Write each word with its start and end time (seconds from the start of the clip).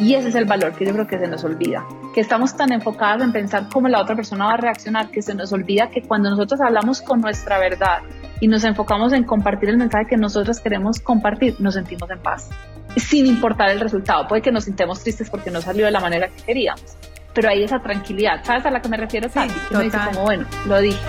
Y 0.00 0.14
ese 0.14 0.28
es 0.28 0.34
el 0.34 0.44
valor 0.44 0.72
que 0.74 0.84
yo 0.84 0.92
creo 0.92 1.06
que 1.06 1.18
se 1.18 1.26
nos 1.26 1.42
olvida, 1.44 1.84
que 2.14 2.20
estamos 2.20 2.54
tan 2.54 2.70
enfocados 2.72 3.22
en 3.22 3.32
pensar 3.32 3.68
cómo 3.72 3.88
la 3.88 4.00
otra 4.00 4.14
persona 4.14 4.46
va 4.46 4.52
a 4.54 4.56
reaccionar, 4.58 5.10
que 5.10 5.22
se 5.22 5.34
nos 5.34 5.52
olvida 5.52 5.88
que 5.88 6.02
cuando 6.02 6.28
nosotros 6.28 6.60
hablamos 6.60 7.00
con 7.00 7.20
nuestra 7.20 7.58
verdad 7.58 8.02
y 8.40 8.48
nos 8.48 8.64
enfocamos 8.64 9.14
en 9.14 9.24
compartir 9.24 9.70
el 9.70 9.78
mensaje 9.78 10.06
que 10.10 10.16
nosotros 10.16 10.60
queremos 10.60 11.00
compartir, 11.00 11.56
nos 11.60 11.74
sentimos 11.74 12.10
en 12.10 12.18
paz, 12.18 12.50
sin 12.96 13.26
importar 13.26 13.70
el 13.70 13.80
resultado. 13.80 14.28
Puede 14.28 14.42
que 14.42 14.52
nos 14.52 14.64
sintamos 14.64 15.02
tristes 15.02 15.30
porque 15.30 15.50
no 15.50 15.62
salió 15.62 15.86
de 15.86 15.92
la 15.92 16.00
manera 16.00 16.28
que 16.28 16.42
queríamos, 16.42 16.96
pero 17.32 17.48
hay 17.48 17.64
esa 17.64 17.78
tranquilidad. 17.78 18.44
¿Sabes 18.44 18.66
a 18.66 18.70
la 18.70 18.82
que 18.82 18.90
me 18.90 18.98
refiero, 18.98 19.30
Tati? 19.30 19.54
que 19.70 19.76
me 19.78 19.84
dice 19.84 19.98
como, 20.12 20.24
bueno, 20.24 20.44
lo 20.66 20.78
dije. 20.80 21.00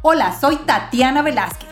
Hola, 0.00 0.32
soy 0.32 0.56
Tatiana 0.56 1.22
Velázquez. 1.22 1.71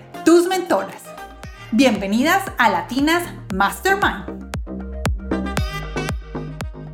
tus 0.23 0.47
mentoras. 0.47 1.03
Bienvenidas 1.71 2.43
a 2.57 2.69
Latinas 2.69 3.23
Mastermind. 3.53 4.51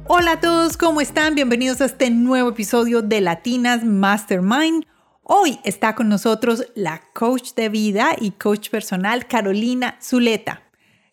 Hola 0.05 0.33
a 0.33 0.39
todos, 0.39 0.77
¿cómo 0.77 1.01
están? 1.01 1.35
Bienvenidos 1.35 1.81
a 1.81 1.85
este 1.85 2.09
nuevo 2.09 2.49
episodio 2.49 3.01
de 3.01 3.19
Latinas 3.21 3.83
Mastermind. 3.83 4.85
Hoy 5.23 5.59
está 5.63 5.95
con 5.95 6.07
nosotros 6.07 6.67
la 6.75 7.01
coach 7.13 7.53
de 7.55 7.69
vida 7.69 8.15
y 8.17 8.31
coach 8.31 8.69
personal 8.69 9.27
Carolina 9.27 9.97
Zuleta. 10.01 10.63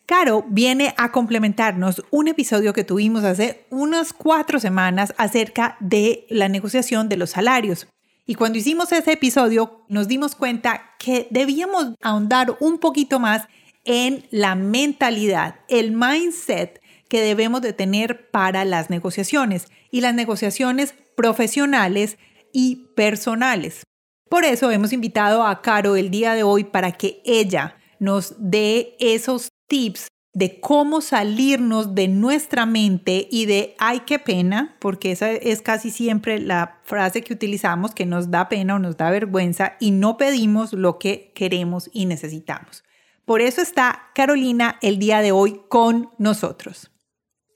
Caro 0.05 0.45
viene 0.47 0.93
a 0.97 1.11
complementarnos 1.11 2.03
un 2.11 2.27
episodio 2.27 2.73
que 2.73 2.83
tuvimos 2.83 3.23
hace 3.23 3.65
unas 3.71 4.13
cuatro 4.13 4.59
semanas 4.59 5.13
acerca 5.17 5.75
de 5.79 6.27
la 6.29 6.47
negociación 6.47 7.09
de 7.09 7.17
los 7.17 7.31
salarios. 7.31 7.87
Y 8.25 8.35
cuando 8.35 8.57
hicimos 8.57 8.91
ese 8.91 9.13
episodio 9.13 9.85
nos 9.87 10.07
dimos 10.07 10.35
cuenta 10.35 10.95
que 10.97 11.27
debíamos 11.29 11.93
ahondar 12.01 12.57
un 12.59 12.79
poquito 12.79 13.19
más 13.19 13.47
en 13.83 14.25
la 14.31 14.55
mentalidad, 14.55 15.59
el 15.67 15.91
mindset 15.91 16.81
que 17.07 17.21
debemos 17.21 17.61
de 17.61 17.73
tener 17.73 18.31
para 18.31 18.65
las 18.65 18.89
negociaciones 18.89 19.67
y 19.91 20.01
las 20.01 20.15
negociaciones 20.15 20.95
profesionales 21.15 22.17
y 22.51 22.87
personales. 22.95 23.83
Por 24.27 24.43
eso 24.43 24.71
hemos 24.71 24.91
invitado 24.91 25.45
a 25.45 25.61
Caro 25.61 25.95
el 25.95 26.09
día 26.09 26.33
de 26.33 26.41
hoy 26.41 26.63
para 26.63 26.93
que 26.93 27.21
ella 27.25 27.77
nos 27.99 28.33
dé 28.39 28.95
esos 28.99 29.49
tips 29.67 30.07
de 30.35 30.59
cómo 30.59 30.99
salirnos 30.99 31.95
de 31.95 32.09
nuestra 32.09 32.65
mente 32.65 33.25
y 33.31 33.45
de 33.45 33.73
ay, 33.79 34.01
qué 34.05 34.19
pena, 34.19 34.75
porque 34.79 35.13
esa 35.13 35.31
es 35.31 35.61
casi 35.61 35.91
siempre 35.91 36.39
la 36.39 36.81
frase 36.83 37.21
que 37.21 37.33
utilizamos, 37.33 37.95
que 37.95 38.05
nos 38.05 38.29
da 38.29 38.49
pena 38.49 38.75
o 38.75 38.79
nos 38.79 38.97
da 38.97 39.09
vergüenza 39.09 39.77
y 39.79 39.91
no 39.91 40.17
pedimos 40.17 40.73
lo 40.73 40.99
que 40.99 41.31
queremos 41.33 41.89
y 41.93 42.05
necesitamos. 42.05 42.83
Por 43.23 43.39
eso 43.39 43.61
está 43.61 44.09
Carolina 44.13 44.77
el 44.81 44.99
día 44.99 45.21
de 45.21 45.31
hoy 45.31 45.61
con 45.69 46.09
nosotros. 46.17 46.91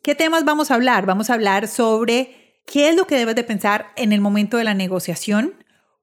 ¿Qué 0.02 0.16
temas 0.16 0.46
vamos 0.46 0.72
a 0.72 0.76
hablar? 0.76 1.06
Vamos 1.06 1.30
a 1.30 1.34
hablar 1.34 1.68
sobre 1.68 2.62
qué 2.66 2.88
es 2.88 2.96
lo 2.96 3.06
que 3.06 3.18
debes 3.18 3.36
de 3.36 3.44
pensar 3.44 3.88
en 3.98 4.14
el 4.14 4.22
momento 4.22 4.56
de 4.56 4.64
la 4.64 4.74
negociación, 4.74 5.54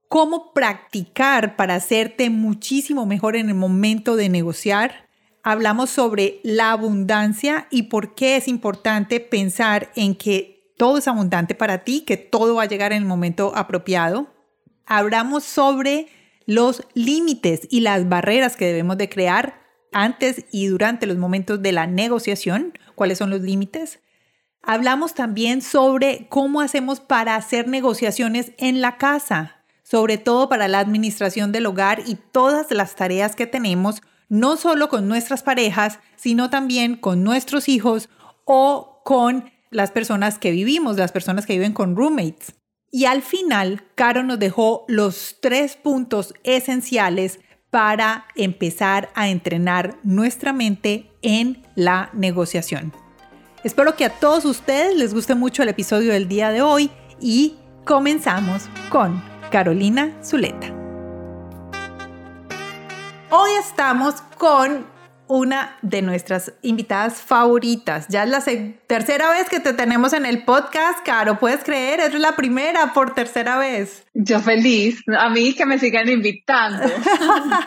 cómo 0.08 0.52
practicar 0.52 1.56
para 1.56 1.76
hacerte 1.76 2.28
muchísimo 2.28 3.06
mejor 3.06 3.34
en 3.34 3.48
el 3.48 3.54
momento 3.54 4.14
de 4.14 4.28
negociar, 4.28 5.05
hablamos 5.46 5.90
sobre 5.90 6.40
la 6.42 6.72
abundancia 6.72 7.68
y 7.70 7.84
por 7.84 8.16
qué 8.16 8.34
es 8.34 8.48
importante 8.48 9.20
pensar 9.20 9.92
en 9.94 10.16
que 10.16 10.72
todo 10.76 10.98
es 10.98 11.06
abundante 11.06 11.54
para 11.54 11.84
ti, 11.84 12.00
que 12.00 12.16
todo 12.16 12.56
va 12.56 12.64
a 12.64 12.68
llegar 12.68 12.92
en 12.92 13.02
el 13.02 13.08
momento 13.08 13.52
apropiado. 13.54 14.26
Hablamos 14.86 15.44
sobre 15.44 16.08
los 16.46 16.82
límites 16.94 17.68
y 17.70 17.78
las 17.78 18.08
barreras 18.08 18.56
que 18.56 18.66
debemos 18.66 18.98
de 18.98 19.08
crear 19.08 19.60
antes 19.92 20.46
y 20.50 20.66
durante 20.66 21.06
los 21.06 21.16
momentos 21.16 21.62
de 21.62 21.70
la 21.70 21.86
negociación, 21.86 22.76
cuáles 22.96 23.18
son 23.18 23.30
los 23.30 23.42
límites. 23.42 24.00
Hablamos 24.62 25.14
también 25.14 25.62
sobre 25.62 26.26
cómo 26.28 26.60
hacemos 26.60 26.98
para 26.98 27.36
hacer 27.36 27.68
negociaciones 27.68 28.50
en 28.58 28.80
la 28.80 28.98
casa, 28.98 29.64
sobre 29.84 30.18
todo 30.18 30.48
para 30.48 30.66
la 30.66 30.80
administración 30.80 31.52
del 31.52 31.66
hogar 31.66 32.02
y 32.04 32.16
todas 32.16 32.72
las 32.72 32.96
tareas 32.96 33.36
que 33.36 33.46
tenemos 33.46 34.02
no 34.28 34.56
solo 34.56 34.88
con 34.88 35.08
nuestras 35.08 35.42
parejas, 35.42 36.00
sino 36.16 36.50
también 36.50 36.96
con 36.96 37.22
nuestros 37.22 37.68
hijos 37.68 38.08
o 38.44 39.02
con 39.04 39.50
las 39.70 39.90
personas 39.90 40.38
que 40.38 40.50
vivimos, 40.50 40.96
las 40.96 41.12
personas 41.12 41.46
que 41.46 41.54
viven 41.54 41.72
con 41.72 41.96
roommates. 41.96 42.54
Y 42.90 43.04
al 43.04 43.22
final, 43.22 43.84
Caro 43.94 44.22
nos 44.22 44.38
dejó 44.38 44.84
los 44.88 45.36
tres 45.40 45.76
puntos 45.76 46.34
esenciales 46.44 47.40
para 47.70 48.26
empezar 48.36 49.10
a 49.14 49.28
entrenar 49.28 49.98
nuestra 50.02 50.52
mente 50.52 51.10
en 51.20 51.62
la 51.74 52.10
negociación. 52.14 52.92
Espero 53.64 53.96
que 53.96 54.04
a 54.04 54.10
todos 54.10 54.44
ustedes 54.44 54.96
les 54.96 55.12
guste 55.12 55.34
mucho 55.34 55.62
el 55.62 55.68
episodio 55.68 56.12
del 56.12 56.28
día 56.28 56.50
de 56.50 56.62
hoy 56.62 56.90
y 57.20 57.56
comenzamos 57.84 58.62
con 58.90 59.22
Carolina 59.50 60.16
Zuleta. 60.22 60.75
Hoy 63.28 63.50
estamos 63.58 64.22
con 64.38 64.86
una 65.26 65.76
de 65.82 66.00
nuestras 66.00 66.52
invitadas 66.62 67.14
favoritas. 67.14 68.06
Ya 68.08 68.22
es 68.22 68.30
la 68.30 68.40
tercera 68.86 69.30
vez 69.30 69.48
que 69.48 69.58
te 69.58 69.72
tenemos 69.72 70.12
en 70.12 70.24
el 70.26 70.44
podcast, 70.44 71.04
Caro. 71.04 71.40
¿Puedes 71.40 71.64
creer? 71.64 71.98
Es 71.98 72.14
la 72.14 72.36
primera 72.36 72.92
por 72.92 73.14
tercera 73.14 73.58
vez. 73.58 74.04
Yo 74.14 74.38
feliz. 74.38 75.02
A 75.18 75.28
mí 75.28 75.54
que 75.54 75.66
me 75.66 75.80
sigan 75.80 76.08
invitando. 76.08 76.84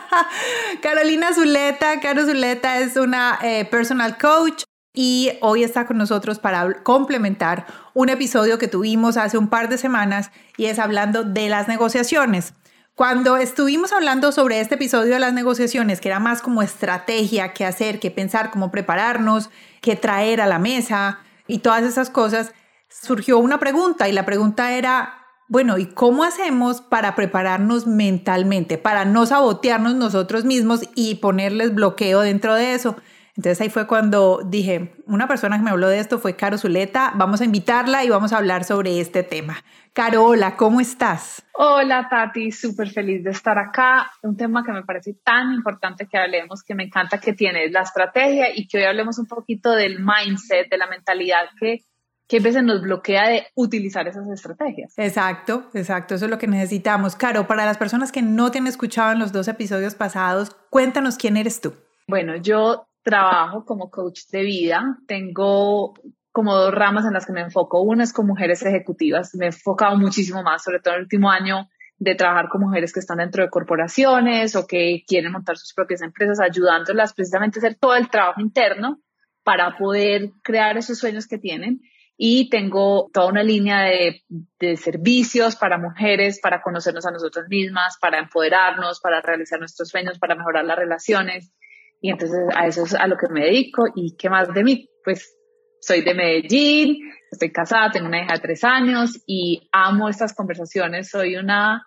Carolina 0.82 1.34
Zuleta. 1.34 2.00
Caro 2.00 2.24
Zuleta 2.24 2.78
es 2.78 2.96
una 2.96 3.38
eh, 3.42 3.66
personal 3.66 4.16
coach 4.16 4.62
y 4.94 5.32
hoy 5.42 5.62
está 5.62 5.84
con 5.84 5.98
nosotros 5.98 6.38
para 6.38 6.82
complementar 6.82 7.66
un 7.92 8.08
episodio 8.08 8.58
que 8.58 8.66
tuvimos 8.66 9.18
hace 9.18 9.36
un 9.36 9.48
par 9.48 9.68
de 9.68 9.76
semanas 9.76 10.30
y 10.56 10.66
es 10.66 10.78
hablando 10.78 11.22
de 11.22 11.50
las 11.50 11.68
negociaciones. 11.68 12.54
Cuando 12.94 13.38
estuvimos 13.38 13.92
hablando 13.92 14.30
sobre 14.30 14.60
este 14.60 14.74
episodio 14.74 15.14
de 15.14 15.20
las 15.20 15.32
negociaciones, 15.32 16.00
que 16.00 16.08
era 16.08 16.20
más 16.20 16.42
como 16.42 16.62
estrategia, 16.62 17.54
qué 17.54 17.64
hacer, 17.64 17.98
qué 17.98 18.10
pensar, 18.10 18.50
cómo 18.50 18.70
prepararnos, 18.70 19.48
qué 19.80 19.96
traer 19.96 20.40
a 20.40 20.46
la 20.46 20.58
mesa 20.58 21.20
y 21.46 21.58
todas 21.58 21.82
esas 21.84 22.10
cosas, 22.10 22.52
surgió 22.88 23.38
una 23.38 23.58
pregunta 23.58 24.08
y 24.08 24.12
la 24.12 24.26
pregunta 24.26 24.72
era, 24.72 25.14
bueno, 25.48 25.78
¿y 25.78 25.86
cómo 25.86 26.24
hacemos 26.24 26.82
para 26.82 27.14
prepararnos 27.14 27.86
mentalmente, 27.86 28.76
para 28.76 29.04
no 29.06 29.24
sabotearnos 29.24 29.94
nosotros 29.94 30.44
mismos 30.44 30.82
y 30.94 31.16
ponerles 31.16 31.74
bloqueo 31.74 32.20
dentro 32.20 32.54
de 32.54 32.74
eso? 32.74 32.96
Entonces 33.40 33.62
ahí 33.62 33.70
fue 33.70 33.86
cuando 33.86 34.42
dije, 34.44 34.92
una 35.06 35.26
persona 35.26 35.56
que 35.56 35.62
me 35.62 35.70
habló 35.70 35.88
de 35.88 35.98
esto 35.98 36.18
fue 36.18 36.36
Caro 36.36 36.58
Zuleta, 36.58 37.14
vamos 37.14 37.40
a 37.40 37.46
invitarla 37.46 38.04
y 38.04 38.10
vamos 38.10 38.34
a 38.34 38.36
hablar 38.36 38.64
sobre 38.64 39.00
este 39.00 39.22
tema. 39.22 39.64
Caro, 39.94 40.26
hola, 40.26 40.56
¿cómo 40.56 40.78
estás? 40.78 41.42
Hola 41.54 42.06
Tati, 42.10 42.52
súper 42.52 42.90
feliz 42.90 43.24
de 43.24 43.30
estar 43.30 43.58
acá. 43.58 44.10
Un 44.22 44.36
tema 44.36 44.62
que 44.62 44.72
me 44.72 44.82
parece 44.82 45.14
tan 45.24 45.54
importante 45.54 46.06
que 46.06 46.18
hablemos, 46.18 46.62
que 46.62 46.74
me 46.74 46.84
encanta 46.84 47.16
que 47.16 47.32
tienes 47.32 47.72
la 47.72 47.80
estrategia 47.80 48.54
y 48.54 48.68
que 48.68 48.76
hoy 48.76 48.84
hablemos 48.84 49.18
un 49.18 49.24
poquito 49.24 49.70
del 49.70 50.00
mindset, 50.00 50.68
de 50.68 50.76
la 50.76 50.86
mentalidad 50.86 51.46
que 51.58 51.86
que 52.28 52.36
a 52.36 52.40
veces 52.40 52.62
nos 52.62 52.82
bloquea 52.82 53.28
de 53.28 53.46
utilizar 53.54 54.06
esas 54.06 54.28
estrategias. 54.28 54.92
Exacto, 54.98 55.68
exacto, 55.74 56.14
eso 56.14 56.26
es 56.26 56.30
lo 56.30 56.38
que 56.38 56.46
necesitamos. 56.46 57.16
Caro, 57.16 57.48
para 57.48 57.64
las 57.64 57.76
personas 57.76 58.12
que 58.12 58.22
no 58.22 58.52
te 58.52 58.58
han 58.58 58.68
escuchado 58.68 59.10
en 59.10 59.18
los 59.18 59.32
dos 59.32 59.48
episodios 59.48 59.96
pasados, 59.96 60.54
cuéntanos 60.68 61.16
quién 61.16 61.36
eres 61.36 61.60
tú. 61.60 61.74
Bueno, 62.06 62.36
yo 62.36 62.89
trabajo 63.02 63.64
como 63.64 63.90
coach 63.90 64.22
de 64.30 64.42
vida. 64.42 64.98
Tengo 65.06 65.94
como 66.32 66.54
dos 66.54 66.72
ramas 66.72 67.04
en 67.06 67.12
las 67.12 67.26
que 67.26 67.32
me 67.32 67.40
enfoco. 67.40 67.82
Una 67.82 68.04
es 68.04 68.12
con 68.12 68.26
mujeres 68.26 68.62
ejecutivas. 68.62 69.34
Me 69.34 69.46
he 69.46 69.48
enfocado 69.48 69.96
muchísimo 69.96 70.42
más, 70.42 70.62
sobre 70.62 70.80
todo 70.80 70.94
en 70.94 70.98
el 70.98 71.04
último 71.04 71.30
año, 71.30 71.68
de 71.98 72.14
trabajar 72.14 72.48
con 72.48 72.62
mujeres 72.62 72.92
que 72.92 73.00
están 73.00 73.18
dentro 73.18 73.42
de 73.42 73.50
corporaciones 73.50 74.56
o 74.56 74.66
que 74.66 75.04
quieren 75.06 75.32
montar 75.32 75.58
sus 75.58 75.74
propias 75.74 76.02
empresas, 76.02 76.40
ayudándolas 76.40 77.12
precisamente 77.12 77.58
a 77.58 77.60
hacer 77.60 77.78
todo 77.78 77.94
el 77.94 78.08
trabajo 78.08 78.40
interno 78.40 79.00
para 79.42 79.76
poder 79.76 80.30
crear 80.42 80.78
esos 80.78 80.98
sueños 80.98 81.26
que 81.26 81.38
tienen. 81.38 81.80
Y 82.22 82.50
tengo 82.50 83.08
toda 83.14 83.26
una 83.28 83.42
línea 83.42 83.80
de, 83.80 84.22
de 84.58 84.76
servicios 84.76 85.56
para 85.56 85.78
mujeres, 85.78 86.38
para 86.40 86.60
conocernos 86.60 87.06
a 87.06 87.10
nosotras 87.10 87.46
mismas, 87.48 87.96
para 87.98 88.18
empoderarnos, 88.18 89.00
para 89.00 89.22
realizar 89.22 89.58
nuestros 89.58 89.88
sueños, 89.88 90.18
para 90.18 90.34
mejorar 90.34 90.66
las 90.66 90.76
relaciones 90.76 91.50
Y 92.00 92.10
entonces 92.10 92.38
a 92.56 92.66
eso 92.66 92.84
es 92.84 92.94
a 92.94 93.06
lo 93.06 93.16
que 93.16 93.28
me 93.32 93.44
dedico. 93.44 93.84
¿Y 93.94 94.16
qué 94.16 94.30
más 94.30 94.52
de 94.52 94.64
mí? 94.64 94.88
Pues 95.04 95.36
soy 95.80 96.02
de 96.02 96.14
Medellín, 96.14 96.96
estoy 97.30 97.52
casada, 97.52 97.90
tengo 97.90 98.06
una 98.06 98.22
hija 98.22 98.34
de 98.34 98.40
tres 98.40 98.64
años 98.64 99.22
y 99.26 99.68
amo 99.72 100.08
estas 100.08 100.34
conversaciones. 100.34 101.10
Soy 101.10 101.36
una 101.36 101.84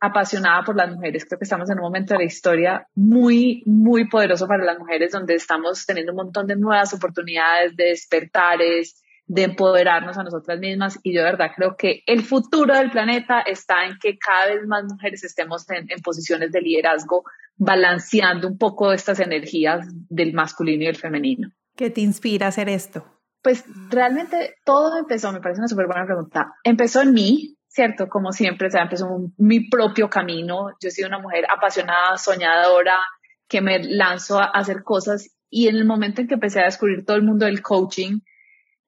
apasionada 0.00 0.62
por 0.64 0.76
las 0.76 0.90
mujeres. 0.90 1.26
Creo 1.26 1.38
que 1.38 1.44
estamos 1.44 1.68
en 1.70 1.78
un 1.78 1.84
momento 1.84 2.14
de 2.14 2.20
la 2.20 2.24
historia 2.24 2.86
muy, 2.94 3.62
muy 3.66 4.08
poderoso 4.08 4.46
para 4.46 4.64
las 4.64 4.78
mujeres, 4.78 5.12
donde 5.12 5.34
estamos 5.34 5.84
teniendo 5.84 6.12
un 6.12 6.16
montón 6.16 6.46
de 6.46 6.56
nuevas 6.56 6.94
oportunidades, 6.94 7.76
de 7.76 7.84
despertares, 7.84 9.02
de 9.30 9.44
empoderarnos 9.44 10.18
a 10.18 10.24
nosotras 10.24 10.58
mismas. 10.58 10.98
Y 11.04 11.14
yo 11.14 11.20
de 11.20 11.30
verdad 11.30 11.52
creo 11.54 11.76
que 11.76 12.02
el 12.06 12.24
futuro 12.24 12.74
del 12.74 12.90
planeta 12.90 13.40
está 13.40 13.86
en 13.86 13.96
que 14.02 14.18
cada 14.18 14.46
vez 14.46 14.66
más 14.66 14.82
mujeres 14.82 15.22
estemos 15.22 15.64
en, 15.70 15.86
posiciones 16.02 16.50
de 16.50 16.60
liderazgo, 16.60 17.22
balanceando 17.56 18.48
un 18.48 18.58
poco 18.58 18.92
estas 18.92 19.20
energías 19.20 19.86
del 20.08 20.32
masculino 20.32 20.82
y 20.82 20.88
el 20.88 20.96
femenino. 20.96 21.52
¿Qué 21.76 21.90
te 21.90 22.00
inspira 22.00 22.46
a 22.46 22.48
hacer 22.48 22.68
esto? 22.68 23.06
Pues 23.40 23.64
realmente 23.88 24.56
todo 24.64 24.98
empezó, 24.98 25.32
me 25.32 25.40
parece 25.40 25.60
una 25.60 25.68
súper 25.68 25.86
buena 25.86 26.06
pregunta. 26.06 26.52
Empezó 26.64 27.00
en 27.00 27.12
mí, 27.12 27.56
¿cierto? 27.68 28.08
Como 28.08 28.32
siempre, 28.32 28.66
o 28.66 28.70
sea, 28.72 28.82
empezó 28.82 29.06
mi 29.36 29.70
propio 29.70 30.10
camino. 30.10 30.70
Yo 30.82 30.88
he 30.88 30.90
sido 30.90 31.06
una 31.06 31.20
mujer 31.20 31.44
apasionada, 31.48 32.18
soñadora, 32.18 32.98
que 33.46 33.60
me 33.60 33.78
lanzo 33.78 34.40
a 34.40 34.46
hacer 34.46 34.82
cosas 34.82 35.30
y 35.48 35.68
en 35.68 35.76
el 35.76 35.84
momento 35.84 36.20
en 36.20 36.26
que 36.26 36.34
empecé 36.34 36.60
a 36.60 36.64
descubrir 36.64 37.04
todo 37.04 37.16
el 37.16 37.22
mundo 37.22 37.46
del 37.46 37.62
coaching, 37.62 38.18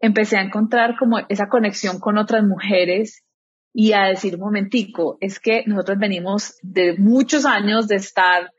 empecé 0.02 0.36
a 0.36 0.42
encontrar 0.42 0.96
como 0.98 1.20
esa 1.28 1.48
conexión 1.48 1.98
con 2.00 2.18
otras 2.18 2.44
mujeres 2.44 3.24
y 3.72 3.92
a 3.92 4.04
decir, 4.04 4.34
un 4.34 4.42
momentico, 4.42 5.16
es 5.20 5.40
que 5.40 5.64
nosotros 5.66 5.98
venimos 5.98 6.58
de 6.60 6.98
muchos 6.98 7.46
años 7.46 7.88
de 7.88 7.96
estar 7.96 8.52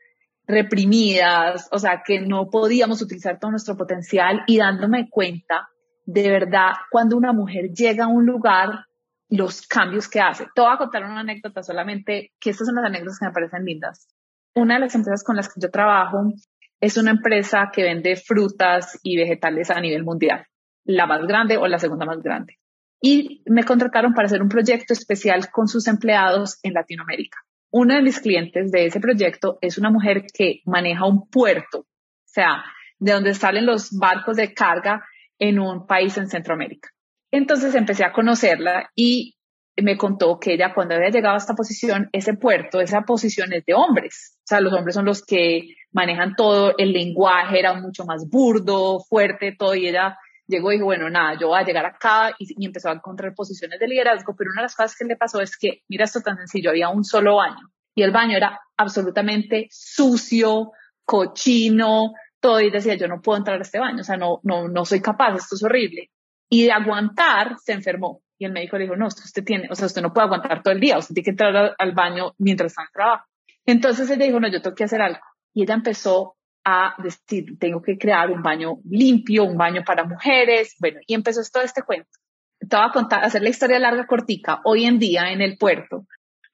reprimidas, 0.46 1.68
o 1.70 1.78
sea, 1.78 2.02
que 2.04 2.20
no 2.20 2.48
podíamos 2.50 3.00
utilizar 3.00 3.38
todo 3.38 3.52
nuestro 3.52 3.76
potencial 3.76 4.42
y 4.46 4.58
dándome 4.58 5.08
cuenta 5.08 5.68
de 6.06 6.28
verdad 6.28 6.72
cuando 6.90 7.16
una 7.16 7.32
mujer 7.32 7.70
llega 7.70 8.04
a 8.04 8.08
un 8.08 8.26
lugar 8.26 8.86
los 9.28 9.66
cambios 9.66 10.08
que 10.08 10.20
hace. 10.20 10.46
Te 10.54 10.60
voy 10.60 10.72
a 10.72 10.78
contar 10.78 11.04
una 11.04 11.20
anécdota 11.20 11.62
solamente, 11.62 12.32
que 12.40 12.50
estas 12.50 12.66
son 12.66 12.76
las 12.76 12.84
anécdotas 12.86 13.18
que 13.18 13.26
me 13.26 13.32
parecen 13.32 13.64
lindas. 13.64 14.08
Una 14.54 14.74
de 14.74 14.80
las 14.80 14.94
empresas 14.94 15.24
con 15.24 15.36
las 15.36 15.48
que 15.48 15.60
yo 15.60 15.70
trabajo 15.70 16.32
es 16.80 16.96
una 16.96 17.10
empresa 17.12 17.70
que 17.72 17.82
vende 17.82 18.16
frutas 18.16 18.98
y 19.02 19.16
vegetales 19.16 19.70
a 19.70 19.80
nivel 19.80 20.04
mundial, 20.04 20.46
la 20.84 21.06
más 21.06 21.26
grande 21.26 21.56
o 21.56 21.66
la 21.66 21.78
segunda 21.78 22.06
más 22.06 22.22
grande. 22.22 22.58
Y 23.00 23.42
me 23.46 23.64
contrataron 23.64 24.14
para 24.14 24.26
hacer 24.26 24.42
un 24.42 24.48
proyecto 24.48 24.92
especial 24.92 25.50
con 25.50 25.68
sus 25.68 25.86
empleados 25.88 26.58
en 26.62 26.74
Latinoamérica. 26.74 27.38
Uno 27.70 27.94
de 27.94 28.02
mis 28.02 28.20
clientes 28.20 28.70
de 28.70 28.86
ese 28.86 29.00
proyecto 29.00 29.58
es 29.60 29.78
una 29.78 29.90
mujer 29.90 30.24
que 30.32 30.60
maneja 30.64 31.06
un 31.06 31.28
puerto, 31.28 31.80
o 31.80 31.86
sea, 32.24 32.64
de 32.98 33.12
donde 33.12 33.34
salen 33.34 33.66
los 33.66 33.90
barcos 33.98 34.36
de 34.36 34.54
carga 34.54 35.04
en 35.38 35.58
un 35.58 35.86
país 35.86 36.16
en 36.16 36.28
Centroamérica. 36.28 36.90
Entonces 37.30 37.74
empecé 37.74 38.04
a 38.04 38.12
conocerla 38.12 38.90
y 38.94 39.34
me 39.82 39.96
contó 39.96 40.38
que 40.38 40.54
ella 40.54 40.72
cuando 40.72 40.94
había 40.94 41.10
llegado 41.10 41.34
a 41.34 41.38
esta 41.38 41.54
posición, 41.54 42.08
ese 42.12 42.34
puerto, 42.34 42.80
esa 42.80 43.02
posición 43.02 43.52
es 43.52 43.64
de 43.66 43.74
hombres. 43.74 44.38
O 44.38 44.46
sea, 44.46 44.60
los 44.60 44.72
hombres 44.72 44.94
son 44.94 45.04
los 45.04 45.24
que 45.24 45.74
manejan 45.90 46.36
todo, 46.36 46.74
el 46.78 46.92
lenguaje 46.92 47.58
era 47.58 47.74
mucho 47.74 48.04
más 48.04 48.28
burdo, 48.30 49.00
fuerte, 49.00 49.54
todo. 49.58 49.74
Y 49.74 49.88
ella 49.88 50.16
llegó 50.46 50.72
y 50.72 50.76
dijo, 50.76 50.86
bueno, 50.86 51.08
nada, 51.10 51.38
yo 51.38 51.48
voy 51.48 51.60
a 51.60 51.64
llegar 51.64 51.86
acá 51.86 52.34
y, 52.38 52.64
empezó 52.64 52.90
a 52.90 52.94
encontrar 52.94 53.34
posiciones 53.34 53.78
de 53.80 53.88
liderazgo. 53.88 54.34
Pero 54.36 54.50
una 54.52 54.62
de 54.62 54.66
las 54.66 54.76
cosas 54.76 54.96
que 54.96 55.04
le 55.04 55.16
pasó 55.16 55.40
es 55.40 55.56
que, 55.56 55.82
mira 55.88 56.04
esto 56.04 56.20
tan 56.20 56.36
sencillo, 56.36 56.70
había 56.70 56.88
un 56.88 57.04
solo 57.04 57.36
baño 57.36 57.70
y 57.94 58.02
el 58.02 58.10
baño 58.10 58.36
era 58.36 58.60
absolutamente 58.76 59.68
sucio, 59.70 60.72
cochino, 61.04 62.12
todo. 62.40 62.60
Y 62.60 62.70
decía, 62.70 62.94
yo 62.94 63.08
no 63.08 63.20
puedo 63.20 63.38
entrar 63.38 63.58
a 63.58 63.62
este 63.62 63.78
baño, 63.78 64.00
o 64.00 64.04
sea, 64.04 64.16
no, 64.16 64.40
no, 64.42 64.68
no 64.68 64.84
soy 64.84 65.00
capaz, 65.00 65.36
esto 65.36 65.54
es 65.54 65.62
horrible 65.62 66.10
y 66.54 66.64
de 66.64 66.72
aguantar 66.72 67.56
se 67.58 67.72
enfermó. 67.72 68.22
Y 68.38 68.44
el 68.44 68.52
médico 68.52 68.76
le 68.76 68.84
dijo, 68.84 68.96
no, 68.96 69.06
usted 69.06 69.44
tiene, 69.44 69.68
o 69.70 69.74
sea, 69.74 69.86
usted 69.86 70.02
no 70.02 70.12
puede 70.12 70.26
aguantar 70.26 70.62
todo 70.62 70.72
el 70.72 70.80
día, 70.80 70.98
usted 70.98 71.14
tiene 71.14 71.24
que 71.24 71.30
entrar 71.30 71.74
al 71.76 71.92
baño 71.92 72.34
mientras 72.38 72.72
está 72.72 72.82
en 72.82 72.88
trabajo. 72.92 73.24
Entonces 73.66 74.10
ella 74.10 74.26
dijo, 74.26 74.40
no, 74.40 74.48
yo 74.48 74.60
tengo 74.60 74.76
que 74.76 74.84
hacer 74.84 75.00
algo. 75.00 75.20
Y 75.52 75.62
ella 75.62 75.74
empezó 75.74 76.36
a 76.64 76.94
decir, 77.02 77.58
tengo 77.58 77.82
que 77.82 77.98
crear 77.98 78.30
un 78.30 78.42
baño 78.42 78.78
limpio, 78.84 79.44
un 79.44 79.56
baño 79.56 79.82
para 79.84 80.04
mujeres. 80.04 80.74
Bueno, 80.80 81.00
y 81.06 81.14
empezó 81.14 81.40
todo 81.52 81.62
este 81.62 81.82
cuento. 81.82 82.10
Te 82.58 82.76
voy 82.76 82.86
a 82.86 82.92
contar, 82.92 83.24
hacer 83.24 83.42
la 83.42 83.50
historia 83.50 83.78
larga, 83.78 84.06
cortica. 84.06 84.60
Hoy 84.64 84.84
en 84.84 84.98
día 84.98 85.30
en 85.30 85.42
el 85.42 85.58
puerto, 85.58 86.06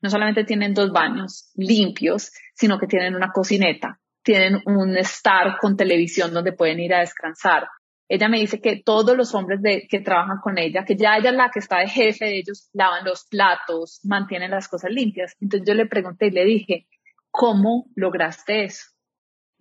no 0.03 0.11
solamente 0.11 0.45
tienen 0.45 0.75
dos 0.75 0.91
baños 0.91 1.53
limpios, 1.55 2.33
sino 2.55 2.79
que 2.79 2.87
tienen 2.87 3.15
una 3.15 3.31
cocineta, 3.33 4.01
tienen 4.23 4.61
un 4.67 4.97
estar 4.97 5.59
con 5.61 5.77
televisión 5.77 6.33
donde 6.33 6.53
pueden 6.53 6.81
ir 6.81 6.95
a 6.95 7.01
descansar, 7.01 7.69
ella 8.11 8.29
me 8.29 8.41
dice 8.41 8.61
que 8.61 8.83
todos 8.85 9.17
los 9.17 9.37
hombres 9.37 9.61
que 9.89 10.01
trabajan 10.01 10.39
con 10.43 10.59
ella, 10.59 10.85
que 10.85 10.97
ya 10.97 11.17
ella 11.17 11.31
es 11.31 11.37
la 11.37 11.49
que 11.49 11.61
está 11.61 11.79
de 11.79 11.87
jefe 11.87 12.25
de 12.25 12.39
ellos, 12.39 12.69
lavan 12.73 13.05
los 13.05 13.25
platos, 13.27 14.01
mantienen 14.03 14.51
las 14.51 14.67
cosas 14.67 14.91
limpias. 14.91 15.37
Entonces 15.41 15.65
yo 15.65 15.75
le 15.75 15.87
pregunté 15.87 16.27
y 16.27 16.31
le 16.33 16.45
dije, 16.45 16.89
¿cómo 17.31 17.87
lograste 17.95 18.65
eso? 18.65 18.89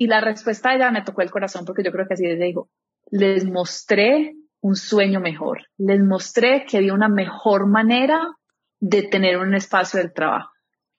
Y 0.02 0.08
la 0.08 0.22
respuesta 0.22 0.70
de 0.70 0.78
ella 0.78 0.92
me 0.92 1.02
tocó 1.02 1.22
el 1.22 1.30
corazón 1.30 1.66
porque 1.66 1.84
yo 1.84 1.92
creo 1.92 2.08
que 2.08 2.14
así 2.14 2.24
le 2.26 2.38
dijo, 2.38 2.70
les 3.12 3.44
mostré 3.44 4.34
un 4.62 4.78
sueño 4.78 5.20
mejor, 5.20 5.66
les 5.78 6.00
mostré 6.02 6.66
que 6.66 6.78
había 6.78 6.94
una 6.94 7.10
mejor 7.10 7.68
manera 7.68 8.22
de 8.80 9.04
tener 9.04 9.38
un 9.38 9.54
espacio 9.54 10.00
del 10.00 10.14
trabajo. 10.14 10.52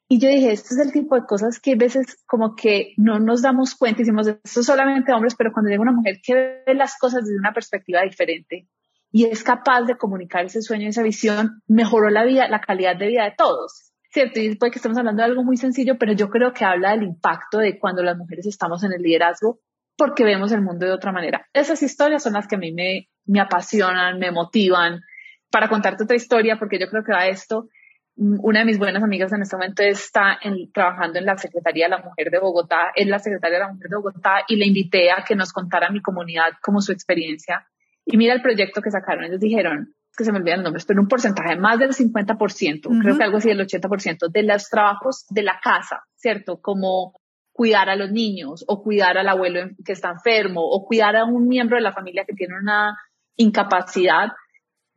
Y 0.06 0.20
yo 0.20 0.28
dije, 0.28 0.52
este 0.52 0.74
es 0.74 0.80
el 0.80 0.92
tipo 0.92 1.14
de 1.14 1.24
cosas 1.24 1.60
que 1.60 1.72
a 1.72 1.76
veces 1.76 2.22
como 2.26 2.54
que 2.54 2.92
no 2.98 3.18
nos 3.20 3.40
damos 3.40 3.74
cuenta 3.74 4.02
y 4.02 4.04
decimos, 4.04 4.26
esto 4.26 4.60
es 4.60 4.66
solamente 4.66 5.14
hombres, 5.14 5.34
pero 5.34 5.50
cuando 5.50 5.70
llega 5.70 5.80
una 5.80 5.92
mujer 5.92 6.20
que 6.22 6.62
ve 6.66 6.74
las 6.74 6.98
cosas 6.98 7.24
desde 7.24 7.38
una 7.38 7.54
perspectiva 7.54 8.02
diferente 8.02 8.68
y 9.10 9.24
es 9.24 9.42
capaz 9.42 9.84
de 9.84 9.96
comunicar 9.96 10.44
ese 10.44 10.60
sueño, 10.60 10.90
esa 10.90 11.02
visión, 11.02 11.62
mejoró 11.66 12.10
la 12.10 12.24
vida, 12.24 12.48
la 12.48 12.60
calidad 12.60 12.96
de 12.96 13.08
vida 13.08 13.24
de 13.24 13.34
todos. 13.38 13.89
¿Cierto? 14.10 14.40
Y 14.40 14.56
puede 14.56 14.72
que 14.72 14.78
estemos 14.78 14.98
hablando 14.98 15.22
de 15.22 15.28
algo 15.28 15.44
muy 15.44 15.56
sencillo, 15.56 15.96
pero 15.98 16.12
yo 16.12 16.28
creo 16.28 16.52
que 16.52 16.64
habla 16.64 16.90
del 16.90 17.04
impacto 17.04 17.58
de 17.58 17.78
cuando 17.78 18.02
las 18.02 18.16
mujeres 18.16 18.46
estamos 18.46 18.82
en 18.82 18.92
el 18.92 19.02
liderazgo 19.02 19.60
porque 19.96 20.24
vemos 20.24 20.50
el 20.52 20.62
mundo 20.62 20.86
de 20.86 20.92
otra 20.92 21.12
manera. 21.12 21.46
Esas 21.52 21.82
historias 21.82 22.22
son 22.22 22.32
las 22.32 22.48
que 22.48 22.56
a 22.56 22.58
mí 22.58 22.72
me, 22.72 23.08
me 23.26 23.40
apasionan, 23.40 24.18
me 24.18 24.30
motivan. 24.30 25.02
Para 25.50 25.68
contarte 25.68 26.04
otra 26.04 26.16
historia, 26.16 26.56
porque 26.58 26.78
yo 26.78 26.88
creo 26.88 27.04
que 27.04 27.12
va 27.12 27.26
esto, 27.26 27.68
una 28.16 28.60
de 28.60 28.64
mis 28.66 28.78
buenas 28.78 29.02
amigas 29.02 29.32
en 29.32 29.42
este 29.42 29.56
momento 29.56 29.82
está 29.82 30.38
trabajando 30.74 31.18
en 31.18 31.24
la 31.24 31.38
Secretaría 31.38 31.86
de 31.86 31.90
la 31.90 32.02
Mujer 32.02 32.30
de 32.30 32.38
Bogotá, 32.38 32.92
es 32.94 33.06
la 33.06 33.18
secretaria 33.18 33.58
de 33.58 33.64
la 33.64 33.72
Mujer 33.72 33.88
de 33.88 33.96
Bogotá 33.96 34.44
y 34.46 34.56
le 34.56 34.66
invité 34.66 35.10
a 35.10 35.24
que 35.26 35.34
nos 35.34 35.52
contara 35.52 35.86
a 35.88 35.90
mi 35.90 36.02
comunidad 36.02 36.52
como 36.60 36.80
su 36.80 36.92
experiencia. 36.92 37.66
Y 38.04 38.16
mira 38.16 38.34
el 38.34 38.42
proyecto 38.42 38.82
que 38.82 38.90
sacaron, 38.90 39.24
ellos 39.24 39.40
dijeron, 39.40 39.94
que 40.16 40.24
se 40.24 40.32
me 40.32 40.38
olvidan 40.38 40.58
los 40.58 40.64
nombres, 40.64 40.84
pero 40.86 41.00
un 41.00 41.08
porcentaje 41.08 41.56
más 41.56 41.78
del 41.78 41.90
50%, 41.90 43.00
creo 43.02 43.16
que 43.16 43.24
algo 43.24 43.38
así 43.38 43.48
del 43.48 43.66
80% 43.66 44.30
de 44.30 44.42
los 44.42 44.68
trabajos 44.68 45.26
de 45.30 45.42
la 45.42 45.60
casa, 45.62 46.04
¿cierto? 46.16 46.60
Como 46.60 47.14
cuidar 47.52 47.88
a 47.90 47.96
los 47.96 48.10
niños 48.10 48.64
o 48.68 48.82
cuidar 48.82 49.18
al 49.18 49.28
abuelo 49.28 49.70
que 49.84 49.92
está 49.92 50.10
enfermo 50.10 50.62
o 50.62 50.84
cuidar 50.86 51.16
a 51.16 51.24
un 51.24 51.46
miembro 51.46 51.76
de 51.76 51.82
la 51.82 51.92
familia 51.92 52.24
que 52.26 52.34
tiene 52.34 52.54
una 52.60 52.96
incapacidad, 53.36 54.28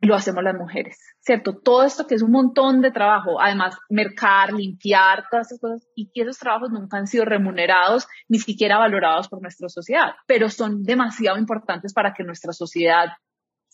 lo 0.00 0.14
hacemos 0.14 0.44
las 0.44 0.54
mujeres, 0.54 0.98
¿cierto? 1.20 1.54
Todo 1.62 1.84
esto 1.84 2.06
que 2.06 2.14
es 2.14 2.22
un 2.22 2.30
montón 2.30 2.80
de 2.80 2.90
trabajo, 2.90 3.40
además, 3.40 3.76
mercar, 3.88 4.52
limpiar, 4.52 5.24
todas 5.30 5.46
esas 5.46 5.60
cosas, 5.60 5.88
y 5.94 6.10
que 6.10 6.22
esos 6.22 6.38
trabajos 6.38 6.70
nunca 6.70 6.98
han 6.98 7.06
sido 7.06 7.24
remunerados, 7.24 8.06
ni 8.28 8.38
siquiera 8.38 8.78
valorados 8.78 9.28
por 9.28 9.40
nuestra 9.40 9.68
sociedad, 9.68 10.12
pero 10.26 10.50
son 10.50 10.82
demasiado 10.82 11.38
importantes 11.38 11.94
para 11.94 12.12
que 12.12 12.24
nuestra 12.24 12.52
sociedad 12.52 13.08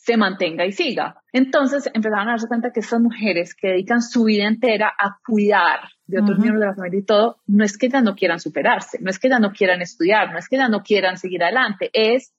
se 0.02 0.16
mantenga 0.16 0.64
y 0.64 0.72
siga. 0.72 1.22
Entonces 1.32 1.90
empezaron 1.92 2.28
a 2.28 2.32
darse 2.32 2.48
cuenta 2.48 2.72
que 2.72 2.80
estas 2.80 3.00
mujeres 3.00 3.54
que 3.54 3.68
dedican 3.68 4.00
su 4.00 4.24
vida 4.24 4.46
entera 4.46 4.88
a 4.88 5.18
cuidar 5.24 5.80
de 6.06 6.22
otros 6.22 6.38
miembros 6.38 6.60
de 6.60 6.66
la 6.68 6.74
familia 6.74 7.00
y 7.00 7.04
todo, 7.04 7.36
no 7.46 7.64
es 7.64 7.76
que 7.76 7.86
ellas 7.86 8.02
no 8.02 8.14
quieran 8.14 8.40
superarse, 8.40 8.98
no 9.00 9.10
es 9.10 9.18
que 9.18 9.28
ellas 9.28 9.40
no 9.40 9.52
quieran 9.52 9.82
estudiar, 9.82 10.32
no 10.32 10.38
es 10.38 10.48
que 10.48 10.56
ellas 10.56 10.70
no 10.70 10.82
quieran 10.82 11.18
seguir 11.18 11.42
adelante, 11.44 11.90
es 11.92 12.32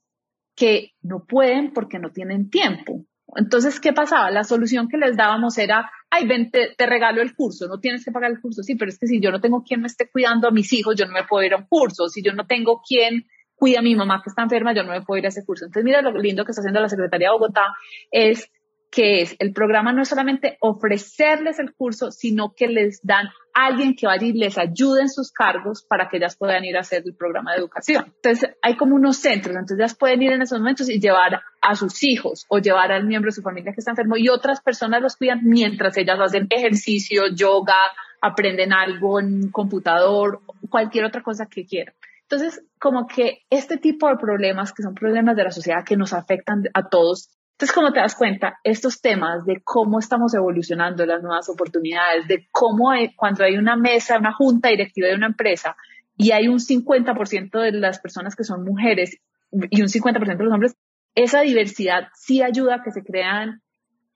que 0.56 0.92
no 1.04 1.24
pueden 1.26 1.72
porque 1.72 2.00
no 2.00 2.10
tienen 2.10 2.50
tiempo. 2.50 3.06
Entonces, 3.36 3.80
¿qué 3.80 3.94
pasaba? 3.94 4.32
La 4.32 4.44
solución 4.44 4.90
que 4.90 4.98
les 4.98 5.16
dábamos 5.16 5.58
era, 5.58 5.90
ay, 6.10 6.28
ven, 6.28 6.52
te, 6.52 6.76
regalo 6.86 7.22
el 7.22 7.36
curso, 7.36 7.68
no 7.68 7.80
tienes 7.80 8.04
que 8.04 8.12
pagar 8.12 8.32
el 8.32 8.42
curso. 8.42 8.64
Sí, 8.64 8.76
pero 8.76 8.90
es 8.90 8.98
que 9.00 9.08
si 9.08 9.22
yo 9.22 9.32
no 9.32 9.40
tengo 9.40 9.64
quien 9.64 9.82
me 9.82 9.88
esté 9.88 10.10
cuidando 10.10 10.48
a 10.48 10.52
mis 10.52 10.74
hijos, 10.74 10.96
yo 10.98 11.06
no 11.06 11.14
me 11.14 11.24
puedo 11.24 11.46
ir 11.46 11.54
a 11.54 11.58
un 11.58 11.68
curso. 11.68 12.10
Si 12.10 12.22
yo 12.22 12.34
no 12.34 12.46
tengo 12.48 12.82
quien 12.86 13.26
cuida 13.62 13.78
a 13.78 13.84
mi 13.84 13.94
mamá 13.94 14.22
que 14.24 14.32
está 14.32 14.42
enferma, 14.42 14.74
yo 14.74 14.82
no 14.82 14.90
me 14.90 15.04
puedo 15.04 15.20
ir 15.20 15.26
a 15.26 15.30
ese 15.30 15.46
curso. 15.46 15.66
Entonces, 15.66 15.86
mira 15.86 16.02
lo 16.02 16.12
lindo 16.18 16.44
que 16.44 16.52
está 16.52 16.62
haciendo 16.62 16.80
la 16.80 16.90
Secretaría 16.90 17.28
de 17.28 17.34
Bogotá 17.34 17.68
es 18.10 18.50
que 18.90 19.22
es 19.22 19.36
el 19.38 19.54
programa 19.54 19.94
no 19.94 20.02
es 20.02 20.10
solamente 20.10 20.58
ofrecerles 20.62 21.60
el 21.60 21.72
curso, 21.76 22.10
sino 22.10 22.56
que 22.58 22.68
les 22.68 23.02
dan 23.04 23.28
a 23.54 23.68
alguien 23.68 23.96
que 23.96 24.08
vaya 24.08 24.26
y 24.26 24.34
les 24.34 24.58
ayude 24.58 25.02
en 25.02 25.10
sus 25.10 25.32
cargos 25.32 25.86
para 25.88 26.10
que 26.10 26.18
ellas 26.18 26.36
puedan 26.36 26.66
ir 26.66 26.76
a 26.76 26.80
hacer 26.80 27.04
el 27.06 27.14
programa 27.14 27.52
de 27.52 27.60
educación. 27.60 28.12
Entonces, 28.16 28.50
hay 28.64 28.76
como 28.78 28.96
unos 28.96 29.18
centros, 29.18 29.56
entonces 29.56 29.78
ellas 29.78 29.96
pueden 29.96 30.24
ir 30.24 30.32
en 30.32 30.42
esos 30.42 30.58
momentos 30.58 30.90
y 30.90 31.00
llevar 31.00 31.40
a 31.62 31.76
sus 31.76 32.04
hijos 32.04 32.48
o 32.50 32.58
llevar 32.58 32.92
al 32.92 33.06
miembro 33.06 33.30
de 33.30 33.36
su 33.36 33.44
familia 33.44 33.74
que 33.74 33.82
está 33.82 33.92
enfermo 33.92 34.18
y 34.18 34.28
otras 34.28 34.60
personas 34.60 35.04
los 35.04 35.16
cuidan 35.18 35.42
mientras 35.44 35.96
ellas 35.98 36.20
hacen 36.20 36.48
ejercicio, 36.50 37.28
yoga, 37.28 37.78
aprenden 38.22 38.74
algo 38.74 39.20
en 39.20 39.52
computador, 39.52 40.42
cualquier 40.68 41.06
otra 41.06 41.22
cosa 41.22 41.46
que 41.46 41.66
quieran. 41.66 41.94
Entonces, 42.32 42.64
como 42.80 43.08
que 43.08 43.40
este 43.50 43.76
tipo 43.76 44.08
de 44.08 44.16
problemas, 44.16 44.72
que 44.72 44.84
son 44.84 44.96
problemas 44.96 45.36
de 45.36 45.44
la 45.44 45.52
sociedad 45.52 45.84
que 45.86 45.98
nos 45.98 46.14
afectan 46.14 46.64
a 46.74 46.88
todos, 46.88 47.30
entonces, 47.52 47.76
como 47.76 47.92
te 47.92 48.00
das 48.00 48.16
cuenta, 48.16 48.58
estos 48.64 49.02
temas 49.02 49.46
de 49.46 49.62
cómo 49.62 50.00
estamos 50.00 50.34
evolucionando 50.34 51.06
las 51.06 51.22
nuevas 51.22 51.50
oportunidades, 51.50 52.30
de 52.30 52.48
cómo 52.50 52.94
cuando 53.18 53.44
hay 53.44 53.58
una 53.58 53.76
mesa, 53.76 54.18
una 54.18 54.34
junta 54.34 54.70
directiva 54.70 55.10
de 55.10 55.16
una 55.16 55.28
empresa 55.28 55.76
y 56.16 56.32
hay 56.32 56.48
un 56.48 56.60
50% 56.60 57.60
de 57.60 57.74
las 57.74 58.00
personas 58.00 58.36
que 58.38 58.46
son 58.46 58.64
mujeres 58.64 59.18
y 59.52 59.82
un 59.82 59.90
50% 59.90 60.38
de 60.38 60.44
los 60.44 60.54
hombres, 60.54 60.76
esa 61.16 61.42
diversidad 61.42 62.08
sí 62.16 62.42
ayuda 62.42 62.76
a 62.76 62.82
que 62.82 62.92
se 62.92 63.04
crean 63.04 63.62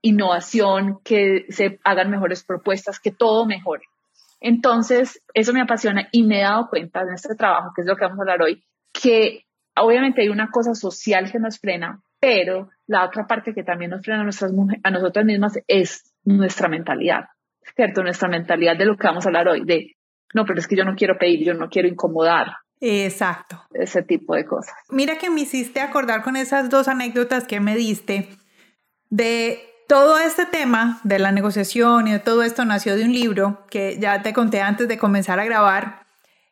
innovación, 0.01 0.99
que 1.03 1.45
se 1.49 1.79
hagan 1.83 2.09
mejores 2.09 2.45
propuestas, 2.45 3.01
que 3.01 3.11
todo 3.11 3.45
mejore. 3.45 3.83
Entonces, 4.39 5.21
eso 5.33 5.53
me 5.53 5.61
apasiona 5.61 6.07
y 6.11 6.23
me 6.23 6.39
he 6.39 6.43
dado 6.43 6.69
cuenta 6.69 7.01
en 7.01 7.13
este 7.13 7.35
trabajo, 7.35 7.71
que 7.75 7.81
es 7.81 7.87
lo 7.87 7.95
que 7.95 8.05
vamos 8.05 8.19
a 8.19 8.21
hablar 8.21 8.41
hoy, 8.41 8.63
que 8.91 9.45
obviamente 9.75 10.21
hay 10.21 10.29
una 10.29 10.49
cosa 10.51 10.73
social 10.73 11.31
que 11.31 11.39
nos 11.39 11.59
frena, 11.59 12.01
pero 12.19 12.69
la 12.87 13.05
otra 13.05 13.27
parte 13.27 13.53
que 13.53 13.63
también 13.63 13.91
nos 13.91 14.03
frena 14.03 14.21
a, 14.21 14.23
nuestras 14.23 14.51
a 14.83 14.91
nosotras 14.91 15.25
mismas 15.25 15.59
es 15.67 16.13
nuestra 16.23 16.67
mentalidad, 16.67 17.25
¿cierto? 17.75 18.03
Nuestra 18.03 18.29
mentalidad 18.29 18.77
de 18.77 18.85
lo 18.85 18.97
que 18.97 19.07
vamos 19.07 19.25
a 19.25 19.29
hablar 19.29 19.47
hoy, 19.47 19.65
de, 19.65 19.95
no, 20.33 20.45
pero 20.45 20.59
es 20.59 20.67
que 20.67 20.75
yo 20.75 20.85
no 20.85 20.95
quiero 20.95 21.17
pedir, 21.17 21.45
yo 21.45 21.53
no 21.53 21.69
quiero 21.69 21.87
incomodar. 21.87 22.57
Exacto. 22.81 23.61
Ese 23.73 24.03
tipo 24.03 24.35
de 24.35 24.45
cosas. 24.45 24.75
Mira 24.89 25.17
que 25.17 25.29
me 25.29 25.41
hiciste 25.41 25.79
acordar 25.79 26.23
con 26.23 26.35
esas 26.35 26.69
dos 26.69 26.87
anécdotas 26.87 27.45
que 27.45 27.59
me 27.59 27.75
diste 27.75 28.29
de 29.09 29.74
todo 29.87 30.17
este 30.17 30.45
tema 30.45 30.99
de 31.03 31.19
la 31.19 31.31
negociación 31.31 32.07
y 32.07 32.11
de 32.11 32.19
todo 32.19 32.43
esto 32.43 32.65
nació 32.65 32.95
de 32.95 33.03
un 33.03 33.13
libro 33.13 33.65
que 33.69 33.97
ya 33.99 34.21
te 34.21 34.33
conté 34.33 34.61
antes 34.61 34.87
de 34.87 34.97
comenzar 34.97 35.39
a 35.39 35.45
grabar, 35.45 36.05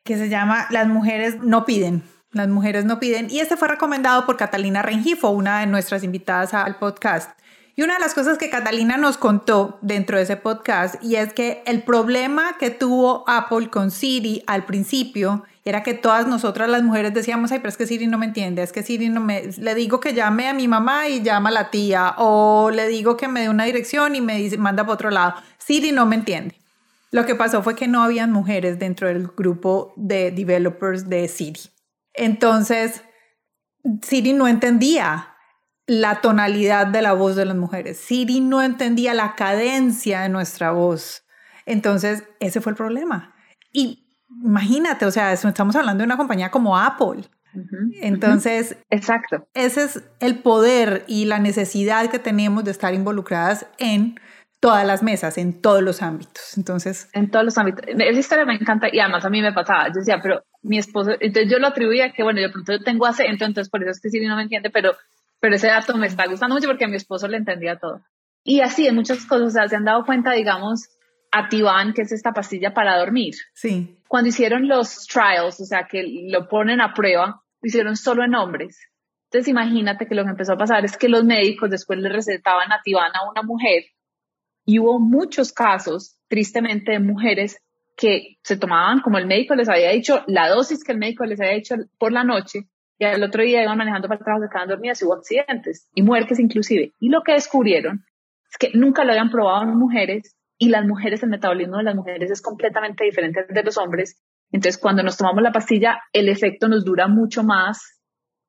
que 0.03 0.17
se 0.17 0.29
llama 0.29 0.67
Las 0.69 0.87
mujeres 0.87 1.39
no 1.41 1.65
piden. 1.65 2.03
Las 2.31 2.47
mujeres 2.47 2.85
no 2.85 2.99
piden. 2.99 3.29
Y 3.29 3.39
este 3.39 3.57
fue 3.57 3.67
recomendado 3.67 4.25
por 4.25 4.37
Catalina 4.37 4.81
Rengifo, 4.81 5.29
una 5.29 5.59
de 5.59 5.67
nuestras 5.67 6.03
invitadas 6.03 6.53
al 6.53 6.77
podcast. 6.77 7.31
Y 7.75 7.81
una 7.81 7.95
de 7.95 7.99
las 7.99 8.13
cosas 8.13 8.37
que 8.37 8.49
Catalina 8.49 8.97
nos 8.97 9.17
contó 9.17 9.79
dentro 9.81 10.17
de 10.17 10.23
ese 10.23 10.37
podcast 10.37 11.03
y 11.03 11.15
es 11.15 11.33
que 11.33 11.63
el 11.65 11.81
problema 11.81 12.57
que 12.59 12.69
tuvo 12.69 13.23
Apple 13.27 13.69
con 13.69 13.89
Siri 13.89 14.43
al 14.45 14.65
principio 14.65 15.43
era 15.65 15.82
que 15.82 15.93
todas 15.93 16.27
nosotras 16.27 16.70
las 16.70 16.84
mujeres 16.84 17.13
decíamos, 17.13 17.51
ay, 17.51 17.60
pero 17.60 17.70
es 17.70 17.77
que 17.77 17.88
Siri 17.88 18.08
no 18.08 18.17
me 18.17 18.25
entiende, 18.25 18.63
es 18.63 18.74
que 18.74 18.84
Siri 18.84 19.08
no 19.10 19.22
me... 19.22 19.43
Le 19.58 19.75
digo 19.75 20.00
que 20.01 20.13
llame 20.13 20.50
a 20.50 20.53
mi 20.53 20.67
mamá 20.67 21.08
y 21.08 21.22
llama 21.22 21.50
a 21.50 21.53
la 21.53 21.72
tía, 21.72 22.15
o 22.17 22.70
le 22.70 22.88
digo 22.89 23.15
que 23.15 23.29
me 23.29 23.41
dé 23.41 23.50
una 23.50 23.63
dirección 23.63 24.15
y 24.15 24.22
me 24.22 24.38
dice, 24.38 24.58
manda 24.58 24.84
para 24.84 24.93
otro 24.93 25.10
lado. 25.10 25.36
Siri 25.58 25.93
no 25.93 26.05
me 26.05 26.15
entiende. 26.15 26.55
Lo 27.12 27.25
que 27.25 27.36
pasó 27.36 27.63
fue 27.63 27.75
que 27.75 27.88
no 27.88 28.03
habían 28.03 28.32
mujeres 28.32 28.77
dentro 28.77 29.08
del 29.08 29.27
grupo 29.27 29.93
de 29.96 30.32
developers 30.32 31.08
de 31.08 31.27
Siri. 31.29 31.62
Entonces, 32.13 33.01
Siri 34.01 34.34
no 34.34 34.48
entendía 34.48 35.29
la 35.86 36.22
tonalidad 36.22 36.88
de 36.88 37.01
la 37.01 37.13
voz 37.13 37.36
de 37.36 37.46
las 37.46 37.55
mujeres. 37.55 37.98
Siri 38.00 38.41
no 38.41 38.62
entendía 38.62 39.13
la 39.13 39.36
cadencia 39.36 40.22
de 40.22 40.29
nuestra 40.29 40.72
voz. 40.72 41.24
Entonces, 41.65 42.24
ese 42.39 42.60
fue 42.60 42.72
el 42.72 42.77
problema. 42.77 43.34
Y 43.72 44.02
imagínate, 44.43 45.05
o 45.05 45.11
sea, 45.11 45.33
estamos 45.33 45.75
hablando 45.75 46.01
de 46.01 46.05
una 46.05 46.17
compañía 46.17 46.51
como 46.51 46.77
Apple. 46.77 47.23
Entonces, 48.01 48.77
exacto. 48.89 49.47
Ese 49.53 49.83
es 49.83 50.03
el 50.19 50.39
poder 50.39 51.03
y 51.07 51.25
la 51.25 51.39
necesidad 51.39 52.09
que 52.09 52.17
tenemos 52.17 52.63
de 52.63 52.71
estar 52.71 52.93
involucradas 52.93 53.67
en 53.77 54.19
todas 54.59 54.87
las 54.87 55.03
mesas, 55.03 55.37
en 55.37 55.61
todos 55.61 55.83
los 55.83 56.01
ámbitos. 56.01 56.57
Entonces, 56.57 57.09
en 57.13 57.29
todos 57.29 57.45
los 57.45 57.57
ámbitos. 57.57 57.85
Esa 57.87 58.19
historia 58.19 58.45
me 58.45 58.55
encanta 58.55 58.87
y 58.91 58.99
además 58.99 59.25
a 59.25 59.29
mí 59.29 59.41
me 59.41 59.53
pasaba. 59.53 59.87
Yo 59.89 59.95
decía, 59.95 60.19
pero 60.23 60.41
mi 60.63 60.77
esposo, 60.79 61.11
entonces 61.19 61.51
yo 61.51 61.59
lo 61.59 61.67
atribuía 61.67 62.11
que, 62.11 62.23
bueno, 62.23 62.41
yo 62.41 62.51
pronto 62.51 62.79
tengo 62.79 63.05
acento, 63.05 63.45
entonces 63.45 63.69
por 63.69 63.81
eso 63.81 63.91
es 63.91 64.01
que 64.01 64.09
Siri 64.09 64.25
no 64.25 64.37
me 64.37 64.43
entiende, 64.43 64.71
pero 64.71 64.93
pero 65.43 65.57
ese 65.57 65.67
dato 65.67 65.97
me 65.97 66.07
está 66.07 66.25
gustando 66.25 66.55
mucho 66.55 66.69
porque 66.69 66.85
a 66.85 66.87
mi 66.87 66.95
esposo 66.95 67.27
le 67.27 67.35
entendía 67.35 67.77
todo. 67.77 68.01
Y 68.45 68.61
así 68.61 68.87
en 68.87 68.95
muchas 68.95 69.25
cosas, 69.25 69.47
o 69.47 69.49
sea, 69.49 69.67
se 69.67 69.75
han 69.75 69.83
dado 69.83 70.05
cuenta, 70.05 70.31
digamos, 70.31 70.87
Ativan, 71.33 71.93
que 71.93 72.03
es 72.03 72.11
esta 72.11 72.31
pastilla 72.31 72.73
para 72.73 72.97
dormir. 72.97 73.33
Sí. 73.53 73.97
Cuando 74.07 74.29
hicieron 74.29 74.67
los 74.67 75.07
trials, 75.07 75.59
o 75.59 75.65
sea, 75.65 75.87
que 75.87 76.03
lo 76.29 76.47
ponen 76.47 76.79
a 76.79 76.93
prueba, 76.93 77.41
lo 77.61 77.67
hicieron 77.67 77.97
solo 77.97 78.23
en 78.23 78.35
hombres. 78.35 78.79
Entonces 79.25 79.49
imagínate 79.49 80.05
que 80.05 80.13
lo 80.13 80.23
que 80.23 80.29
empezó 80.29 80.53
a 80.53 80.57
pasar 80.57 80.85
es 80.85 80.95
que 80.95 81.09
los 81.09 81.23
médicos 81.23 81.71
después 81.71 81.97
le 81.97 82.09
recetaban 82.09 82.71
Ativan 82.71 83.15
a 83.15 83.27
una 83.27 83.41
mujer 83.41 83.85
y 84.63 84.77
hubo 84.77 84.99
muchos 84.99 85.51
casos, 85.51 86.19
tristemente, 86.27 86.91
de 86.91 86.99
mujeres 86.99 87.59
que 87.97 88.37
se 88.43 88.57
tomaban, 88.57 89.01
como 89.01 89.17
el 89.17 89.25
médico 89.25 89.55
les 89.55 89.69
había 89.69 89.89
dicho, 89.89 90.23
la 90.27 90.49
dosis 90.49 90.83
que 90.83 90.91
el 90.91 90.99
médico 90.99 91.25
les 91.25 91.41
había 91.41 91.53
dicho 91.53 91.75
por 91.97 92.11
la 92.11 92.23
noche 92.23 92.67
y 92.99 93.05
el 93.05 93.23
otro 93.23 93.41
día 93.41 93.63
iban 93.63 93.77
manejando 93.77 94.07
para 94.07 94.19
el 94.19 94.23
trabajo, 94.23 94.45
se 94.45 94.49
quedaban 94.49 94.69
dormidas 94.69 95.01
y 95.01 95.05
hubo 95.05 95.15
accidentes 95.15 95.89
y 95.95 96.03
muertes 96.03 96.39
inclusive. 96.39 96.93
Y 96.99 97.09
lo 97.09 97.23
que 97.23 97.33
descubrieron 97.33 98.05
es 98.49 98.57
que 98.57 98.77
nunca 98.77 99.03
lo 99.03 99.11
habían 99.11 99.31
probado 99.31 99.63
en 99.63 99.75
mujeres 99.75 100.35
y 100.57 100.69
las 100.69 100.86
mujeres, 100.86 101.24
el 101.24 101.29
metabolismo 101.29 101.77
de 101.77 101.83
las 101.83 101.95
mujeres 101.95 102.31
es 102.31 102.41
completamente 102.41 103.03
diferente 103.03 103.45
de 103.48 103.63
los 103.63 103.77
hombres. 103.77 104.22
Entonces, 104.51 104.79
cuando 104.79 105.03
nos 105.03 105.17
tomamos 105.17 105.41
la 105.41 105.51
pastilla, 105.51 106.01
el 106.13 106.29
efecto 106.29 106.67
nos 106.67 106.86
dura 106.86 107.07
mucho 107.07 107.43
más 107.43 108.00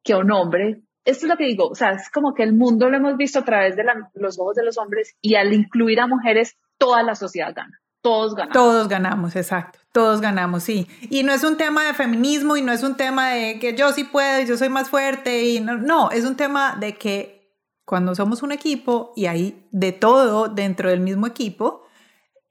que 0.03 0.15
un 0.15 0.31
hombre. 0.31 0.83
Esto 1.05 1.27
es 1.27 1.31
lo 1.31 1.37
que 1.37 1.47
digo, 1.47 1.69
o 1.69 1.75
sea, 1.75 1.93
es 1.93 2.11
como 2.11 2.35
que 2.35 2.43
el 2.43 2.55
mundo 2.55 2.89
lo 2.89 2.97
hemos 2.97 3.17
visto 3.17 3.41
a 3.41 3.45
través 3.45 3.77
de 3.77 3.85
los 4.15 4.39
ojos 4.39 4.55
de 4.55 4.65
los 4.65 4.79
hombres 4.79 5.17
y 5.21 5.35
al 5.35 5.53
incluir 5.53 6.01
a 6.01 6.07
mujeres, 6.07 6.57
toda 6.79 7.03
la 7.03 7.15
sociedad 7.15 7.55
gana 7.55 7.81
todos 8.05 8.35
ganamos. 8.35 8.53
Todos 8.53 8.89
ganamos, 8.89 9.35
exacto. 9.35 9.79
Todos 9.91 10.21
ganamos, 10.21 10.63
sí. 10.63 10.87
Y 11.09 11.23
no 11.23 11.33
es 11.33 11.43
un 11.43 11.57
tema 11.57 11.87
de 11.87 11.95
feminismo 11.95 12.59
y 12.59 12.61
no 12.61 12.71
es 12.71 12.83
un 12.83 12.97
tema 12.97 13.31
de 13.31 13.59
que 13.59 13.75
yo 13.75 13.93
sí 13.93 14.05
puedo 14.05 14.43
y 14.43 14.47
yo 14.47 14.59
soy 14.59 14.69
más 14.69 14.91
fuerte 14.91 15.45
y 15.45 15.61
no, 15.61 15.79
no, 15.79 16.11
es 16.11 16.27
un 16.27 16.37
tema 16.37 16.77
de 16.79 16.99
que 16.99 17.51
cuando 17.87 18.15
somos 18.15 18.43
un 18.43 18.53
equipo 18.53 19.15
y 19.17 19.25
hay 19.25 19.67
de 19.71 19.93
todo 19.93 20.49
dentro 20.49 20.91
del 20.91 21.01
mismo 21.01 21.27
equipo, 21.27 21.84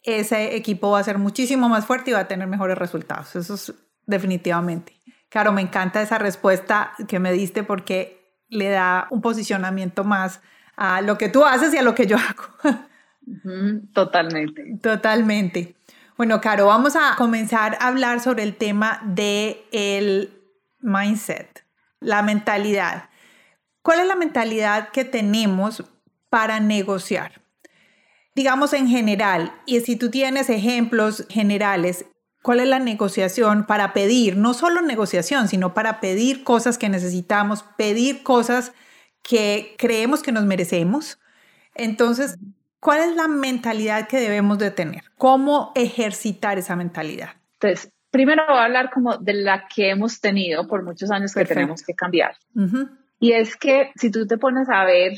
ese 0.04 0.56
equipo 0.56 0.92
va 0.92 1.00
a 1.00 1.04
ser 1.04 1.18
muchísimo 1.18 1.70
más 1.70 1.86
fuerte 1.86 2.12
y 2.12 2.14
va 2.14 2.20
a 2.20 2.28
tener 2.28 2.48
mejores 2.48 2.78
resultados. 2.78 3.36
Eso 3.36 3.56
es 3.56 3.74
definitivamente. 4.06 5.00
Claro, 5.30 5.52
me 5.52 5.62
encanta 5.62 6.02
esa 6.02 6.18
respuesta 6.18 6.94
que 7.08 7.20
me 7.20 7.32
diste 7.32 7.64
porque 7.64 8.44
le 8.50 8.70
da 8.70 9.08
un 9.10 9.22
posicionamiento 9.22 10.04
más 10.04 10.42
a 10.76 11.02
lo 11.02 11.18
que 11.18 11.30
tú 11.30 11.46
haces 11.46 11.74
y 11.74 11.78
a 11.78 11.84
lo 11.84 11.96
que 11.96 12.06
yo 12.06 12.18
hago. 12.18 12.78
Totalmente. 13.94 14.78
Totalmente. 14.82 15.76
Bueno, 16.18 16.40
Caro, 16.42 16.68
vamos 16.68 16.96
a 16.96 17.16
comenzar 17.18 17.78
a 17.80 17.88
hablar 17.88 18.20
sobre 18.20 18.44
el 18.44 18.56
tema 18.56 19.02
de 19.06 19.66
el 19.72 20.40
mindset, 20.80 21.66
la 22.00 22.22
mentalidad. 22.22 23.10
¿Cuál 23.82 24.02
es 24.02 24.08
la 24.08 24.16
mentalidad 24.16 24.90
que 24.90 25.06
tenemos 25.06 25.84
para 26.30 26.60
negociar? 26.60 27.43
Digamos 28.36 28.74
en 28.74 28.88
general, 28.88 29.54
y 29.66 29.80
si 29.82 29.96
tú 29.96 30.10
tienes 30.10 30.50
ejemplos 30.50 31.26
generales, 31.30 32.06
¿cuál 32.42 32.60
es 32.60 32.68
la 32.68 32.80
negociación 32.80 33.66
para 33.66 33.94
pedir? 33.94 34.38
No 34.38 34.54
solo 34.54 34.82
negociación, 34.82 35.48
sino 35.48 35.74
para 35.74 36.00
pedir 36.00 36.44
cosas 36.44 36.78
que 36.78 36.90
necesitamos, 36.90 37.64
pedir 37.78 38.24
cosas 38.24 38.74
que 39.22 39.76
creemos 39.78 40.24
que 40.24 40.32
nos 40.32 40.46
merecemos. 40.46 41.20
Entonces, 41.76 42.38
¿Cuál 42.84 43.00
es 43.00 43.16
la 43.16 43.30
mentalidad 43.30 44.10
que 44.10 44.18
debemos 44.18 44.58
de 44.58 44.70
tener? 44.70 45.04
¿Cómo 45.18 45.72
ejercitar 45.74 46.58
esa 46.58 46.76
mentalidad? 46.76 47.30
Entonces, 47.54 47.90
primero 48.12 48.44
voy 48.46 48.58
a 48.58 48.66
hablar 48.66 48.90
como 48.92 49.16
de 49.18 49.36
la 49.36 49.70
que 49.74 49.90
hemos 49.90 50.20
tenido 50.20 50.68
por 50.68 50.84
muchos 50.84 51.10
años 51.10 51.34
que 51.34 51.46
tenemos 51.46 51.82
que 51.82 51.94
cambiar. 51.94 52.36
Y 53.22 53.32
es 53.32 53.56
que 53.56 53.92
si 53.96 54.12
tú 54.12 54.28
te 54.28 54.38
pones 54.38 54.68
a 54.70 54.84
ver 54.84 55.14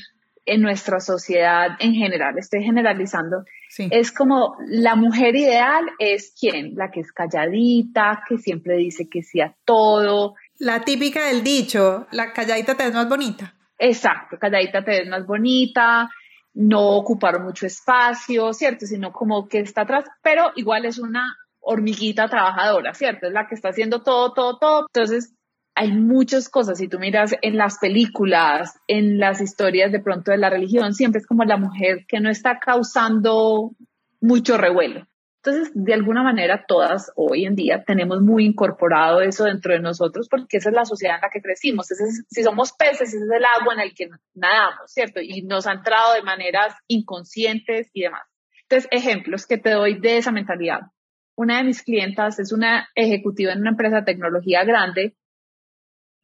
en 0.46 0.62
nuestra 0.62 1.00
sociedad 1.00 1.70
en 1.80 1.94
general, 1.94 2.38
estoy 2.38 2.64
generalizando, 2.64 3.46
es 3.78 4.12
como 4.12 4.56
la 4.68 4.96
mujer 4.96 5.36
ideal 5.36 5.84
es 6.00 6.34
quién, 6.40 6.75
la 6.75 6.92
que 6.92 7.02
es 7.02 7.12
calladita, 7.12 8.24
que 8.28 8.38
siempre 8.38 8.78
dice 8.78 9.10
que 9.10 9.24
sí 9.24 9.42
a 9.42 9.56
todo. 9.66 10.36
La 10.60 10.82
típica 10.82 11.25
del 11.28 11.44
dicho, 11.44 12.08
la 12.12 12.32
calladita 12.32 12.75
te 12.75 12.86
ves 12.86 12.94
más 12.94 13.10
bonita. 13.10 13.54
Exacto, 13.78 14.38
calladita 14.40 14.84
te 14.84 14.92
ves 14.92 15.10
más 15.10 15.25
bonita, 15.25 16.10
no 16.54 16.92
ocupar 16.92 17.42
mucho 17.42 17.66
espacio, 17.66 18.54
¿cierto? 18.54 18.86
Sino 18.86 19.12
como 19.12 19.48
que 19.48 19.60
está 19.60 19.82
atrás, 19.82 20.06
pero 20.22 20.52
igual 20.56 20.86
es 20.86 21.00
una 21.00 21.36
hormiguita 21.60 22.30
trabajadora, 22.30 22.94
¿cierto? 22.94 23.28
Es 23.28 23.34
la 23.34 23.48
que 23.48 23.56
está 23.56 23.70
haciendo 23.70 24.04
todo, 24.04 24.34
todo, 24.34 24.58
todo. 24.58 24.86
Entonces, 24.94 25.34
hay 25.75 25.91
muchas 25.91 26.50
cosas. 26.50 26.77
Si 26.77 26.88
tú 26.88 27.00
miras 27.00 27.36
en 27.41 27.58
las 27.58 27.77
películas, 27.79 28.79
en 28.88 29.20
las 29.20 29.41
historias 29.41 29.91
de 29.91 30.00
pronto 30.00 30.32
de 30.32 30.38
la 30.38 30.50
religión, 30.50 30.94
siempre 30.94 31.20
es 31.20 31.27
como 31.27 31.44
la 31.44 31.58
mujer 31.58 32.05
que 32.08 32.22
no 32.22 32.29
está 32.29 32.60
causando 32.60 33.72
mucho 34.22 34.58
revuelo. 34.58 35.05
Entonces, 35.44 35.72
de 35.75 35.94
alguna 35.94 36.24
manera, 36.24 36.65
todas 36.67 37.12
hoy 37.15 37.46
en 37.46 37.55
día 37.55 37.84
tenemos 37.86 38.20
muy 38.22 38.46
incorporado 38.46 39.22
eso 39.22 39.44
dentro 39.44 39.74
de 39.74 39.79
nosotros 39.79 40.27
porque 40.27 40.58
esa 40.58 40.70
es 40.70 40.75
la 40.75 40.86
sociedad 40.86 41.17
en 41.17 41.22
la 41.22 41.29
que 41.29 41.41
crecimos. 41.41 41.88
si 42.29 42.44
somos 42.44 42.74
peces, 42.74 43.10
ese 43.13 43.17
es 43.17 43.29
el 43.29 43.46
agua 43.46 43.75
en 43.75 43.82
el 43.82 43.94
que 43.94 44.10
nadamos, 44.34 44.91
¿cierto? 44.91 45.20
Y 45.22 45.44
nos 45.44 45.67
ha 45.67 45.74
entrado 45.74 46.15
de 46.15 46.24
maneras 46.24 46.74
inconscientes 46.88 47.89
y 47.94 48.01
demás. 48.01 48.24
Entonces, 48.63 48.89
ejemplos 48.91 49.46
que 49.46 49.60
te 49.60 49.72
doy 49.72 50.00
de 50.00 50.17
esa 50.17 50.32
mentalidad. 50.32 50.79
Una 51.36 51.58
de 51.58 51.65
mis 51.65 51.84
clientas 51.84 52.39
es 52.39 52.51
una 52.51 52.88
ejecutiva 52.96 53.51
en 53.51 53.60
una 53.60 53.72
empresa 53.72 53.98
de 53.98 54.03
tecnología 54.03 54.63
grande 54.63 55.15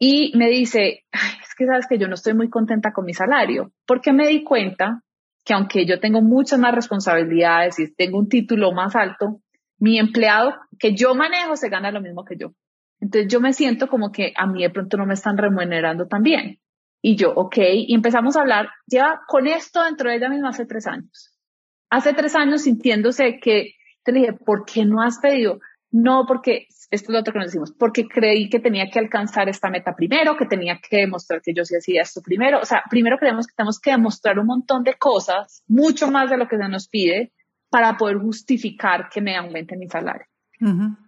y 0.04 0.36
me 0.36 0.50
dice, 0.50 1.06
es 1.12 1.54
que 1.56 1.68
sabes 1.68 1.86
que 1.86 2.00
yo 2.00 2.08
no 2.08 2.16
estoy 2.16 2.34
muy 2.34 2.50
contenta 2.50 2.92
con 2.92 3.06
mi 3.06 3.14
salario, 3.14 3.72
porque 3.86 4.12
me 4.14 4.28
di 4.28 4.44
cuenta 4.44 5.04
que 5.46 5.54
aunque 5.54 5.86
yo 5.86 6.00
tengo 6.00 6.24
muchas 6.24 6.60
más 6.60 6.74
responsabilidades 6.74 7.78
y 7.78 7.94
tengo 7.94 8.18
un 8.18 8.28
título 8.28 8.72
más 8.72 8.96
alto, 8.96 9.42
mi 9.78 10.00
empleado 10.00 10.56
que 10.80 10.96
yo 10.96 11.14
manejo 11.14 11.56
se 11.56 11.70
gana 11.70 11.92
lo 11.92 12.02
mismo 12.02 12.26
que 12.26 12.36
yo. 12.36 12.54
Entonces 13.00 13.32
yo 13.32 13.40
me 13.42 13.54
siento 13.54 13.88
como 13.88 14.12
que 14.12 14.34
a 14.36 14.48
mí 14.48 14.64
de 14.64 14.72
pronto 14.72 14.98
no 14.98 15.06
me 15.06 15.14
están 15.14 15.38
remunerando 15.38 16.08
tan 16.08 16.24
bien. 16.24 16.60
Y 17.04 17.16
yo, 17.16 17.32
ok, 17.36 17.58
y 17.60 17.94
empezamos 17.94 18.36
a 18.36 18.42
hablar, 18.42 18.70
lleva 18.88 19.22
con 19.28 19.46
esto 19.46 19.84
dentro 19.84 20.10
de 20.10 20.16
ella 20.16 20.30
misma 20.30 20.50
hace 20.50 20.66
tres 20.66 20.88
años. 20.88 21.32
Hace 21.92 22.14
tres 22.14 22.36
años 22.36 22.64
sintiéndose 22.64 23.40
que, 23.40 23.76
te 24.04 24.12
dije, 24.12 24.34
¿por 24.34 24.66
qué 24.66 24.84
no 24.84 25.04
has 25.04 25.20
pedido? 25.20 25.60
No, 25.92 26.26
porque 26.26 26.68
esto 26.90 27.08
es 27.08 27.10
lo 27.10 27.20
otro 27.20 27.34
que 27.34 27.40
nos 27.40 27.48
decimos, 27.48 27.74
porque 27.78 28.08
creí 28.08 28.50
que 28.50 28.60
tenía 28.60 28.90
que 28.90 29.00
alcanzar 29.00 29.50
esta 29.50 29.70
meta 29.70 29.94
primero, 29.96 30.38
que 30.38 30.46
tenía 30.46 30.80
que 30.80 30.98
demostrar 30.98 31.42
que 31.42 31.54
yo 31.54 31.66
sí 31.66 31.76
hacía 31.76 32.02
esto 32.02 32.22
primero. 32.22 32.60
O 32.60 32.66
sea, 32.66 32.84
primero 32.90 33.18
creemos 33.18 33.48
que 33.48 33.54
tenemos 33.56 33.80
que 33.80 33.92
demostrar 33.92 34.40
un 34.40 34.48
montón 34.48 34.84
de 34.84 34.94
cosas, 34.96 35.64
mucho 35.68 36.10
más 36.10 36.30
de 36.30 36.38
lo 36.38 36.48
que 36.48 36.58
se 36.58 36.68
nos 36.70 36.88
pide, 36.88 37.34
para 37.70 37.98
poder 37.98 38.18
justificar 38.18 39.10
que 39.10 39.22
me 39.22 39.36
aumente 39.36 39.78
mi 39.78 39.88
salario. 39.88 40.26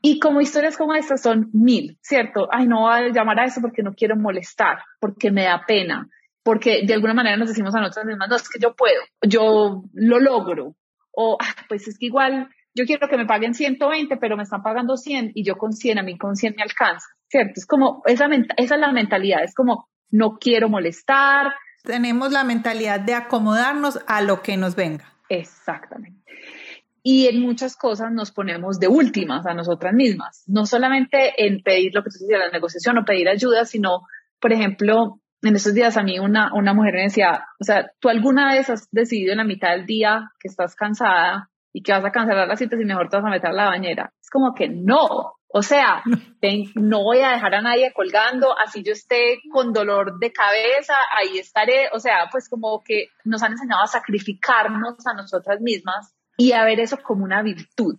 Y 0.01 0.19
como 0.19 0.41
historias 0.41 0.77
como 0.77 0.95
estas 0.95 1.21
son 1.21 1.51
mil, 1.53 1.99
¿cierto? 2.01 2.47
Ay, 2.51 2.65
no 2.65 2.81
voy 2.81 2.93
a 2.93 3.09
llamar 3.09 3.39
a 3.39 3.45
eso 3.45 3.61
porque 3.61 3.83
no 3.83 3.93
quiero 3.93 4.15
molestar, 4.15 4.79
porque 4.99 5.29
me 5.29 5.43
da 5.43 5.63
pena, 5.67 6.09
porque 6.41 6.81
de 6.87 6.93
alguna 6.95 7.13
manera 7.13 7.37
nos 7.37 7.49
decimos 7.49 7.75
a 7.75 7.79
nosotros 7.79 8.05
mismas, 8.05 8.29
no, 8.29 8.35
es 8.35 8.49
que 8.49 8.59
yo 8.59 8.73
puedo, 8.73 8.99
yo 9.21 9.83
lo 9.93 10.19
logro, 10.19 10.75
o 11.11 11.37
ah, 11.39 11.55
pues 11.69 11.87
es 11.87 11.99
que 11.99 12.07
igual 12.07 12.49
yo 12.75 12.85
quiero 12.85 13.07
que 13.07 13.17
me 13.17 13.25
paguen 13.25 13.53
120, 13.53 14.17
pero 14.17 14.35
me 14.35 14.43
están 14.43 14.63
pagando 14.63 14.97
100 14.97 15.31
y 15.35 15.43
yo 15.43 15.57
con 15.57 15.73
100, 15.73 15.99
a 15.99 16.03
mí 16.03 16.17
con 16.17 16.35
100 16.35 16.55
me 16.57 16.63
alcanza, 16.63 17.07
¿cierto? 17.27 17.53
Es 17.55 17.65
como, 17.65 18.01
esa, 18.05 18.27
esa 18.57 18.75
es 18.75 18.81
la 18.81 18.91
mentalidad, 18.91 19.43
es 19.43 19.53
como, 19.53 19.87
no 20.09 20.37
quiero 20.39 20.69
molestar. 20.69 21.53
Tenemos 21.83 22.31
la 22.31 22.43
mentalidad 22.43 22.99
de 22.99 23.13
acomodarnos 23.13 23.99
a 24.07 24.21
lo 24.21 24.41
que 24.41 24.57
nos 24.57 24.75
venga. 24.75 25.05
Exactamente. 25.29 26.23
Y 27.03 27.27
en 27.27 27.41
muchas 27.41 27.75
cosas 27.75 28.11
nos 28.11 28.31
ponemos 28.31 28.79
de 28.79 28.87
últimas 28.87 29.45
a 29.45 29.53
nosotras 29.53 29.93
mismas, 29.93 30.43
no 30.47 30.65
solamente 30.65 31.33
en 31.45 31.61
pedir 31.61 31.93
lo 31.93 32.01
que 32.01 32.09
tú 32.09 32.19
decías, 32.21 32.39
la 32.39 32.51
negociación 32.51 32.97
o 32.97 33.05
pedir 33.05 33.27
ayuda, 33.27 33.65
sino, 33.65 34.07
por 34.39 34.53
ejemplo, 34.53 35.19
en 35.41 35.55
estos 35.57 35.73
días 35.73 35.97
a 35.97 36.03
mí 36.03 36.17
una, 36.19 36.53
una 36.53 36.73
mujer 36.73 36.93
me 36.93 37.03
decía, 37.03 37.45
o 37.59 37.63
sea, 37.65 37.91
tú 37.99 38.07
alguna 38.07 38.53
vez 38.53 38.69
has 38.69 38.87
decidido 38.91 39.33
en 39.33 39.39
la 39.39 39.43
mitad 39.43 39.71
del 39.71 39.85
día 39.85 40.31
que 40.39 40.47
estás 40.47 40.75
cansada 40.75 41.49
y 41.73 41.81
que 41.81 41.91
vas 41.91 42.05
a 42.05 42.11
cancelar 42.11 42.47
las 42.47 42.59
citas 42.59 42.79
y 42.79 42.85
mejor 42.85 43.09
te 43.09 43.17
vas 43.17 43.25
a 43.25 43.29
meter 43.29 43.49
a 43.49 43.53
la 43.53 43.65
bañera. 43.65 44.13
Es 44.21 44.29
como 44.29 44.53
que 44.53 44.69
no, 44.69 45.33
o 45.47 45.61
sea, 45.63 46.03
no 46.75 47.03
voy 47.03 47.19
a 47.19 47.31
dejar 47.31 47.55
a 47.55 47.61
nadie 47.61 47.91
colgando, 47.93 48.57
así 48.57 48.83
yo 48.83 48.93
esté 48.93 49.39
con 49.51 49.73
dolor 49.73 50.19
de 50.19 50.31
cabeza, 50.31 50.93
ahí 51.17 51.39
estaré, 51.39 51.89
o 51.91 51.99
sea, 51.99 52.29
pues 52.31 52.47
como 52.47 52.83
que 52.83 53.07
nos 53.25 53.41
han 53.41 53.53
enseñado 53.53 53.81
a 53.81 53.87
sacrificarnos 53.87 55.05
a 55.07 55.13
nosotras 55.15 55.59
mismas 55.61 56.15
y 56.37 56.51
a 56.51 56.63
ver 56.63 56.79
eso 56.79 56.97
como 56.97 57.23
una 57.23 57.41
virtud, 57.41 57.97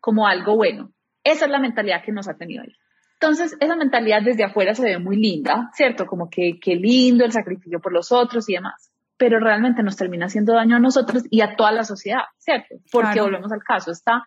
como 0.00 0.26
algo 0.26 0.56
bueno. 0.56 0.90
Esa 1.22 1.44
es 1.44 1.50
la 1.50 1.58
mentalidad 1.58 2.02
que 2.02 2.12
nos 2.12 2.28
ha 2.28 2.36
tenido 2.36 2.62
ahí. 2.62 2.72
Entonces, 3.20 3.56
esa 3.60 3.76
mentalidad 3.76 4.20
desde 4.22 4.44
afuera 4.44 4.74
se 4.74 4.84
ve 4.84 4.98
muy 4.98 5.16
linda, 5.16 5.70
¿cierto? 5.72 6.04
Como 6.04 6.28
que 6.28 6.58
qué 6.60 6.74
lindo 6.74 7.24
el 7.24 7.32
sacrificio 7.32 7.80
por 7.80 7.92
los 7.92 8.12
otros 8.12 8.48
y 8.50 8.54
demás 8.54 8.93
pero 9.16 9.38
realmente 9.38 9.82
nos 9.82 9.96
termina 9.96 10.26
haciendo 10.26 10.54
daño 10.54 10.76
a 10.76 10.80
nosotros 10.80 11.24
y 11.30 11.40
a 11.40 11.56
toda 11.56 11.72
la 11.72 11.84
sociedad, 11.84 12.24
¿cierto? 12.38 12.76
Porque 12.90 13.20
volvemos 13.20 13.52
al 13.52 13.62
caso, 13.62 13.90
está 13.90 14.24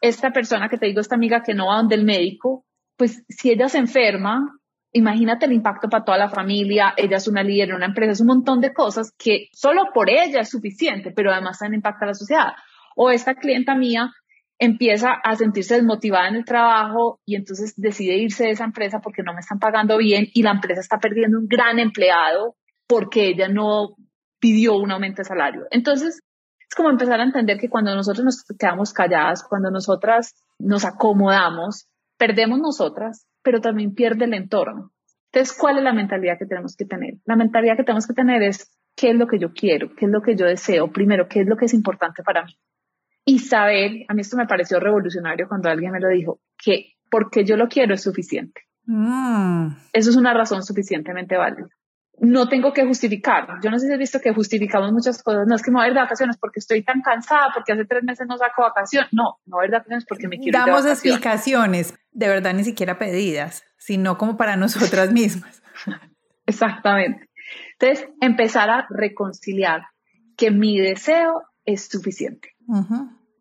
esta 0.00 0.30
persona 0.30 0.68
que 0.68 0.78
te 0.78 0.86
digo, 0.86 1.00
esta 1.00 1.16
amiga 1.16 1.42
que 1.42 1.54
no 1.54 1.66
va 1.66 1.78
donde 1.78 1.96
el 1.96 2.04
médico, 2.04 2.64
pues 2.96 3.24
si 3.28 3.50
ella 3.50 3.68
se 3.68 3.78
enferma, 3.78 4.58
imagínate 4.92 5.46
el 5.46 5.52
impacto 5.52 5.88
para 5.88 6.04
toda 6.04 6.18
la 6.18 6.28
familia, 6.28 6.94
ella 6.96 7.16
es 7.16 7.28
una 7.28 7.42
líder 7.42 7.70
en 7.70 7.76
una 7.76 7.86
empresa, 7.86 8.12
es 8.12 8.20
un 8.20 8.28
montón 8.28 8.60
de 8.60 8.72
cosas 8.72 9.12
que 9.18 9.48
solo 9.52 9.88
por 9.92 10.08
ella 10.08 10.40
es 10.40 10.50
suficiente, 10.50 11.10
pero 11.10 11.32
además 11.32 11.58
también 11.58 11.78
impacta 11.78 12.04
a 12.04 12.08
la 12.08 12.14
sociedad. 12.14 12.52
O 12.96 13.10
esta 13.10 13.34
clienta 13.34 13.74
mía 13.74 14.10
empieza 14.58 15.12
a 15.12 15.36
sentirse 15.36 15.76
desmotivada 15.76 16.28
en 16.28 16.36
el 16.36 16.44
trabajo 16.44 17.20
y 17.24 17.36
entonces 17.36 17.74
decide 17.76 18.16
irse 18.16 18.44
de 18.44 18.50
esa 18.50 18.64
empresa 18.64 19.00
porque 19.00 19.22
no 19.22 19.32
me 19.32 19.40
están 19.40 19.60
pagando 19.60 19.96
bien 19.98 20.28
y 20.34 20.42
la 20.42 20.50
empresa 20.50 20.80
está 20.80 20.98
perdiendo 20.98 21.38
un 21.38 21.46
gran 21.46 21.78
empleado 21.78 22.56
porque 22.88 23.28
ella 23.28 23.48
no 23.48 23.94
pidió 24.40 24.76
un 24.76 24.90
aumento 24.90 25.22
de 25.22 25.28
salario. 25.28 25.66
Entonces, 25.70 26.22
es 26.68 26.74
como 26.74 26.90
empezar 26.90 27.20
a 27.20 27.24
entender 27.24 27.58
que 27.58 27.68
cuando 27.68 27.94
nosotros 27.94 28.24
nos 28.24 28.44
quedamos 28.58 28.92
calladas, 28.92 29.42
cuando 29.42 29.70
nosotras 29.70 30.34
nos 30.58 30.84
acomodamos, 30.84 31.88
perdemos 32.18 32.58
nosotras, 32.58 33.26
pero 33.42 33.60
también 33.60 33.94
pierde 33.94 34.26
el 34.26 34.34
entorno. 34.34 34.92
Entonces, 35.32 35.56
¿cuál 35.56 35.78
es 35.78 35.84
la 35.84 35.92
mentalidad 35.92 36.38
que 36.38 36.46
tenemos 36.46 36.76
que 36.76 36.84
tener? 36.84 37.14
La 37.24 37.36
mentalidad 37.36 37.76
que 37.76 37.84
tenemos 37.84 38.06
que 38.06 38.14
tener 38.14 38.42
es 38.42 38.70
qué 38.96 39.10
es 39.10 39.16
lo 39.16 39.26
que 39.26 39.38
yo 39.38 39.52
quiero, 39.52 39.94
qué 39.94 40.06
es 40.06 40.10
lo 40.10 40.20
que 40.20 40.36
yo 40.36 40.46
deseo, 40.46 40.90
primero, 40.90 41.28
qué 41.28 41.40
es 41.40 41.46
lo 41.46 41.56
que 41.56 41.66
es 41.66 41.74
importante 41.74 42.22
para 42.22 42.44
mí. 42.44 42.58
Y 43.24 43.40
saber, 43.40 44.04
a 44.08 44.14
mí 44.14 44.22
esto 44.22 44.36
me 44.36 44.46
pareció 44.46 44.80
revolucionario 44.80 45.48
cuando 45.48 45.68
alguien 45.68 45.92
me 45.92 46.00
lo 46.00 46.08
dijo, 46.08 46.40
que 46.56 46.94
porque 47.10 47.44
yo 47.44 47.56
lo 47.56 47.68
quiero 47.68 47.94
es 47.94 48.02
suficiente. 48.02 48.62
Mm. 48.84 49.68
Eso 49.92 50.10
es 50.10 50.16
una 50.16 50.32
razón 50.34 50.62
suficientemente 50.62 51.36
válida 51.36 51.68
no 52.20 52.48
tengo 52.48 52.72
que 52.72 52.84
justificar. 52.84 53.46
Yo 53.62 53.70
no 53.70 53.78
sé 53.78 53.86
si 53.86 53.92
has 53.92 53.98
visto 53.98 54.20
que 54.20 54.32
justificamos 54.32 54.92
muchas 54.92 55.22
cosas. 55.22 55.46
No 55.46 55.54
es 55.54 55.62
que 55.62 55.70
no 55.70 55.78
voy 55.78 55.86
a 55.86 55.88
ir 55.88 55.94
de 55.94 56.00
vacaciones 56.00 56.36
porque 56.36 56.60
estoy 56.60 56.82
tan 56.82 57.00
cansada, 57.00 57.50
porque 57.54 57.72
hace 57.72 57.84
tres 57.84 58.02
meses 58.02 58.26
no 58.26 58.36
saco 58.36 58.62
vacaciones. 58.62 59.10
No, 59.12 59.38
no 59.46 59.56
voy 59.56 59.62
a 59.62 59.66
ir 59.66 59.70
de 59.70 59.78
vacaciones 59.78 60.04
porque 60.08 60.28
me 60.28 60.38
quiero 60.38 60.58
Damos 60.58 60.86
explicaciones, 60.86 61.94
de 62.12 62.28
verdad 62.28 62.54
ni 62.54 62.64
siquiera 62.64 62.98
pedidas, 62.98 63.64
sino 63.76 64.18
como 64.18 64.36
para 64.36 64.56
nosotras 64.56 65.12
mismas. 65.12 65.62
Exactamente. 66.46 67.28
Entonces, 67.78 68.08
empezar 68.20 68.70
a 68.70 68.86
reconciliar 68.90 69.82
que 70.36 70.50
mi 70.50 70.78
deseo 70.78 71.42
es 71.64 71.88
suficiente 71.88 72.50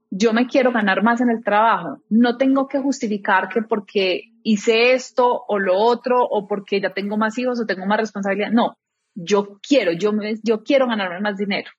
yo 0.09 0.33
me 0.33 0.47
quiero 0.47 0.71
ganar 0.71 1.03
más 1.03 1.21
en 1.21 1.29
el 1.29 1.43
trabajo. 1.43 2.01
No 2.09 2.37
tengo 2.37 2.67
que 2.67 2.79
justificar 2.79 3.49
que 3.49 3.61
porque 3.61 4.31
hice 4.43 4.93
esto 4.93 5.43
o 5.47 5.59
lo 5.59 5.77
otro 5.77 6.23
o 6.23 6.47
porque 6.47 6.79
ya 6.79 6.93
tengo 6.93 7.17
más 7.17 7.37
hijos 7.37 7.59
o 7.59 7.65
tengo 7.65 7.85
más 7.85 7.99
responsabilidad. 7.99 8.51
No, 8.51 8.77
yo 9.15 9.59
quiero, 9.67 9.91
yo, 9.91 10.11
yo 10.43 10.63
quiero 10.63 10.87
ganarme 10.87 11.19
más 11.19 11.37
dinero. 11.37 11.69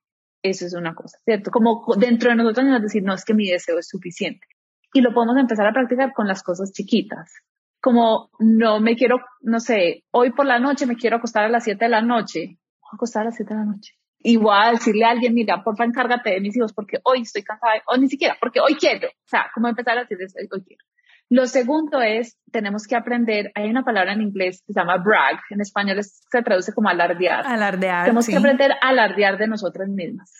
Eso 0.43 0.67
es 0.67 0.75
una 0.75 0.95
cosa, 0.95 1.19
¿cierto? 1.25 1.51
Como 1.51 1.85
dentro 1.97 2.31
de 2.31 2.37
nosotros 2.37 2.67
nos 2.67 2.83
decir, 2.83 3.03
no, 3.03 3.15
es 3.15 3.25
que 3.25 3.35
mi 3.35 3.49
deseo 3.49 3.79
es 3.79 3.89
suficiente. 3.89 4.47
Y 4.93 5.01
lo 5.01 5.13
podemos 5.13 5.37
empezar 5.37 5.67
a 5.67 5.73
practicar 5.73 6.13
con 6.13 6.29
las 6.29 6.43
cosas 6.43 6.73
chiquitas. 6.73 7.33
Como 7.81 8.31
no 8.39 8.81
me 8.81 8.97
quiero, 8.97 9.21
no 9.41 9.61
sé, 9.61 10.05
hoy 10.11 10.33
por 10.33 10.47
la 10.47 10.59
noche 10.59 10.87
me 10.87 10.97
quiero 10.97 11.17
acostar 11.17 11.45
a 11.45 11.49
las 11.49 11.65
7 11.65 11.85
de 11.85 11.89
la 11.91 12.03
noche. 12.03 12.59
Voy 12.81 12.91
a 12.93 12.97
acostar 12.97 13.23
a 13.23 13.25
las 13.27 13.37
7 13.37 13.53
de 13.53 13.61
la 13.61 13.67
noche 13.67 13.99
y 14.21 14.37
voy 14.37 14.55
a 14.57 14.73
decirle 14.73 15.05
a 15.05 15.11
alguien, 15.11 15.35
mira, 15.35 15.63
porfa, 15.63 15.85
encárgate 15.85 16.31
de 16.31 16.41
mis 16.41 16.57
hijos 16.57 16.73
porque 16.73 16.99
hoy 17.05 17.23
estoy 17.23 17.43
cansada, 17.43 17.75
o 17.87 17.97
ni 17.97 18.09
siquiera, 18.09 18.37
porque 18.41 18.61
hoy 18.61 18.75
quiero. 18.75 19.09
O 19.09 19.29
sea, 19.29 19.51
como 19.55 19.69
empezar 19.69 19.97
a 19.99 20.05
decir, 20.05 20.19
hoy 20.53 20.63
quiero. 20.63 20.85
Lo 21.31 21.47
segundo 21.47 22.01
es, 22.01 22.39
tenemos 22.51 22.87
que 22.87 22.97
aprender, 22.97 23.53
hay 23.55 23.69
una 23.69 23.85
palabra 23.85 24.15
en 24.15 24.23
inglés 24.23 24.63
que 24.67 24.73
se 24.73 24.81
llama 24.81 24.97
brag, 24.97 25.39
en 25.51 25.61
español 25.61 26.03
se 26.03 26.43
traduce 26.43 26.73
como 26.73 26.89
alardear. 26.89 27.47
Alardear. 27.47 28.05
Tenemos 28.05 28.27
que 28.27 28.37
aprender 28.37 28.73
a 28.73 28.89
alardear 28.89 29.37
de 29.37 29.47
nosotras 29.47 29.89
mismas, 29.89 30.33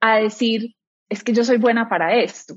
a 0.00 0.18
decir, 0.18 0.76
es 1.08 1.24
que 1.24 1.32
yo 1.32 1.42
soy 1.42 1.58
buena 1.58 1.88
para 1.88 2.14
esto. 2.14 2.54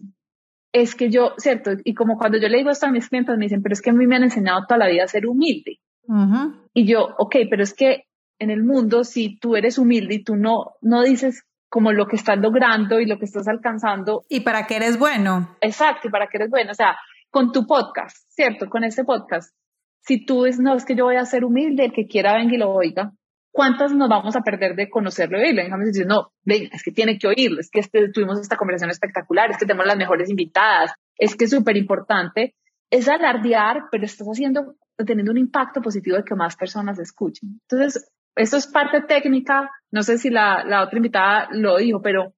Es 0.71 0.93
que 0.93 1.09
yo, 1.09 1.33
cierto, 1.37 1.71
y 1.83 1.95
como 1.95 2.17
cuando 2.19 2.37
yo 2.37 2.47
le 2.47 2.59
digo 2.59 2.69
esto 2.69 2.85
a 2.85 2.91
mis 2.91 3.09
clientes, 3.09 3.35
me 3.37 3.45
dicen, 3.45 3.63
pero 3.63 3.73
es 3.73 3.81
que 3.81 3.89
a 3.89 3.93
mí 3.93 4.05
me 4.05 4.17
han 4.17 4.23
enseñado 4.23 4.65
toda 4.67 4.77
la 4.77 4.87
vida 4.87 5.03
a 5.03 5.07
ser 5.07 5.25
humilde. 5.25 5.79
Y 6.73 6.85
yo, 6.85 7.15
ok, 7.17 7.35
pero 7.49 7.63
es 7.63 7.73
que 7.73 8.05
en 8.39 8.49
el 8.49 8.63
mundo 8.63 9.03
si 9.03 9.37
tú 9.37 9.55
eres 9.55 9.77
humilde 9.77 10.15
y 10.15 10.23
tú 10.23 10.35
no, 10.35 10.75
no 10.81 11.03
dices 11.03 11.43
como 11.69 11.91
lo 11.91 12.07
que 12.07 12.15
estás 12.15 12.37
logrando 12.39 12.99
y 12.99 13.05
lo 13.05 13.19
que 13.19 13.25
estás 13.25 13.47
alcanzando. 13.47 14.25
Y 14.27 14.41
para 14.41 14.65
qué 14.65 14.77
eres 14.77 14.97
bueno. 14.97 15.55
Exacto, 15.61 16.07
y 16.07 16.11
para 16.11 16.27
qué 16.27 16.37
eres 16.37 16.49
bueno. 16.49 16.71
O 16.71 16.75
sea, 16.75 16.97
con 17.29 17.51
tu 17.51 17.67
podcast, 17.67 18.17
¿cierto? 18.29 18.67
Con 18.69 18.83
este 18.83 19.03
podcast. 19.03 19.53
Si 20.01 20.25
tú 20.25 20.45
dices, 20.45 20.59
no, 20.59 20.75
es 20.75 20.85
que 20.85 20.95
yo 20.95 21.05
voy 21.05 21.17
a 21.17 21.25
ser 21.25 21.45
humilde, 21.45 21.85
el 21.85 21.93
que 21.93 22.07
quiera 22.07 22.33
venga 22.33 22.55
y 22.55 22.57
lo 22.57 22.71
oiga, 22.71 23.11
¿cuántas 23.51 23.93
nos 23.93 24.09
vamos 24.09 24.35
a 24.35 24.41
perder 24.41 24.75
de 24.75 24.89
conocerlo 24.89 25.37
y 25.37 25.43
oírlo? 25.43 25.63
Déjame 25.63 25.85
decir, 25.85 26.07
no, 26.07 26.31
ven, 26.43 26.69
es 26.71 26.81
que 26.81 26.91
tiene 26.91 27.19
que 27.19 27.27
oírlo, 27.27 27.59
es 27.59 27.69
que 27.69 27.81
este, 27.81 28.09
tuvimos 28.09 28.39
esta 28.39 28.57
conversación 28.57 28.89
espectacular, 28.89 29.51
es 29.51 29.57
que 29.57 29.65
tenemos 29.65 29.85
las 29.85 29.97
mejores 29.97 30.29
invitadas, 30.29 30.93
es 31.17 31.35
que 31.35 31.45
es 31.45 31.51
súper 31.51 31.77
importante. 31.77 32.55
Es 32.89 33.07
alardear, 33.07 33.83
pero 33.91 34.05
estás 34.05 34.27
haciendo, 34.27 34.75
teniendo 34.97 35.31
un 35.31 35.37
impacto 35.37 35.81
positivo 35.81 36.17
de 36.17 36.23
que 36.23 36.33
más 36.33 36.55
personas 36.55 36.97
escuchen. 36.97 37.59
Entonces, 37.69 38.09
esto 38.39 38.55
es 38.55 38.67
parte 38.67 39.01
técnica, 39.01 39.69
no 39.91 40.01
sé 40.01 40.17
si 40.17 40.29
la, 40.29 40.63
la 40.63 40.83
otra 40.83 40.97
invitada 40.97 41.49
lo 41.51 41.77
dijo, 41.77 42.01
pero 42.01 42.33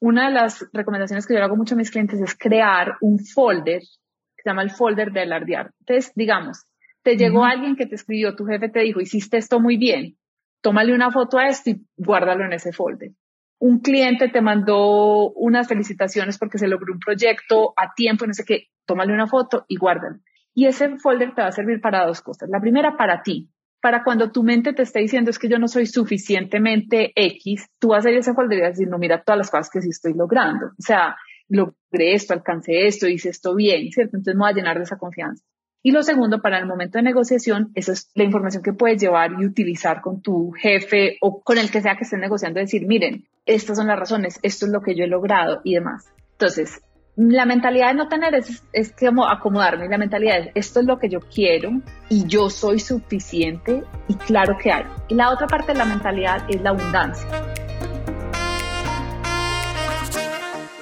una 0.00 0.26
de 0.26 0.34
las 0.34 0.66
recomendaciones 0.72 1.24
que 1.24 1.34
yo 1.34 1.42
hago 1.42 1.54
mucho 1.54 1.74
a 1.74 1.78
mis 1.78 1.92
clientes 1.92 2.20
es 2.20 2.36
crear 2.36 2.96
un 3.00 3.20
folder 3.20 3.80
que 3.80 4.42
se 4.42 4.50
llama 4.50 4.62
el 4.62 4.70
folder 4.70 5.12
de 5.12 5.20
alardear. 5.20 5.70
Entonces, 5.80 6.12
digamos, 6.16 6.66
te 7.02 7.16
llegó 7.16 7.44
alguien 7.44 7.76
que 7.76 7.86
te 7.86 7.94
escribió, 7.94 8.34
tu 8.34 8.44
jefe 8.44 8.68
te 8.68 8.80
dijo, 8.80 9.00
hiciste 9.00 9.36
esto 9.36 9.60
muy 9.60 9.76
bien, 9.76 10.16
tómale 10.62 10.92
una 10.92 11.12
foto 11.12 11.38
a 11.38 11.46
esto 11.46 11.70
y 11.70 11.86
guárdalo 11.96 12.44
en 12.44 12.52
ese 12.52 12.72
folder. 12.72 13.12
Un 13.60 13.78
cliente 13.78 14.28
te 14.28 14.40
mandó 14.40 15.30
unas 15.30 15.68
felicitaciones 15.68 16.38
porque 16.38 16.58
se 16.58 16.66
logró 16.66 16.92
un 16.92 16.98
proyecto 16.98 17.72
a 17.76 17.94
tiempo, 17.94 18.26
no 18.26 18.34
sé 18.34 18.44
qué, 18.44 18.66
tómale 18.84 19.12
una 19.12 19.28
foto 19.28 19.64
y 19.68 19.76
guárdalo. 19.76 20.18
Y 20.54 20.66
ese 20.66 20.96
folder 20.98 21.36
te 21.36 21.42
va 21.42 21.48
a 21.48 21.52
servir 21.52 21.80
para 21.80 22.04
dos 22.04 22.20
cosas. 22.20 22.48
La 22.50 22.60
primera, 22.60 22.96
para 22.96 23.22
ti, 23.22 23.48
para 23.80 24.02
cuando 24.04 24.30
tu 24.32 24.42
mente 24.42 24.72
te 24.72 24.82
esté 24.82 25.00
diciendo 25.00 25.30
es 25.30 25.38
que 25.38 25.48
yo 25.48 25.58
no 25.58 25.68
soy 25.68 25.86
suficientemente 25.86 27.12
X, 27.14 27.68
tú 27.78 27.88
vas 27.88 28.04
a 28.06 28.10
ir 28.10 28.16
a 28.16 28.20
esa 28.20 28.34
folder 28.34 28.58
y 28.58 28.62
decir, 28.62 28.88
no, 28.88 28.98
mira 28.98 29.22
todas 29.22 29.38
las 29.38 29.50
cosas 29.50 29.70
que 29.70 29.82
sí 29.82 29.90
estoy 29.90 30.14
logrando. 30.14 30.66
O 30.66 30.82
sea, 30.82 31.16
logré 31.48 32.14
esto, 32.14 32.34
alcancé 32.34 32.86
esto, 32.86 33.06
hice 33.06 33.28
esto 33.28 33.54
bien, 33.54 33.90
¿cierto? 33.90 34.16
Entonces 34.16 34.34
me 34.34 34.40
voy 34.40 34.50
a 34.50 34.54
llenar 34.54 34.76
de 34.78 34.84
esa 34.84 34.98
confianza. 34.98 35.44
Y 35.82 35.92
lo 35.92 36.02
segundo, 36.02 36.42
para 36.42 36.58
el 36.58 36.66
momento 36.66 36.98
de 36.98 37.04
negociación, 37.04 37.70
esa 37.76 37.92
es 37.92 38.10
la 38.14 38.24
información 38.24 38.62
que 38.62 38.72
puedes 38.72 39.00
llevar 39.00 39.30
y 39.38 39.46
utilizar 39.46 40.00
con 40.00 40.20
tu 40.20 40.50
jefe 40.50 41.16
o 41.20 41.42
con 41.42 41.58
el 41.58 41.70
que 41.70 41.80
sea 41.80 41.96
que 41.96 42.02
esté 42.02 42.16
negociando, 42.16 42.58
decir, 42.58 42.86
miren, 42.88 43.28
estas 43.44 43.76
son 43.76 43.86
las 43.86 43.96
razones, 43.98 44.40
esto 44.42 44.66
es 44.66 44.72
lo 44.72 44.80
que 44.80 44.96
yo 44.96 45.04
he 45.04 45.08
logrado 45.08 45.60
y 45.62 45.74
demás. 45.74 46.12
Entonces, 46.32 46.82
la 47.16 47.46
mentalidad 47.46 47.88
de 47.88 47.94
no 47.94 48.08
tener 48.08 48.34
es, 48.34 48.62
como 48.92 49.26
acomodarme. 49.26 49.88
La 49.88 49.96
mentalidad 49.96 50.38
es 50.38 50.50
esto 50.54 50.80
es 50.80 50.86
lo 50.86 50.98
que 50.98 51.08
yo 51.08 51.20
quiero 51.20 51.70
y 52.10 52.26
yo 52.26 52.50
soy 52.50 52.78
suficiente 52.78 53.82
y 54.06 54.14
claro 54.14 54.58
que 54.58 54.70
hay. 54.70 54.84
Y 55.08 55.14
la 55.14 55.30
otra 55.30 55.46
parte 55.46 55.72
de 55.72 55.78
la 55.78 55.86
mentalidad 55.86 56.44
es 56.48 56.60
la 56.60 56.70
abundancia. 56.70 57.26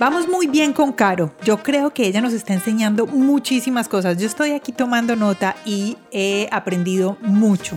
Vamos 0.01 0.29
muy 0.29 0.49
bien 0.49 0.73
con 0.73 0.93
Caro. 0.93 1.33
Yo 1.45 1.63
creo 1.63 1.95
que 1.95 2.05
ella 2.05 2.21
nos 2.21 2.33
está 2.33 2.53
enseñando 2.53 3.07
muchísimas 3.07 3.89
cosas. 3.89 4.19
Yo 4.19 4.27
estoy 4.27 4.51
aquí 4.51 4.73
tomando 4.73 5.15
nota 5.15 5.55
y 5.65 5.97
he 6.11 6.49
aprendido 6.51 7.17
mucho. 7.21 7.77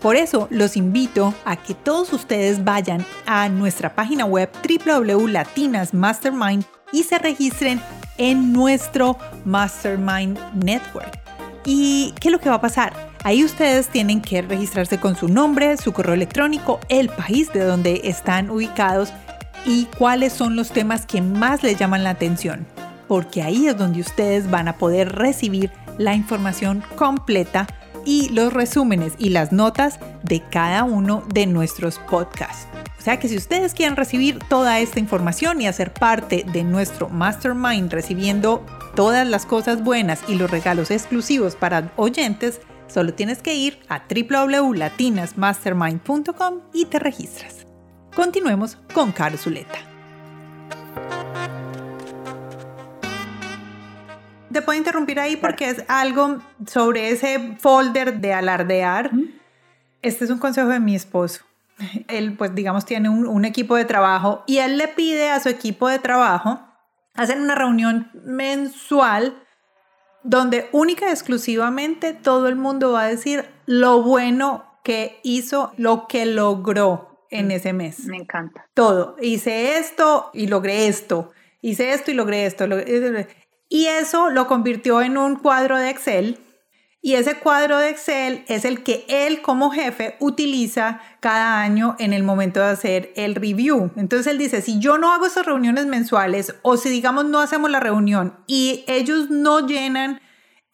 Por 0.00 0.14
eso 0.14 0.46
los 0.52 0.76
invito 0.76 1.34
a 1.44 1.56
que 1.56 1.74
todos 1.74 2.12
ustedes 2.12 2.62
vayan 2.62 3.04
a 3.26 3.48
nuestra 3.48 3.96
página 3.96 4.24
web 4.24 4.48
www.latinasmastermind 4.62 6.64
y 6.92 7.02
se 7.02 7.18
registren 7.18 7.80
en 8.16 8.52
nuestro 8.52 9.16
Mastermind 9.44 10.38
Network. 10.54 11.18
¿Y 11.64 12.14
qué 12.20 12.28
es 12.28 12.32
lo 12.32 12.40
que 12.40 12.48
va 12.48 12.56
a 12.56 12.60
pasar? 12.60 12.92
Ahí 13.24 13.44
ustedes 13.44 13.88
tienen 13.88 14.20
que 14.20 14.42
registrarse 14.42 14.98
con 14.98 15.16
su 15.16 15.28
nombre, 15.28 15.76
su 15.76 15.92
correo 15.92 16.14
electrónico, 16.14 16.80
el 16.88 17.08
país 17.08 17.52
de 17.52 17.64
donde 17.64 18.02
están 18.04 18.50
ubicados 18.50 19.12
y 19.66 19.86
cuáles 19.98 20.32
son 20.32 20.56
los 20.56 20.70
temas 20.70 21.04
que 21.04 21.20
más 21.20 21.62
les 21.62 21.76
llaman 21.76 22.04
la 22.04 22.10
atención. 22.10 22.66
Porque 23.06 23.42
ahí 23.42 23.66
es 23.66 23.76
donde 23.76 24.00
ustedes 24.00 24.50
van 24.50 24.68
a 24.68 24.76
poder 24.76 25.16
recibir 25.16 25.70
la 25.98 26.14
información 26.14 26.82
completa 26.96 27.66
y 28.04 28.28
los 28.30 28.52
resúmenes 28.52 29.12
y 29.18 29.30
las 29.30 29.52
notas 29.52 29.98
de 30.22 30.40
cada 30.40 30.84
uno 30.84 31.22
de 31.32 31.46
nuestros 31.46 31.98
podcasts. 32.10 32.66
O 32.98 33.02
sea 33.02 33.18
que 33.18 33.28
si 33.28 33.36
ustedes 33.36 33.74
quieren 33.74 33.96
recibir 33.96 34.38
toda 34.48 34.80
esta 34.80 34.98
información 34.98 35.60
y 35.60 35.68
hacer 35.68 35.92
parte 35.92 36.44
de 36.50 36.64
nuestro 36.64 37.08
mastermind 37.08 37.92
recibiendo 37.92 38.66
todas 38.96 39.24
las 39.26 39.46
cosas 39.46 39.84
buenas 39.84 40.20
y 40.26 40.34
los 40.34 40.50
regalos 40.50 40.90
exclusivos 40.90 41.54
para 41.54 41.92
oyentes, 41.96 42.60
solo 42.88 43.14
tienes 43.14 43.40
que 43.40 43.54
ir 43.54 43.78
a 43.88 44.02
www.latinasmastermind.com 44.08 46.60
y 46.72 46.86
te 46.86 46.98
registras. 46.98 47.68
Continuemos 48.16 48.78
con 48.92 49.12
Caro 49.12 49.38
Zuleta. 49.38 49.78
Te 54.52 54.60
puedo 54.62 54.76
interrumpir 54.76 55.20
ahí 55.20 55.36
porque 55.36 55.70
es 55.70 55.84
algo 55.86 56.38
sobre 56.66 57.10
ese 57.10 57.54
folder 57.58 58.18
de 58.18 58.32
alardear. 58.32 59.12
Este 60.02 60.24
es 60.24 60.30
un 60.30 60.38
consejo 60.38 60.68
de 60.68 60.80
mi 60.80 60.96
esposo. 60.96 61.47
Él, 62.08 62.36
pues, 62.36 62.54
digamos, 62.54 62.84
tiene 62.84 63.08
un, 63.08 63.44
equipo 63.44 63.76
de 63.76 63.84
trabajo 63.84 64.42
y 64.46 64.58
él 64.58 64.78
le 64.78 64.88
pide 64.88 65.30
a 65.30 65.40
su 65.40 65.48
equipo 65.48 65.88
de 65.88 65.98
trabajo 65.98 66.60
hacer 67.14 67.40
una 67.40 67.54
reunión 67.54 68.10
mensual 68.24 69.42
donde 70.22 70.68
única 70.72 71.08
y 71.08 71.10
exclusivamente 71.10 72.12
todo 72.12 72.48
el 72.48 72.56
mundo 72.56 72.92
va 72.92 73.02
a 73.02 73.08
decir 73.08 73.48
lo 73.66 74.02
bueno 74.02 74.64
que 74.84 75.20
hizo, 75.22 75.72
lo 75.76 76.06
que 76.06 76.26
logró 76.26 77.26
en 77.30 77.50
ese 77.50 77.72
mes. 77.72 78.04
Me 78.06 78.16
encanta. 78.16 78.68
Todo. 78.74 79.16
Hice 79.20 79.78
esto 79.78 80.30
y 80.32 80.46
logré 80.46 80.88
esto. 80.88 81.32
Hice 81.60 81.92
esto 81.92 82.10
y 82.10 82.14
logré 82.14 82.46
esto. 82.46 82.66
Y 83.68 83.86
eso 83.86 84.30
lo 84.30 84.46
convirtió 84.46 85.02
en 85.02 85.18
un 85.18 85.36
cuadro 85.36 85.76
de 85.76 85.90
Excel. 85.90 86.38
Y 87.00 87.14
ese 87.14 87.36
cuadro 87.38 87.78
de 87.78 87.90
Excel 87.90 88.44
es 88.48 88.64
el 88.64 88.82
que 88.82 89.04
él 89.08 89.40
como 89.40 89.70
jefe 89.70 90.16
utiliza 90.18 91.00
cada 91.20 91.60
año 91.60 91.94
en 92.00 92.12
el 92.12 92.24
momento 92.24 92.60
de 92.60 92.66
hacer 92.66 93.12
el 93.14 93.36
review. 93.36 93.92
Entonces 93.96 94.26
él 94.26 94.38
dice, 94.38 94.62
si 94.62 94.80
yo 94.80 94.98
no 94.98 95.12
hago 95.12 95.26
esas 95.26 95.46
reuniones 95.46 95.86
mensuales 95.86 96.56
o 96.62 96.76
si 96.76 96.88
digamos 96.88 97.24
no 97.24 97.38
hacemos 97.38 97.70
la 97.70 97.78
reunión 97.78 98.34
y 98.48 98.84
ellos 98.88 99.30
no 99.30 99.66
llenan 99.66 100.20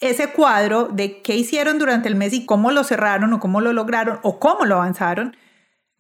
ese 0.01 0.29
cuadro 0.33 0.89
de 0.91 1.21
qué 1.23 1.37
hicieron 1.37 1.79
durante 1.79 2.09
el 2.09 2.17
mes 2.17 2.33
y 2.33 2.47
cómo 2.47 2.71
lo 2.71 2.85
cerraron 2.85 3.33
o 3.35 3.41
cómo 3.41 3.61
lo 3.61 3.73
lograron 3.73 4.19
o 4.23 4.39
cómo 4.41 4.65
lo 4.65 4.77
avanzaron, 4.77 5.37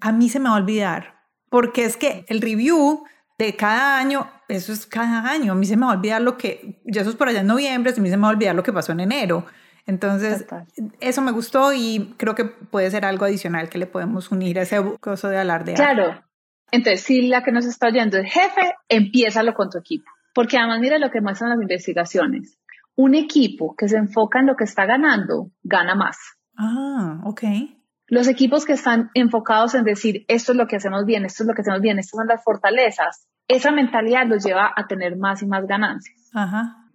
a 0.01 0.11
mí 0.11 0.29
se 0.31 0.41
me 0.41 0.49
va 0.49 0.57
a 0.57 0.59
olvidar. 0.59 1.23
Porque 1.51 1.85
es 1.85 1.97
que 1.97 2.25
el 2.29 2.41
review 2.41 3.05
de 3.39 3.57
cada 3.57 3.99
año, 3.99 4.29
eso 4.49 4.73
es 4.73 4.87
cada 4.87 5.31
año. 5.31 5.53
A 5.53 5.55
mí 5.55 5.67
se 5.67 5.77
me 5.77 5.87
va 5.87 5.93
a 5.93 5.97
olvidar 5.97 6.23
lo 6.23 6.37
que, 6.37 6.83
ya 6.85 7.03
eso 7.03 7.11
es 7.11 7.17
por 7.17 7.29
allá 7.29 7.41
en 7.41 7.47
noviembre, 7.47 7.93
a 7.97 8.01
mí 8.01 8.09
se 8.09 8.17
me 8.17 8.23
va 8.23 8.29
a 8.29 8.33
olvidar 8.33 8.55
lo 8.55 8.63
que 8.63 8.73
pasó 8.73 8.93
en 8.93 9.01
enero. 9.01 9.47
Entonces, 9.87 10.47
eso 11.01 11.23
me 11.23 11.33
gustó 11.33 11.73
y 11.75 12.15
creo 12.17 12.35
que 12.35 12.45
puede 12.45 12.91
ser 12.91 13.05
algo 13.05 13.27
adicional 13.27 13.69
que 13.69 13.79
le 13.79 13.87
podemos 13.87 14.31
unir 14.31 14.59
a 14.59 14.63
ese 14.63 14.81
coso 15.01 15.29
de 15.29 15.39
alardear. 15.39 15.77
Claro. 15.77 16.23
Entonces, 16.71 17.03
si 17.03 17.29
la 17.29 17.43
que 17.43 17.53
nos 17.53 17.67
está 17.67 17.89
oyendo 17.89 18.17
es 18.19 18.33
jefe, 18.33 18.75
empiézalo 18.89 19.55
con 19.55 19.71
tu 19.71 19.79
equipo. 19.79 20.11
Porque 20.35 20.59
además, 20.59 20.81
mira 20.81 20.99
lo 20.99 21.11
que 21.11 21.21
muestran 21.21 21.51
las 21.51 21.61
investigaciones. 21.61 22.59
Un 22.97 23.15
equipo 23.15 23.75
que 23.77 23.89
se 23.89 23.97
enfoca 23.97 24.41
en 24.41 24.47
lo 24.47 24.57
que 24.57 24.65
está 24.65 24.87
ganando, 24.87 25.51
gana 25.63 25.95
más. 25.95 26.17
Ah, 26.57 27.21
ok. 27.25 27.43
Los 28.07 28.29
equipos 28.29 28.65
que 28.65 28.73
están 28.73 29.11
enfocados 29.15 29.75
en 29.75 29.85
decir, 29.85 30.25
esto 30.29 30.53
es 30.53 30.59
lo 30.59 30.67
que 30.67 30.77
hacemos 30.77 31.05
bien, 31.05 31.25
esto 31.25 31.43
es 31.43 31.49
lo 31.49 31.55
que 31.55 31.63
hacemos 31.63 31.81
bien, 31.81 31.99
estas 31.99 32.19
son 32.19 32.27
las 32.27 32.43
fortalezas, 32.43 33.27
esa 33.49 33.71
mentalidad 33.71 34.27
los 34.27 34.45
lleva 34.45 34.73
a 34.75 34.87
tener 34.87 35.17
más 35.17 35.43
y 35.43 35.47
más 35.47 35.67
ganancias. 35.67 36.31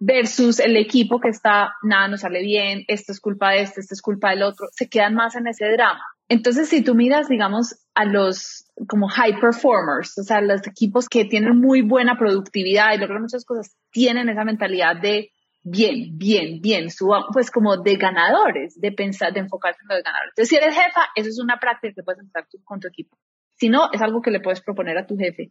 Versus 0.02 0.60
el 0.60 0.76
equipo 0.76 1.20
que 1.20 1.28
está, 1.28 1.74
nada 1.82 2.08
nos 2.08 2.22
sale 2.22 2.42
bien, 2.42 2.84
esto 2.88 3.12
es 3.12 3.20
culpa 3.20 3.50
de 3.50 3.60
este, 3.60 3.80
esto 3.80 3.94
es 3.94 4.00
culpa 4.00 4.30
del 4.30 4.42
otro, 4.42 4.68
se 4.72 4.88
quedan 4.88 5.14
más 5.14 5.36
en 5.36 5.46
ese 5.46 5.66
drama. 5.70 6.02
Entonces, 6.26 6.68
si 6.68 6.82
tú 6.82 6.94
miras, 6.94 7.28
digamos, 7.28 7.76
a 7.94 8.06
los 8.06 8.64
como 8.88 9.08
high 9.08 9.38
performers, 9.40 10.16
o 10.18 10.22
sea, 10.22 10.40
los 10.40 10.66
equipos 10.66 11.08
que 11.08 11.26
tienen 11.26 11.60
muy 11.60 11.82
buena 11.82 12.16
productividad 12.16 12.94
y 12.94 12.98
logran 12.98 13.22
muchas 13.22 13.44
cosas, 13.44 13.76
tienen 13.90 14.28
esa 14.28 14.44
mentalidad 14.44 14.96
de 14.96 15.32
bien, 15.62 16.16
bien, 16.16 16.60
bien, 16.62 16.90
suba, 16.90 17.26
pues 17.32 17.50
como 17.50 17.76
de 17.76 17.96
ganadores, 17.96 18.80
de 18.80 18.92
pensar, 18.92 19.32
de 19.32 19.40
enfocarse 19.40 19.80
en 19.82 19.88
lo 19.88 19.96
de 19.96 20.02
ganadores. 20.02 20.32
Entonces, 20.36 20.48
si 20.48 20.56
eres 20.56 20.74
jefa, 20.74 21.08
eso 21.14 21.28
es 21.28 21.38
una 21.38 21.58
práctica 21.58 21.94
que 21.94 22.02
puedes 22.02 22.20
empezar 22.20 22.46
con 22.64 22.80
tu 22.80 22.88
equipo. 22.88 23.18
Si 23.56 23.68
no, 23.68 23.90
es 23.92 24.00
algo 24.00 24.22
que 24.22 24.30
le 24.30 24.40
puedes 24.40 24.62
proponer 24.62 24.96
a 24.96 25.06
tu 25.06 25.16
jefe. 25.16 25.50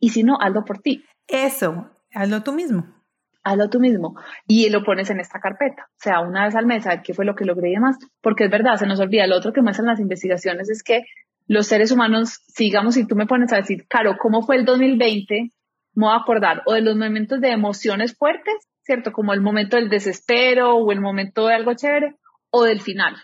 Y 0.00 0.08
si 0.08 0.24
no, 0.24 0.36
hazlo 0.40 0.64
por 0.64 0.80
ti. 0.80 1.04
Eso, 1.28 1.90
hazlo 2.12 2.42
tú 2.42 2.52
mismo. 2.52 3.03
Hazlo 3.44 3.68
tú 3.68 3.78
mismo. 3.78 4.16
Y 4.46 4.68
lo 4.70 4.82
pones 4.82 5.10
en 5.10 5.20
esta 5.20 5.38
carpeta. 5.38 5.86
O 5.90 5.98
sea, 5.98 6.20
una 6.20 6.44
vez 6.44 6.56
al 6.56 6.66
mes, 6.66 6.86
a 6.86 6.90
ver 6.90 7.02
qué 7.02 7.14
fue 7.14 7.24
lo 7.24 7.34
que 7.34 7.44
logré 7.44 7.70
y 7.70 7.74
demás. 7.74 7.96
Porque 8.20 8.44
es 8.44 8.50
verdad, 8.50 8.76
se 8.76 8.86
nos 8.86 9.00
olvida. 9.00 9.26
Lo 9.26 9.36
otro 9.36 9.52
que 9.52 9.62
muestran 9.62 9.86
las 9.86 10.00
investigaciones 10.00 10.70
es 10.70 10.82
que 10.82 11.02
los 11.46 11.66
seres 11.66 11.92
humanos, 11.92 12.40
sigamos, 12.48 12.94
si 12.94 13.06
tú 13.06 13.16
me 13.16 13.26
pones 13.26 13.52
a 13.52 13.56
decir, 13.56 13.86
Caro, 13.86 14.16
¿cómo 14.18 14.42
fue 14.42 14.56
el 14.56 14.64
2020? 14.64 15.52
Me 15.94 16.06
voy 16.06 16.12
a 16.12 16.22
acordar 16.22 16.62
o 16.66 16.72
de 16.72 16.80
los 16.80 16.96
momentos 16.96 17.40
de 17.40 17.50
emociones 17.50 18.16
fuertes 18.16 18.54
¿cierto? 18.84 19.12
Como 19.12 19.32
el 19.32 19.40
momento 19.40 19.76
del 19.76 19.88
desespero 19.88 20.76
o 20.76 20.92
el 20.92 21.00
momento 21.00 21.46
de 21.46 21.54
algo 21.54 21.74
chévere 21.74 22.16
o 22.50 22.64
del 22.64 22.80
final. 22.80 23.16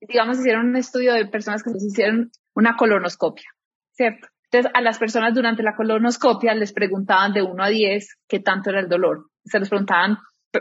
Digamos, 0.00 0.38
hicieron 0.38 0.66
un 0.68 0.76
estudio 0.76 1.14
de 1.14 1.26
personas 1.26 1.62
que 1.62 1.70
se 1.70 1.86
hicieron 1.86 2.30
una 2.54 2.76
colonoscopia, 2.76 3.50
¿cierto? 3.92 4.28
A 4.72 4.80
las 4.80 4.98
personas 4.98 5.34
durante 5.34 5.62
la 5.62 5.74
colonoscopia 5.74 6.54
les 6.54 6.72
preguntaban 6.72 7.32
de 7.32 7.42
1 7.42 7.62
a 7.62 7.68
10 7.68 8.16
qué 8.28 8.40
tanto 8.40 8.70
era 8.70 8.80
el 8.80 8.88
dolor. 8.88 9.26
Se 9.44 9.58
les 9.58 9.68
preguntaban, 9.68 10.18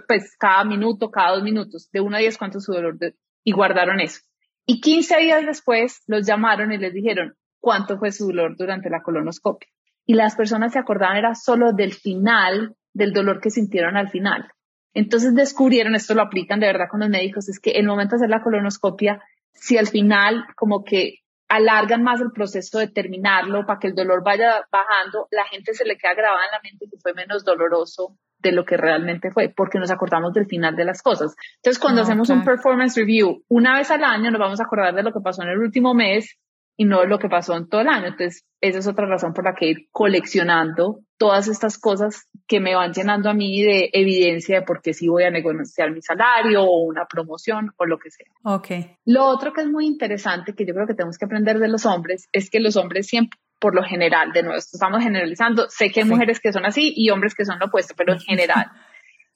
pues, 0.08 0.36
cada 0.38 0.64
minuto, 0.64 1.10
cada 1.12 1.32
dos 1.32 1.44
minutos, 1.44 1.90
de 1.92 2.02
1 2.02 2.16
a 2.16 2.20
10 2.20 2.38
cuánto 2.38 2.58
es 2.58 2.66
su 2.66 2.74
dolor, 2.74 2.98
y 3.44 3.52
guardaron 3.52 4.00
eso. 4.00 4.22
Y 4.66 4.82
15 4.82 5.18
días 5.20 5.46
después 5.46 6.02
los 6.08 6.26
llamaron 6.26 6.72
y 6.72 6.78
les 6.78 6.94
dijeron 6.94 7.36
cuánto 7.60 7.98
fue 7.98 8.12
su 8.12 8.28
dolor 8.28 8.56
durante 8.58 8.90
la 8.90 9.02
colonoscopia. 9.02 9.70
Y 10.06 10.16
las 10.16 10.36
personas 10.36 10.74
se 10.74 10.80
acordaban 10.80 11.18
era 11.18 11.36
solo 11.36 11.72
del 11.72 11.94
final 11.94 12.76
del 12.94 13.14
dolor 13.14 13.42
que 13.42 13.50
sintieron 13.50 13.98
al 13.98 14.10
final. 14.10 14.50
Entonces 14.94 15.36
descubrieron, 15.36 15.94
esto 15.94 16.16
lo 16.16 16.22
aplican 16.22 16.60
de 16.60 16.68
verdad 16.68 16.88
con 16.90 17.02
los 17.02 17.10
médicos, 17.10 17.50
es 17.50 17.60
que 17.60 17.72
el 17.72 17.86
momento 17.86 18.16
de 18.16 18.18
hacer 18.18 18.30
la 18.30 18.42
colonoscopia, 18.42 19.22
si 19.54 19.78
al 19.78 19.88
final 19.88 20.46
como 20.56 20.84
que 20.84 21.20
alargan 21.48 22.04
más 22.04 22.22
el 22.22 22.32
proceso 22.32 22.80
de 22.80 22.88
terminarlo 22.88 23.66
para 23.66 23.80
que 23.80 23.88
el 23.88 23.96
dolor 23.96 24.24
vaya 24.24 24.66
bajando, 24.72 25.28
la 25.32 25.46
gente 25.46 25.74
se 25.74 25.86
le 25.86 25.98
queda 25.98 26.14
grabada 26.14 26.46
en 26.46 26.52
la 26.52 26.62
mente 26.64 26.88
que 26.90 26.98
fue 26.98 27.14
menos 27.14 27.44
doloroso 27.44 28.18
de 28.40 28.52
lo 28.52 28.66
que 28.66 28.78
realmente 28.78 29.32
fue, 29.32 29.50
porque 29.50 29.80
nos 29.80 29.92
acordamos 29.92 30.34
del 30.34 30.46
final 30.46 30.76
de 30.76 30.86
las 30.86 31.02
cosas. 31.02 31.36
Entonces, 31.58 31.82
cuando 31.82 32.02
hacemos 32.02 32.30
un 32.30 32.44
performance 32.44 32.96
review 32.96 33.44
una 33.48 33.78
vez 33.78 33.90
al 33.92 34.04
año, 34.04 34.30
nos 34.30 34.40
vamos 34.40 34.60
a 34.60 34.64
acordar 34.64 34.94
de 34.94 35.04
lo 35.04 35.12
que 35.12 35.22
pasó 35.24 35.42
en 35.44 35.50
el 35.50 35.60
último 35.60 35.94
mes 35.94 36.38
y 36.78 36.86
no 36.86 37.06
lo 37.06 37.20
que 37.20 37.30
pasó 37.30 37.56
en 37.56 37.68
todo 37.70 37.82
el 37.82 37.88
año. 37.88 38.08
Entonces, 38.08 38.46
esa 38.62 38.80
es 38.80 38.88
otra 38.88 39.06
razón 39.06 39.34
por 39.34 39.46
la 39.46 39.56
que 39.56 39.68
ir 39.68 39.88
coleccionando 39.92 41.00
todas 41.18 41.48
estas 41.48 41.78
cosas 41.78 42.28
que 42.48 42.60
me 42.60 42.76
van 42.76 42.94
llenando 42.94 43.30
a 43.30 43.34
mí 43.34 43.62
de 43.62 43.90
evidencia 43.94 44.60
de 44.60 44.66
por 44.66 44.82
qué 44.82 44.94
sí 44.94 45.08
voy 45.08 45.24
a 45.24 45.32
negociar 45.32 45.92
mi 45.92 46.02
salario 46.02 46.64
o 46.64 46.82
una 46.82 47.06
promoción 47.06 47.72
o 47.78 47.86
lo 47.86 47.98
que 47.98 48.12
sea. 48.12 48.28
Ok. 48.44 48.70
Lo 49.06 49.26
otro 49.26 49.54
que 49.54 49.62
es 49.62 49.68
muy 49.68 49.86
interesante, 49.86 50.54
que 50.54 50.66
yo 50.66 50.74
creo 50.74 50.88
que 50.88 50.94
tenemos 50.94 51.18
que 51.18 51.26
aprender 51.26 51.60
de 51.60 51.70
los 51.70 51.86
hombres, 51.86 52.28
es 52.32 52.50
que 52.50 52.60
los 52.60 52.76
hombres 52.76 53.08
siempre, 53.08 53.40
por 53.60 53.74
lo 53.74 53.84
general, 53.84 54.34
de 54.34 54.44
nuevo, 54.44 54.58
estamos 54.58 55.02
generalizando, 55.02 55.68
sé 55.70 55.90
que 55.90 56.02
hay 56.02 56.08
mujeres 56.08 56.40
que 56.40 56.52
son 56.52 56.66
así 56.66 56.94
y 56.96 57.10
hombres 57.10 57.36
que 57.36 57.46
son 57.46 57.60
lo 57.60 57.68
opuesto, 57.68 57.94
pero 57.96 58.14
en 58.14 58.20
general, 58.22 58.72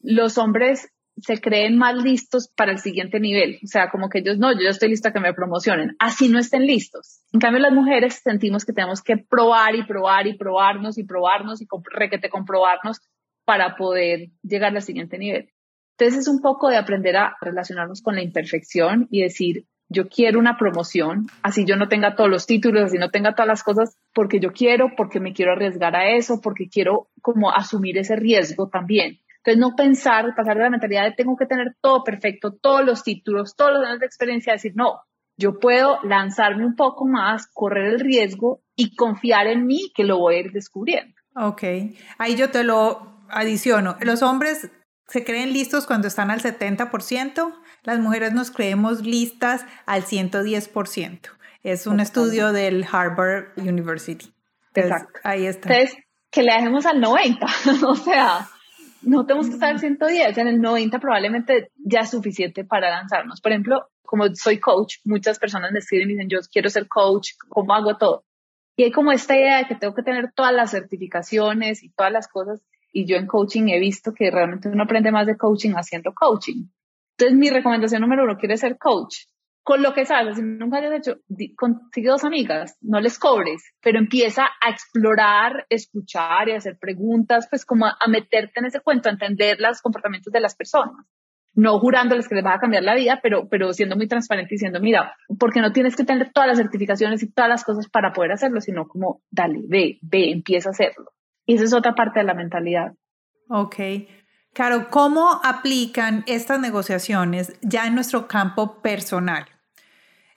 los 0.01 0.37
hombres 0.37 0.91
se 1.21 1.39
creen 1.41 1.77
más 1.77 1.95
listos 1.95 2.47
para 2.55 2.71
el 2.71 2.79
siguiente 2.79 3.19
nivel. 3.19 3.59
O 3.63 3.67
sea, 3.67 3.89
como 3.89 4.09
que 4.09 4.19
ellos, 4.19 4.37
no, 4.37 4.51
yo 4.53 4.61
ya 4.61 4.69
estoy 4.69 4.89
lista 4.89 5.11
que 5.11 5.19
me 5.19 5.33
promocionen. 5.33 5.95
Así 5.99 6.29
no 6.29 6.39
estén 6.39 6.65
listos. 6.65 7.21
En 7.33 7.39
cambio, 7.39 7.61
las 7.61 7.73
mujeres 7.73 8.21
sentimos 8.23 8.65
que 8.65 8.73
tenemos 8.73 9.01
que 9.01 9.17
probar 9.17 9.75
y 9.75 9.85
probar 9.85 10.27
y 10.27 10.37
probarnos 10.37 10.97
y 10.97 11.03
probarnos 11.03 11.61
y 11.61 11.67
requete 11.91 12.29
comprobarnos 12.29 13.01
para 13.45 13.75
poder 13.75 14.29
llegar 14.43 14.75
al 14.75 14.81
siguiente 14.81 15.17
nivel. 15.17 15.49
Entonces 15.97 16.21
es 16.21 16.27
un 16.27 16.41
poco 16.41 16.69
de 16.69 16.77
aprender 16.77 17.17
a 17.17 17.35
relacionarnos 17.41 18.01
con 18.01 18.15
la 18.15 18.21
imperfección 18.21 19.07
y 19.11 19.21
decir, 19.21 19.65
yo 19.89 20.07
quiero 20.07 20.39
una 20.39 20.57
promoción, 20.57 21.27
así 21.41 21.65
yo 21.65 21.75
no 21.75 21.87
tenga 21.87 22.15
todos 22.15 22.29
los 22.29 22.45
títulos, 22.45 22.83
así 22.85 22.97
no 22.97 23.09
tenga 23.09 23.33
todas 23.33 23.47
las 23.47 23.63
cosas, 23.63 23.97
porque 24.13 24.39
yo 24.39 24.53
quiero, 24.53 24.91
porque 24.95 25.19
me 25.19 25.33
quiero 25.33 25.53
arriesgar 25.53 25.95
a 25.95 26.15
eso, 26.15 26.39
porque 26.41 26.69
quiero 26.69 27.09
como 27.21 27.51
asumir 27.51 27.97
ese 27.97 28.15
riesgo 28.15 28.69
también. 28.69 29.19
Entonces, 29.43 29.59
no 29.59 29.75
pensar, 29.75 30.35
pasar 30.35 30.57
de 30.57 30.63
la 30.63 30.69
mentalidad 30.69 31.05
de 31.05 31.13
tengo 31.13 31.35
que 31.37 31.45
tener 31.45 31.75
todo 31.81 32.03
perfecto, 32.03 32.51
todos 32.53 32.85
los 32.85 33.03
títulos, 33.03 33.55
todos 33.55 33.71
los 33.73 33.85
años 33.85 33.99
de 33.99 34.05
experiencia, 34.05 34.53
decir, 34.53 34.73
no, 34.75 35.01
yo 35.37 35.59
puedo 35.59 35.99
lanzarme 36.03 36.65
un 36.65 36.75
poco 36.75 37.05
más, 37.07 37.47
correr 37.53 37.93
el 37.93 37.99
riesgo 38.01 38.61
y 38.75 38.95
confiar 38.95 39.47
en 39.47 39.65
mí 39.65 39.91
que 39.95 40.03
lo 40.03 40.17
voy 40.17 40.35
a 40.35 40.39
ir 40.39 40.51
descubriendo. 40.51 41.15
Ok, 41.35 41.63
ahí 42.17 42.35
yo 42.35 42.49
te 42.49 42.63
lo 42.65 43.23
adiciono. 43.29 43.95
Los 44.01 44.21
hombres 44.21 44.69
se 45.07 45.23
creen 45.23 45.53
listos 45.53 45.87
cuando 45.87 46.09
están 46.09 46.29
al 46.29 46.41
70%, 46.41 47.53
las 47.83 47.99
mujeres 47.99 48.33
nos 48.33 48.51
creemos 48.51 49.01
listas 49.01 49.65
al 49.85 50.03
110%. 50.03 51.29
Es 51.63 51.87
un 51.87 52.01
estudio 52.01 52.51
del 52.51 52.85
Harvard 52.89 53.57
University. 53.57 54.33
Exacto. 54.75 55.19
Ahí 55.23 55.45
está. 55.45 55.73
Entonces, 55.73 55.97
que 56.31 56.43
le 56.43 56.53
dejemos 56.53 56.85
al 56.85 56.99
90, 56.99 57.45
o 57.87 57.95
sea, 57.95 58.47
no 59.01 59.25
tenemos 59.25 59.47
que 59.47 59.53
estar 59.53 59.71
en 59.71 59.79
110, 59.79 60.37
en 60.37 60.47
el 60.47 60.61
90 60.61 60.99
probablemente 60.99 61.71
ya 61.77 62.01
es 62.01 62.11
suficiente 62.11 62.65
para 62.65 62.89
lanzarnos. 62.89 63.41
Por 63.41 63.51
ejemplo, 63.51 63.87
como 64.03 64.25
soy 64.33 64.59
coach, 64.59 64.97
muchas 65.05 65.39
personas 65.39 65.71
me 65.71 65.79
escriben 65.79 66.09
y 66.09 66.13
dicen, 66.13 66.29
yo 66.29 66.39
quiero 66.51 66.69
ser 66.69 66.87
coach, 66.87 67.29
¿cómo 67.47 67.73
hago 67.73 67.97
todo? 67.97 68.25
Y 68.75 68.83
hay 68.83 68.91
como 68.91 69.11
esta 69.11 69.35
idea 69.35 69.57
de 69.59 69.65
que 69.67 69.75
tengo 69.75 69.93
que 69.93 70.03
tener 70.03 70.31
todas 70.33 70.53
las 70.53 70.71
certificaciones 70.71 71.83
y 71.83 71.89
todas 71.91 72.11
las 72.11 72.27
cosas. 72.27 72.61
Y 72.91 73.05
yo 73.05 73.17
en 73.17 73.27
coaching 73.27 73.67
he 73.67 73.79
visto 73.79 74.13
que 74.13 74.31
realmente 74.31 74.69
uno 74.69 74.83
aprende 74.83 75.11
más 75.11 75.27
de 75.27 75.37
coaching 75.37 75.73
haciendo 75.73 76.13
coaching. 76.13 76.69
Entonces, 77.17 77.37
mi 77.37 77.49
recomendación 77.49 78.01
número 78.01 78.23
uno, 78.23 78.37
quiere 78.37 78.57
ser 78.57 78.77
coach 78.77 79.25
con 79.63 79.83
lo 79.83 79.93
que 79.93 80.05
sabes, 80.05 80.37
si 80.37 80.41
nunca 80.41 80.77
hayas 80.77 80.93
hecho, 80.93 81.17
consigue 81.55 82.09
dos 82.09 82.23
amigas, 82.23 82.77
no 82.81 82.99
les 82.99 83.19
cobres, 83.19 83.61
pero 83.81 83.99
empieza 83.99 84.45
a 84.45 84.71
explorar, 84.71 85.65
escuchar 85.69 86.49
y 86.49 86.53
hacer 86.53 86.77
preguntas, 86.79 87.47
pues 87.49 87.65
como 87.65 87.85
a, 87.85 87.95
meterte 88.07 88.59
en 88.59 88.65
ese 88.65 88.79
cuento, 88.79 89.09
a 89.09 89.11
entender 89.11 89.57
los 89.59 89.81
comportamientos 89.81 90.33
de 90.33 90.39
las 90.39 90.55
personas. 90.55 91.05
No 91.53 91.79
jurándoles 91.79 92.27
que 92.27 92.35
les 92.35 92.45
va 92.45 92.53
a 92.53 92.59
cambiar 92.59 92.83
la 92.83 92.95
vida, 92.95 93.19
pero, 93.21 93.47
pero 93.49 93.73
siendo 93.73 93.95
muy 93.95 94.07
transparente 94.07 94.53
y 94.53 94.55
diciendo, 94.55 94.79
mira, 94.79 95.15
porque 95.39 95.61
no 95.61 95.71
tienes 95.71 95.95
que 95.95 96.05
tener 96.05 96.31
todas 96.31 96.47
las 96.47 96.57
certificaciones 96.57 97.21
y 97.21 97.31
todas 97.31 97.49
las 97.49 97.63
cosas 97.63 97.89
para 97.89 98.13
poder 98.13 98.31
hacerlo, 98.31 98.61
sino 98.61 98.87
como, 98.87 99.21
dale, 99.29 99.59
ve, 99.67 99.99
ve, 100.01 100.31
empieza 100.31 100.69
a 100.69 100.71
hacerlo. 100.71 101.11
Y 101.45 101.55
esa 101.55 101.65
es 101.65 101.73
otra 101.73 101.95
parte 101.95 102.19
de 102.19 102.25
la 102.25 102.33
mentalidad. 102.33 102.93
Ok. 103.49 103.75
Claro, 104.53 104.89
¿cómo 104.89 105.39
aplican 105.43 106.23
estas 106.27 106.59
negociaciones 106.59 107.53
ya 107.61 107.87
en 107.87 107.95
nuestro 107.95 108.27
campo 108.27 108.81
personal? 108.81 109.45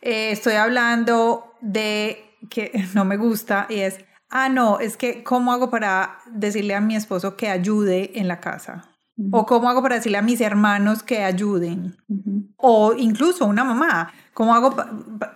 Eh, 0.00 0.32
estoy 0.32 0.54
hablando 0.54 1.54
de 1.60 2.36
que 2.50 2.72
no 2.94 3.04
me 3.04 3.16
gusta 3.16 3.66
y 3.68 3.80
es, 3.80 3.98
ah, 4.30 4.48
no, 4.48 4.80
es 4.80 4.96
que 4.96 5.22
¿cómo 5.22 5.52
hago 5.52 5.70
para 5.70 6.18
decirle 6.26 6.74
a 6.74 6.80
mi 6.80 6.96
esposo 6.96 7.36
que 7.36 7.48
ayude 7.48 8.18
en 8.18 8.28
la 8.28 8.40
casa? 8.40 8.88
O 9.30 9.46
cómo 9.46 9.68
hago 9.68 9.82
para 9.82 9.96
decirle 9.96 10.18
a 10.18 10.22
mis 10.22 10.40
hermanos 10.40 11.02
que 11.02 11.22
ayuden. 11.22 11.96
O 12.56 12.94
incluso 12.94 13.44
una 13.44 13.62
mamá. 13.62 14.12
¿Cómo 14.32 14.54
hago, 14.54 14.74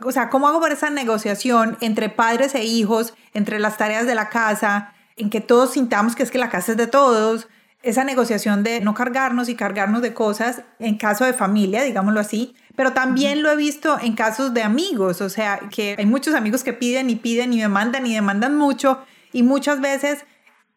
o 0.02 0.12
sea, 0.12 0.30
cómo 0.30 0.48
hago 0.48 0.60
para 0.60 0.74
esa 0.74 0.88
negociación 0.88 1.76
entre 1.80 2.08
padres 2.08 2.54
e 2.54 2.64
hijos, 2.64 3.14
entre 3.34 3.60
las 3.60 3.76
tareas 3.76 4.06
de 4.06 4.14
la 4.14 4.30
casa, 4.30 4.94
en 5.16 5.28
que 5.28 5.42
todos 5.42 5.72
sintamos 5.72 6.16
que 6.16 6.22
es 6.22 6.30
que 6.30 6.38
la 6.38 6.48
casa 6.48 6.72
es 6.72 6.78
de 6.78 6.86
todos? 6.86 7.48
Esa 7.86 8.02
negociación 8.02 8.64
de 8.64 8.80
no 8.80 8.94
cargarnos 8.94 9.48
y 9.48 9.54
cargarnos 9.54 10.02
de 10.02 10.12
cosas 10.12 10.62
en 10.80 10.96
caso 10.96 11.24
de 11.24 11.32
familia, 11.32 11.82
digámoslo 11.84 12.18
así, 12.18 12.56
pero 12.74 12.92
también 12.92 13.44
lo 13.44 13.50
he 13.50 13.54
visto 13.54 13.98
en 14.00 14.16
casos 14.16 14.52
de 14.52 14.62
amigos, 14.62 15.20
o 15.20 15.28
sea, 15.28 15.60
que 15.70 15.94
hay 15.96 16.04
muchos 16.04 16.34
amigos 16.34 16.64
que 16.64 16.72
piden 16.72 17.10
y 17.10 17.14
piden 17.14 17.52
y 17.52 17.60
demandan 17.60 18.04
y 18.04 18.12
demandan 18.12 18.56
mucho 18.56 18.98
y 19.32 19.44
muchas 19.44 19.80
veces 19.80 20.24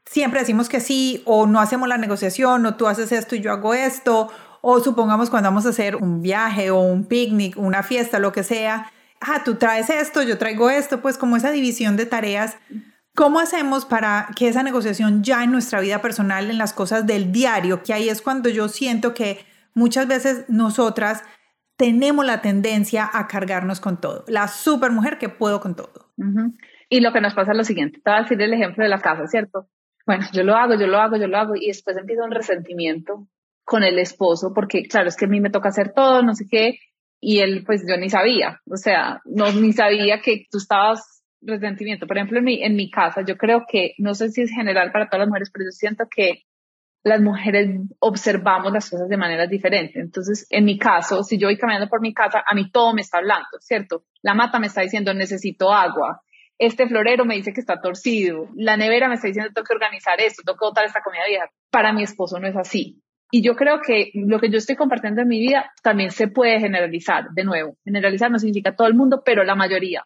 siempre 0.05 0.41
decimos 0.41 0.69
que 0.69 0.79
sí 0.79 1.23
o 1.25 1.47
no 1.47 1.59
hacemos 1.59 1.89
la 1.89 1.97
negociación 1.97 2.63
o 2.67 2.75
tú 2.75 2.87
haces 2.87 3.11
esto 3.11 3.35
y 3.35 3.41
yo 3.41 3.51
hago 3.51 3.73
esto 3.73 4.29
o 4.61 4.79
supongamos 4.79 5.31
cuando 5.31 5.49
vamos 5.49 5.65
a 5.65 5.69
hacer 5.69 5.95
un 5.95 6.21
viaje 6.21 6.69
o 6.69 6.79
un 6.79 7.05
picnic, 7.05 7.57
una 7.57 7.81
fiesta, 7.81 8.19
lo 8.19 8.31
que 8.31 8.43
sea, 8.43 8.91
ah, 9.19 9.43
tú 9.43 9.55
traes 9.55 9.89
esto, 9.89 10.21
yo 10.21 10.37
traigo 10.37 10.69
esto, 10.69 11.01
pues 11.01 11.17
como 11.17 11.37
esa 11.37 11.49
división 11.49 11.97
de 11.97 12.05
tareas. 12.05 12.57
¿Cómo 13.15 13.39
hacemos 13.39 13.85
para 13.85 14.27
que 14.35 14.47
esa 14.47 14.63
negociación 14.63 15.23
ya 15.23 15.43
en 15.43 15.51
nuestra 15.51 15.81
vida 15.81 16.01
personal, 16.01 16.49
en 16.49 16.57
las 16.57 16.73
cosas 16.73 17.05
del 17.05 17.31
diario, 17.31 17.83
que 17.83 17.93
ahí 17.93 18.09
es 18.09 18.21
cuando 18.21 18.49
yo 18.49 18.69
siento 18.69 19.13
que 19.13 19.39
muchas 19.73 20.07
veces 20.07 20.45
nosotras 20.47 21.23
tenemos 21.75 22.25
la 22.25 22.41
tendencia 22.41 23.09
a 23.11 23.27
cargarnos 23.27 23.79
con 23.79 23.99
todo. 23.99 24.25
La 24.27 24.47
super 24.47 24.91
mujer 24.91 25.17
que 25.17 25.29
puedo 25.29 25.59
con 25.59 25.75
todo. 25.75 26.11
Y 26.89 27.01
lo 27.01 27.13
que 27.13 27.21
nos 27.21 27.33
pasa 27.33 27.51
es 27.51 27.57
lo 27.57 27.63
siguiente. 27.63 28.01
Te 28.03 28.09
voy 28.09 28.19
a 28.19 28.21
decir 28.23 28.41
el 28.41 28.53
ejemplo 28.53 28.83
de 28.83 28.89
la 28.89 28.99
casa, 28.99 29.27
¿cierto? 29.27 29.69
Bueno, 30.05 30.25
yo 30.33 30.43
lo 30.43 30.55
hago, 30.55 30.75
yo 30.75 30.87
lo 30.87 30.99
hago, 30.99 31.17
yo 31.17 31.27
lo 31.27 31.37
hago 31.37 31.55
y 31.55 31.67
después 31.67 31.95
empieza 31.95 32.23
un 32.23 32.31
resentimiento 32.31 33.27
con 33.63 33.83
el 33.83 33.99
esposo 33.99 34.51
porque, 34.53 34.83
claro, 34.83 35.07
es 35.07 35.15
que 35.15 35.25
a 35.25 35.27
mí 35.27 35.39
me 35.39 35.51
toca 35.51 35.69
hacer 35.69 35.93
todo, 35.93 36.23
no 36.23 36.33
sé 36.33 36.47
qué, 36.49 36.79
y 37.21 37.39
él, 37.39 37.63
pues 37.65 37.83
yo 37.87 37.95
ni 37.97 38.09
sabía, 38.09 38.59
o 38.65 38.77
sea, 38.77 39.21
no, 39.25 39.51
ni 39.51 39.73
sabía 39.73 40.21
que 40.21 40.47
tú 40.49 40.57
estabas 40.57 41.18
resentimiento. 41.41 42.07
Por 42.07 42.17
ejemplo, 42.17 42.39
en 42.39 42.45
mi, 42.45 42.63
en 42.63 42.75
mi 42.75 42.89
casa, 42.89 43.21
yo 43.25 43.37
creo 43.37 43.65
que, 43.67 43.93
no 43.97 44.13
sé 44.13 44.29
si 44.29 44.41
es 44.41 44.51
general 44.51 44.91
para 44.91 45.07
todas 45.07 45.19
las 45.19 45.27
mujeres, 45.29 45.51
pero 45.51 45.65
yo 45.65 45.71
siento 45.71 46.05
que 46.09 46.43
las 47.03 47.21
mujeres 47.21 47.69
observamos 47.99 48.73
las 48.73 48.89
cosas 48.89 49.07
de 49.07 49.17
manera 49.17 49.47
diferente. 49.47 49.99
Entonces, 49.99 50.45
en 50.49 50.65
mi 50.65 50.77
caso, 50.77 51.23
si 51.23 51.37
yo 51.37 51.47
voy 51.47 51.57
caminando 51.57 51.87
por 51.87 52.01
mi 52.01 52.13
casa, 52.13 52.43
a 52.45 52.55
mí 52.55 52.69
todo 52.71 52.93
me 52.93 53.01
está 53.01 53.19
hablando, 53.19 53.47
¿cierto? 53.59 54.03
La 54.21 54.33
mata 54.33 54.59
me 54.59 54.67
está 54.67 54.81
diciendo, 54.81 55.13
necesito 55.13 55.71
agua. 55.71 56.21
Este 56.57 56.87
florero 56.87 57.23
me 57.23 57.35
dice 57.35 57.53
que 57.53 57.61
está 57.61 57.79
torcido. 57.79 58.49
La 58.55 58.75
nevera 58.75 59.07
me 59.07 59.15
está 59.15 59.27
diciendo, 59.27 59.51
tengo 59.53 59.65
que 59.65 59.73
organizar 59.73 60.19
esto, 60.19 60.43
tengo 60.45 60.57
que 60.57 60.65
botar 60.65 60.85
esta 60.85 61.01
comida 61.01 61.23
vieja. 61.27 61.49
Para 61.71 61.93
mi 61.93 62.03
esposo 62.03 62.37
no 62.39 62.47
es 62.47 62.55
así. 62.57 63.01
Y 63.31 63.43
yo 63.43 63.55
creo 63.55 63.79
que 63.79 64.11
lo 64.13 64.39
que 64.39 64.49
yo 64.49 64.57
estoy 64.57 64.75
compartiendo 64.75 65.21
en 65.21 65.27
mi 65.27 65.39
vida 65.39 65.71
también 65.83 66.11
se 66.11 66.27
puede 66.27 66.59
generalizar. 66.59 67.29
De 67.33 67.45
nuevo, 67.45 67.77
generalizar 67.85 68.29
no 68.29 68.39
significa 68.39 68.75
todo 68.75 68.87
el 68.87 68.95
mundo, 68.95 69.21
pero 69.23 69.43
la 69.45 69.55
mayoría 69.55 70.03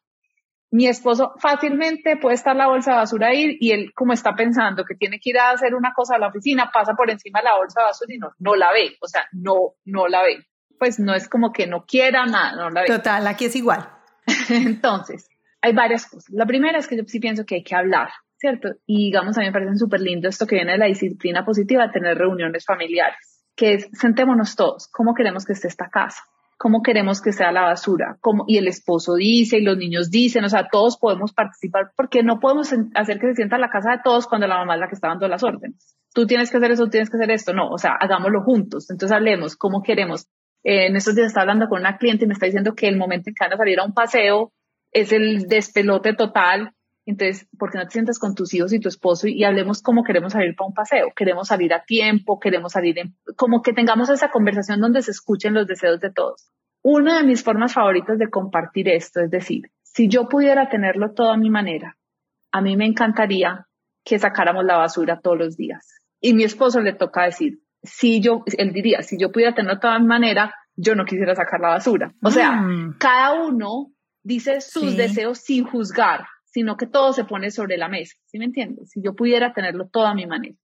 mi 0.73 0.87
esposo 0.87 1.33
fácilmente 1.37 2.17
puede 2.17 2.33
estar 2.33 2.55
la 2.55 2.67
bolsa 2.67 2.91
de 2.91 2.97
basura 2.97 3.27
ahí 3.27 3.57
y 3.59 3.71
él 3.73 3.93
como 3.93 4.11
está 4.11 4.33
pensando 4.33 4.83
que 4.83 4.95
tiene 4.95 5.19
que 5.19 5.29
ir 5.29 5.37
a 5.37 5.51
hacer 5.51 5.75
una 5.75 5.93
cosa 5.93 6.15
a 6.15 6.17
la 6.17 6.29
oficina, 6.29 6.71
pasa 6.73 6.95
por 6.95 7.11
encima 7.11 7.41
de 7.41 7.45
la 7.45 7.57
bolsa 7.57 7.81
de 7.81 7.85
basura 7.85 8.13
y 8.15 8.17
no, 8.17 8.31
no 8.39 8.55
la 8.55 8.73
ve, 8.73 8.97
o 8.99 9.07
sea, 9.07 9.21
no, 9.33 9.75
no 9.85 10.07
la 10.07 10.23
ve. 10.23 10.47
Pues 10.79 10.99
no 10.99 11.13
es 11.13 11.29
como 11.29 11.53
que 11.53 11.67
no 11.67 11.85
quiera 11.85 12.25
nada, 12.25 12.55
no 12.55 12.71
la 12.71 12.81
ve. 12.81 12.87
Total, 12.87 13.27
aquí 13.27 13.45
es 13.45 13.55
igual. 13.55 13.87
Entonces, 14.49 15.29
hay 15.61 15.73
varias 15.73 16.07
cosas. 16.07 16.31
La 16.31 16.47
primera 16.47 16.79
es 16.79 16.87
que 16.87 16.97
yo 16.97 17.03
sí 17.05 17.19
pienso 17.19 17.45
que 17.45 17.53
hay 17.53 17.63
que 17.63 17.75
hablar, 17.75 18.09
¿cierto? 18.37 18.69
Y 18.87 19.05
digamos, 19.05 19.37
a 19.37 19.41
mí 19.41 19.45
me 19.45 19.53
parece 19.53 19.75
súper 19.75 20.01
lindo 20.01 20.27
esto 20.27 20.47
que 20.47 20.55
viene 20.55 20.71
de 20.71 20.79
la 20.79 20.87
disciplina 20.87 21.45
positiva, 21.45 21.91
tener 21.91 22.17
reuniones 22.17 22.65
familiares, 22.65 23.45
que 23.55 23.75
es 23.75 23.89
sentémonos 23.93 24.55
todos, 24.55 24.89
¿cómo 24.91 25.13
queremos 25.13 25.45
que 25.45 25.53
esté 25.53 25.67
esta 25.67 25.91
casa? 25.91 26.23
Cómo 26.63 26.81
queremos 26.81 27.21
que 27.21 27.33
sea 27.33 27.51
la 27.51 27.63
basura, 27.63 28.15
como 28.21 28.45
y 28.47 28.57
el 28.57 28.69
esposo 28.69 29.15
dice 29.15 29.57
y 29.57 29.63
los 29.63 29.75
niños 29.75 30.09
dicen, 30.09 30.45
o 30.45 30.49
sea, 30.49 30.69
todos 30.71 30.97
podemos 30.97 31.33
participar 31.33 31.91
porque 31.97 32.23
no 32.23 32.39
podemos 32.39 32.73
hacer 32.95 33.19
que 33.19 33.27
se 33.27 33.35
sienta 33.35 33.57
la 33.57 33.69
casa 33.69 33.91
de 33.91 33.97
todos 34.01 34.27
cuando 34.27 34.47
la 34.47 34.59
mamá 34.59 34.75
es 34.75 34.79
la 34.79 34.87
que 34.87 34.95
está 34.95 35.09
dando 35.09 35.27
las 35.27 35.43
órdenes. 35.43 35.97
Tú 36.13 36.25
tienes 36.25 36.49
que 36.49 36.55
hacer 36.55 36.71
eso, 36.71 36.87
tienes 36.87 37.09
que 37.09 37.17
hacer 37.17 37.31
esto, 37.31 37.51
no, 37.51 37.67
o 37.67 37.77
sea, 37.77 37.97
hagámoslo 37.99 38.43
juntos. 38.43 38.89
Entonces 38.89 39.13
hablemos 39.13 39.57
cómo 39.57 39.83
queremos. 39.83 40.27
Eh, 40.63 40.87
en 40.87 40.95
estos 40.95 41.15
días 41.15 41.27
estaba 41.27 41.41
hablando 41.41 41.67
con 41.67 41.81
una 41.81 41.97
cliente 41.97 42.23
y 42.23 42.27
me 42.29 42.33
está 42.33 42.45
diciendo 42.45 42.75
que 42.75 42.87
el 42.87 42.95
momento 42.95 43.29
en 43.29 43.35
que 43.35 43.43
van 43.43 43.51
a 43.51 43.57
salir 43.57 43.81
a 43.81 43.85
un 43.85 43.93
paseo 43.93 44.53
es 44.93 45.11
el 45.11 45.49
despelote 45.49 46.13
total 46.13 46.71
entonces, 47.05 47.47
¿por 47.57 47.71
qué 47.71 47.77
no 47.77 47.83
te 47.85 47.91
sientas 47.91 48.17
con 48.17 48.33
tus 48.33 48.53
hijos 48.53 48.71
y 48.71 48.79
tu 48.79 48.87
esposo 48.87 49.27
y, 49.27 49.43
hablemos 49.43 49.81
cómo 49.81 50.03
queremos 50.03 50.33
salir 50.33 50.55
para 50.55 50.67
un 50.67 50.73
paseo? 50.73 51.11
Queremos 51.15 51.49
salir 51.49 51.73
a 51.73 51.83
tiempo, 51.83 52.39
queremos 52.39 52.71
salir 52.71 52.97
en, 52.99 53.15
como 53.35 53.61
que 53.61 53.73
tengamos 53.73 54.09
esa 54.09 54.29
conversación 54.29 54.79
donde 54.79 55.01
se 55.01 55.11
escuchen 55.11 55.53
los 55.53 55.67
deseos 55.67 55.99
de 55.99 56.11
todos. 56.11 56.49
Una 56.81 57.17
de 57.17 57.23
mis 57.23 57.43
formas 57.43 57.73
favoritas 57.73 58.17
de 58.19 58.29
compartir 58.29 58.89
esto 58.89 59.21
es 59.21 59.29
decir, 59.29 59.71
si 59.81 60.07
yo 60.07 60.27
pudiera 60.27 60.69
tenerlo 60.69 61.13
todo 61.13 61.31
a 61.31 61.37
mi 61.37 61.49
manera, 61.49 61.97
a 62.51 62.61
mí 62.61 62.77
me 62.77 62.85
encantaría 62.85 63.67
que 64.03 64.19
sacáramos 64.19 64.65
la 64.65 64.77
basura 64.77 65.19
todos 65.19 65.37
los 65.37 65.57
días. 65.57 65.87
Y 66.19 66.33
mi 66.33 66.43
esposo 66.43 66.79
le 66.81 66.93
toca 66.93 67.23
decir, 67.23 67.59
si 67.81 68.21
yo, 68.21 68.43
él 68.57 68.71
diría, 68.71 69.01
si 69.01 69.17
yo 69.17 69.31
pudiera 69.31 69.53
tenerlo 69.53 69.79
todo 69.79 69.91
a 69.91 69.99
mi 69.99 70.07
manera, 70.07 70.53
yo 70.75 70.95
no 70.95 71.05
quisiera 71.05 71.35
sacar 71.35 71.59
la 71.59 71.69
basura. 71.69 72.13
O 72.21 72.31
sea, 72.31 72.53
mm. 72.53 72.97
cada 72.97 73.43
uno 73.43 73.91
dice 74.23 74.61
sus 74.61 74.95
deseos 74.95 75.39
sin 75.39 75.65
juzgar, 75.65 76.25
sino 76.53 76.77
que 76.77 76.85
todo 76.85 77.13
se 77.13 77.25
pone 77.25 77.49
sobre 77.49 77.77
la 77.77 77.89
mesa. 77.89 78.15
¿Sí 78.27 78.37
me 78.37 78.45
entiendes? 78.45 78.91
Si 78.91 79.01
yo 79.01 79.15
pudiera 79.15 79.53
tenerlo 79.53 79.87
todo 79.87 80.05
a 80.05 80.13
mi 80.13 80.27
manera. 80.27 80.55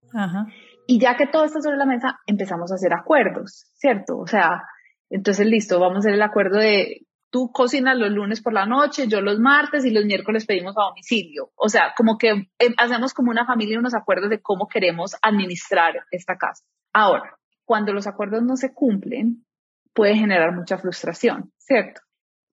Y 0.85 0.99
ya 0.99 1.17
que 1.17 1.25
todo 1.25 1.45
está 1.45 1.61
sobre 1.61 1.77
la 1.77 1.85
mesa, 1.85 2.19
empezamos 2.27 2.71
a 2.71 2.75
hacer 2.75 2.93
acuerdos, 2.93 3.65
¿cierto? 3.73 4.17
O 4.19 4.27
sea, 4.27 4.61
entonces 5.09 5.47
listo, 5.47 5.79
vamos 5.79 5.97
a 5.97 5.99
hacer 5.99 6.13
el 6.13 6.21
acuerdo 6.21 6.59
de 6.59 7.07
tú 7.31 7.51
cocinas 7.51 7.97
los 7.97 8.11
lunes 8.11 8.41
por 8.41 8.53
la 8.53 8.67
noche, 8.67 9.07
yo 9.07 9.21
los 9.21 9.39
martes 9.39 9.83
y 9.83 9.91
los 9.91 10.05
miércoles 10.05 10.45
pedimos 10.45 10.75
a 10.77 10.89
domicilio. 10.89 11.51
O 11.55 11.69
sea, 11.69 11.93
como 11.97 12.17
que 12.19 12.29
em, 12.29 12.73
hacemos 12.77 13.13
como 13.15 13.31
una 13.31 13.47
familia 13.47 13.79
unos 13.79 13.95
acuerdos 13.95 14.29
de 14.29 14.41
cómo 14.41 14.67
queremos 14.67 15.15
administrar 15.23 15.95
esta 16.11 16.37
casa. 16.37 16.63
Ahora, 16.93 17.35
cuando 17.65 17.93
los 17.93 18.05
acuerdos 18.05 18.43
no 18.43 18.55
se 18.57 18.73
cumplen, 18.73 19.45
puede 19.93 20.15
generar 20.15 20.55
mucha 20.55 20.77
frustración, 20.77 21.51
¿cierto? 21.57 22.01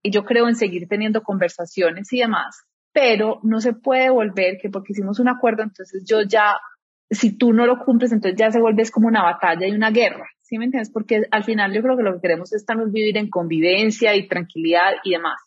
Y 0.02 0.10
yo 0.10 0.24
creo 0.24 0.48
en 0.48 0.56
seguir 0.56 0.88
teniendo 0.88 1.22
conversaciones 1.22 2.12
y 2.12 2.20
demás, 2.20 2.66
pero 2.96 3.40
no 3.42 3.60
se 3.60 3.74
puede 3.74 4.08
volver 4.08 4.56
que 4.56 4.70
porque 4.70 4.94
hicimos 4.94 5.20
un 5.20 5.28
acuerdo, 5.28 5.62
entonces 5.62 6.02
yo 6.08 6.22
ya, 6.22 6.56
si 7.10 7.36
tú 7.36 7.52
no 7.52 7.66
lo 7.66 7.84
cumples, 7.84 8.10
entonces 8.10 8.38
ya 8.38 8.50
se 8.50 8.58
vuelve 8.58 8.90
como 8.90 9.06
una 9.06 9.22
batalla 9.22 9.66
y 9.66 9.72
una 9.72 9.90
guerra, 9.90 10.24
¿sí 10.40 10.56
me 10.56 10.64
entiendes? 10.64 10.90
Porque 10.90 11.24
al 11.30 11.44
final 11.44 11.74
yo 11.74 11.82
creo 11.82 11.98
que 11.98 12.02
lo 12.02 12.14
que 12.14 12.22
queremos 12.22 12.54
es 12.54 12.64
también 12.64 12.90
vivir 12.92 13.18
en 13.18 13.28
convivencia 13.28 14.16
y 14.16 14.26
tranquilidad 14.26 14.94
y 15.04 15.10
demás. 15.10 15.38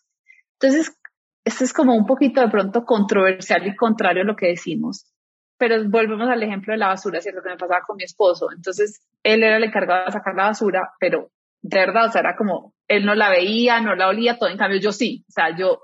Entonces, 0.60 0.96
esto 1.44 1.64
es 1.64 1.72
como 1.72 1.96
un 1.96 2.06
poquito 2.06 2.40
de 2.40 2.50
pronto 2.50 2.84
controversial 2.84 3.66
y 3.66 3.74
contrario 3.74 4.22
a 4.22 4.26
lo 4.26 4.36
que 4.36 4.46
decimos, 4.46 5.12
pero 5.58 5.74
volvemos 5.88 6.30
al 6.30 6.44
ejemplo 6.44 6.72
de 6.72 6.78
la 6.78 6.86
basura, 6.86 7.20
¿cierto? 7.20 7.42
Que 7.42 7.50
me 7.50 7.56
pasaba 7.56 7.80
con 7.84 7.96
mi 7.96 8.04
esposo. 8.04 8.46
Entonces, 8.54 9.04
él 9.24 9.42
era 9.42 9.56
el 9.56 9.64
encargado 9.64 10.04
de 10.06 10.12
sacar 10.12 10.36
la 10.36 10.44
basura, 10.44 10.88
pero 11.00 11.32
de 11.62 11.80
verdad, 11.80 12.06
o 12.06 12.12
sea, 12.12 12.20
era 12.20 12.36
como, 12.36 12.74
él 12.86 13.04
no 13.04 13.16
la 13.16 13.28
veía, 13.28 13.80
no 13.80 13.96
la 13.96 14.06
olía, 14.06 14.38
todo, 14.38 14.48
en 14.50 14.56
cambio 14.56 14.78
yo 14.78 14.92
sí, 14.92 15.24
o 15.28 15.32
sea, 15.32 15.56
yo, 15.56 15.80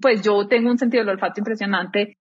pues 0.00 0.22
yo 0.22 0.46
tengo 0.48 0.70
un 0.70 0.78
sentido 0.78 1.02
del 1.02 1.14
olfato 1.14 1.40
impresionante, 1.40 2.18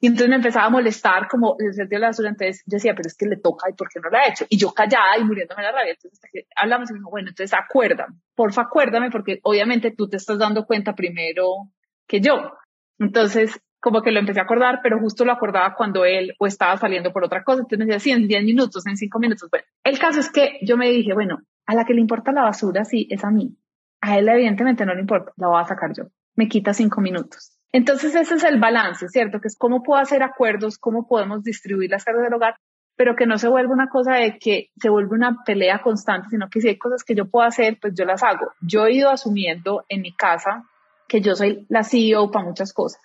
y 0.00 0.08
entonces 0.08 0.28
me 0.28 0.36
empezaba 0.36 0.66
a 0.66 0.70
molestar 0.70 1.28
como 1.28 1.56
el 1.58 1.72
sentido 1.72 1.98
de 1.98 2.00
la 2.00 2.08
basura, 2.08 2.28
entonces 2.28 2.62
yo 2.66 2.76
decía, 2.76 2.94
pero 2.94 3.06
es 3.06 3.16
que 3.16 3.26
le 3.26 3.36
toca, 3.36 3.70
¿y 3.70 3.72
por 3.72 3.88
qué 3.88 4.00
no 4.00 4.10
lo 4.10 4.18
ha 4.18 4.28
hecho? 4.28 4.44
Y 4.50 4.58
yo 4.58 4.72
callada 4.72 5.16
y 5.18 5.24
muriéndome 5.24 5.62
la 5.62 5.72
rabia, 5.72 5.92
entonces 5.92 6.20
hablamos 6.56 6.90
y 6.90 6.92
me 6.92 6.98
dijo, 6.98 7.10
bueno, 7.10 7.28
entonces 7.30 7.58
acuérdame, 7.58 8.16
porfa 8.34 8.62
acuérdame, 8.62 9.10
porque 9.10 9.40
obviamente 9.44 9.94
tú 9.96 10.08
te 10.08 10.18
estás 10.18 10.38
dando 10.38 10.66
cuenta 10.66 10.94
primero 10.94 11.70
que 12.06 12.20
yo. 12.20 12.52
Entonces, 12.98 13.58
como 13.80 14.02
que 14.02 14.12
lo 14.12 14.20
empecé 14.20 14.40
a 14.40 14.42
acordar, 14.42 14.80
pero 14.82 14.98
justo 14.98 15.24
lo 15.24 15.32
acordaba 15.32 15.74
cuando 15.74 16.04
él 16.04 16.34
o 16.38 16.46
estaba 16.46 16.76
saliendo 16.76 17.12
por 17.12 17.24
otra 17.24 17.42
cosa, 17.42 17.60
entonces 17.60 17.78
me 17.78 17.84
decía, 17.86 18.00
sí, 18.00 18.10
en 18.10 18.28
10 18.28 18.44
minutos, 18.44 18.86
en 18.86 18.96
5 18.96 19.18
minutos. 19.18 19.48
Bueno, 19.50 19.64
el 19.84 19.98
caso 19.98 20.20
es 20.20 20.30
que 20.30 20.58
yo 20.62 20.76
me 20.76 20.90
dije, 20.90 21.14
bueno, 21.14 21.38
a 21.66 21.74
la 21.74 21.84
que 21.84 21.94
le 21.94 22.00
importa 22.00 22.32
la 22.32 22.42
basura, 22.42 22.84
sí, 22.84 23.06
es 23.10 23.24
a 23.24 23.30
mí. 23.30 23.56
A 24.02 24.18
él 24.18 24.28
evidentemente 24.28 24.84
no 24.84 24.94
le 24.94 25.00
importa, 25.00 25.32
la 25.36 25.48
voy 25.48 25.62
a 25.62 25.64
sacar 25.64 25.92
yo. 25.96 26.04
Me 26.36 26.48
quita 26.48 26.74
cinco 26.74 27.00
minutos. 27.00 27.58
Entonces 27.72 28.14
ese 28.14 28.34
es 28.34 28.44
el 28.44 28.60
balance, 28.60 29.08
¿cierto? 29.08 29.40
Que 29.40 29.48
es 29.48 29.56
cómo 29.56 29.82
puedo 29.82 30.00
hacer 30.00 30.22
acuerdos, 30.22 30.78
cómo 30.78 31.06
podemos 31.08 31.42
distribuir 31.42 31.90
las 31.90 32.04
cargas 32.04 32.24
del 32.24 32.34
hogar, 32.34 32.56
pero 32.96 33.16
que 33.16 33.26
no 33.26 33.38
se 33.38 33.48
vuelva 33.48 33.72
una 33.72 33.88
cosa 33.88 34.14
de 34.14 34.38
que 34.38 34.68
se 34.76 34.88
vuelve 34.88 35.16
una 35.16 35.42
pelea 35.44 35.82
constante, 35.82 36.28
sino 36.30 36.48
que 36.48 36.60
si 36.60 36.68
hay 36.68 36.78
cosas 36.78 37.02
que 37.02 37.14
yo 37.14 37.28
puedo 37.28 37.46
hacer, 37.46 37.78
pues 37.80 37.94
yo 37.96 38.04
las 38.04 38.22
hago. 38.22 38.52
Yo 38.60 38.86
he 38.86 38.94
ido 38.94 39.10
asumiendo 39.10 39.84
en 39.88 40.02
mi 40.02 40.14
casa 40.14 40.64
que 41.08 41.20
yo 41.20 41.34
soy 41.34 41.66
la 41.68 41.82
CEO 41.82 42.30
para 42.30 42.44
muchas 42.44 42.72
cosas. 42.72 43.02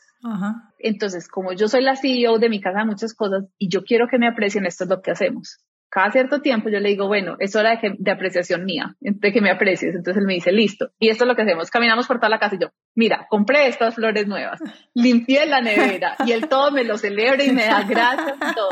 Entonces, 0.78 1.28
como 1.28 1.54
yo 1.54 1.68
soy 1.68 1.82
la 1.82 1.96
CEO 1.96 2.38
de 2.40 2.50
mi 2.50 2.62
casa 2.62 2.80
de 2.80 2.86
muchas 2.86 3.16
cosas 3.16 3.46
y 3.58 3.70
yo 3.70 3.84
quiero 3.84 4.08
que 4.08 4.20
me 4.20 4.28
aprecien, 4.28 4.66
esto 4.66 4.84
es 4.84 4.90
lo 4.90 5.02
que 5.02 5.12
hacemos 5.12 5.60
cada 5.90 6.12
cierto 6.12 6.42
tiempo 6.42 6.70
yo 6.70 6.80
le 6.80 6.90
digo, 6.90 7.08
bueno, 7.08 7.36
es 7.40 7.56
hora 7.56 7.76
de, 7.76 7.96
de, 7.98 8.12
apreciación 8.12 8.64
mía, 8.66 8.96
de 9.00 9.32
que 9.32 9.42
me 9.42 9.50
aprecies. 9.50 9.96
Entonces 9.96 10.22
él 10.22 10.28
me 10.28 10.36
dice, 10.36 10.52
listo. 10.52 10.92
Y 11.00 11.10
esto 11.10 11.24
es 11.24 11.28
lo 11.28 11.36
que 11.36 11.42
hacemos. 11.42 11.72
Caminamos 11.72 12.08
por 12.08 12.18
toda 12.18 12.30
la 12.30 12.40
casa 12.40 12.56
y 12.56 12.60
yo, 12.60 12.70
mira, 12.96 13.28
compré 13.30 13.68
estas 13.68 13.96
flores 13.96 14.28
nuevas, 14.28 14.60
limpié 14.94 15.46
la 15.46 15.62
nevera 15.62 16.16
y 16.26 16.32
él 16.32 16.48
todo 16.48 16.72
me 16.72 16.84
lo 16.84 16.98
celebra 16.98 17.44
y 17.44 17.52
me 17.52 17.66
da 17.66 17.84
gracias 17.84 18.38
y 18.38 18.56
todo. 18.56 18.70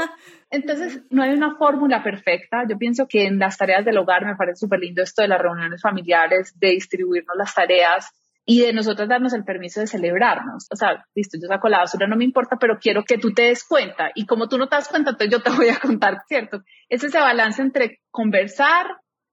Entonces, 0.50 1.02
no 1.10 1.24
hay 1.24 1.32
una 1.32 1.56
fórmula 1.56 2.04
perfecta. 2.04 2.64
Yo 2.70 2.78
pienso 2.78 3.08
que 3.08 3.26
en 3.26 3.38
las 3.40 3.58
tareas 3.58 3.84
del 3.84 3.98
hogar 3.98 4.26
me 4.26 4.36
parece 4.36 4.60
súper 4.60 4.80
lindo 4.80 5.04
esto 5.04 5.22
de 5.22 5.28
las 5.28 5.42
reuniones 5.42 5.82
familiares, 5.82 6.58
de 6.58 6.70
distribuirnos 6.70 7.36
las 7.38 7.54
tareas, 7.54 8.14
y 8.50 8.62
de 8.62 8.72
nosotros 8.72 9.10
darnos 9.10 9.34
el 9.34 9.44
permiso 9.44 9.82
de 9.82 9.88
celebrarnos. 9.88 10.68
O 10.72 10.76
sea, 10.78 11.06
listo, 11.14 11.38
yo 11.38 11.50
saco 11.50 11.68
la 11.68 11.80
basura, 11.80 12.08
no 12.08 12.16
me 12.16 12.24
importa, 12.24 12.56
pero 12.58 12.80
quiero 12.80 13.04
que 13.04 13.18
tú 13.18 13.34
te 13.34 13.42
des 13.42 13.66
cuenta. 13.66 14.10
Y 14.16 14.26
como 14.26 14.48
tú 14.48 14.58
no 14.58 14.70
te 14.70 14.78
das 14.78 14.88
cuenta, 14.88 15.12
entonces 15.12 15.38
yo 15.38 15.44
te 15.44 15.52
voy 15.58 15.68
a 15.68 15.78
contar, 15.78 16.22
¿cierto? 16.30 16.64
Es 16.88 17.04
ese 17.04 17.20
balance 17.20 17.62
entre 17.62 18.00
conversar, 18.10 18.88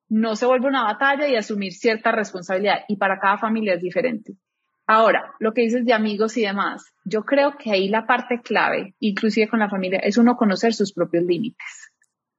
no 0.09 0.35
se 0.35 0.47
vuelve 0.47 0.67
una 0.67 0.83
batalla 0.83 1.29
y 1.29 1.37
asumir 1.37 1.73
cierta 1.73 2.11
responsabilidad. 2.11 2.81
Y 2.89 2.97
para 2.97 3.21
cada 3.21 3.39
familia 3.39 3.75
es 3.75 3.81
diferente. 3.81 4.35
Ahora, 4.85 5.33
lo 5.39 5.53
que 5.53 5.63
dices 5.63 5.85
de 5.85 5.95
amigos 5.95 6.37
y 6.37 6.43
demás, 6.43 6.93
yo 7.05 7.23
creo 7.23 7.57
que 7.57 7.71
ahí 7.71 7.89
la 7.89 8.07
parte 8.07 8.41
clave, 8.43 8.97
inclusive 8.99 9.49
con 9.49 9.61
la 9.61 9.71
familia, 9.71 10.01
es 10.01 10.19
uno 10.19 10.37
conocer 10.37 10.75
sus 10.75 10.93
propios 10.93 11.23
límites. 11.23 11.93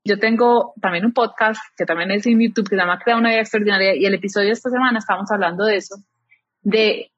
Yo 0.03 0.19
tengo 0.19 0.73
también 0.81 1.05
un 1.05 1.13
podcast 1.13 1.61
que 1.77 1.85
también 1.85 2.11
es 2.11 2.27
en 2.27 2.38
YouTube 2.38 2.67
que 2.67 2.75
se 2.75 2.81
llama 2.81 2.99
Crea 2.99 3.15
una 3.15 3.29
vida 3.29 3.39
extraordinaria 3.39 3.95
y 3.95 4.05
el 4.05 4.13
episodio 4.13 4.47
de 4.47 4.53
esta 4.53 4.69
semana 4.69 4.99
estamos 4.99 5.31
hablando 5.31 5.63
de 5.63 5.77
eso 5.77 5.95
de 6.65 7.12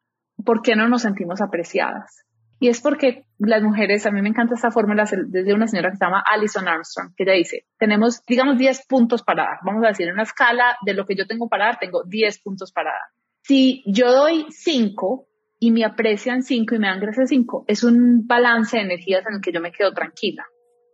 por 0.45 0.61
qué 0.61 0.75
no 0.75 0.87
nos 0.87 1.01
sentimos 1.01 1.41
apreciadas. 1.41 2.23
Y 2.59 2.69
es 2.69 2.81
porque 2.81 3.23
las 3.37 3.61
mujeres, 3.61 4.05
a 4.05 4.11
mí 4.11 4.21
me 4.21 4.29
encanta 4.29 4.55
esta 4.55 4.71
fórmula 4.71 5.05
desde 5.27 5.53
una 5.53 5.67
señora 5.67 5.91
que 5.91 5.97
se 5.97 6.05
llama 6.05 6.23
Alison 6.25 6.67
Armstrong, 6.67 7.13
que 7.15 7.23
ella 7.23 7.33
dice, 7.33 7.65
tenemos, 7.77 8.23
digamos, 8.25 8.57
10 8.57 8.87
puntos 8.87 9.23
para 9.23 9.43
dar. 9.43 9.57
Vamos 9.63 9.83
a 9.85 9.89
decir, 9.89 10.07
en 10.07 10.13
una 10.13 10.23
escala 10.23 10.75
de 10.83 10.93
lo 10.93 11.05
que 11.05 11.15
yo 11.15 11.27
tengo 11.27 11.47
para 11.47 11.65
dar, 11.65 11.79
tengo 11.79 12.03
10 12.03 12.41
puntos 12.41 12.71
para 12.71 12.91
dar. 12.91 13.01
Si 13.43 13.83
yo 13.85 14.11
doy 14.11 14.47
5 14.49 15.27
y 15.59 15.71
me 15.71 15.85
aprecian 15.85 16.41
5 16.41 16.75
y 16.75 16.79
me 16.79 16.87
dan 16.87 16.99
gracias 16.99 17.29
5, 17.29 17.65
es 17.67 17.83
un 17.83 18.27
balance 18.27 18.77
de 18.77 18.83
energías 18.83 19.25
en 19.27 19.35
el 19.35 19.41
que 19.41 19.51
yo 19.51 19.61
me 19.61 19.71
quedo 19.71 19.93
tranquila. 19.93 20.45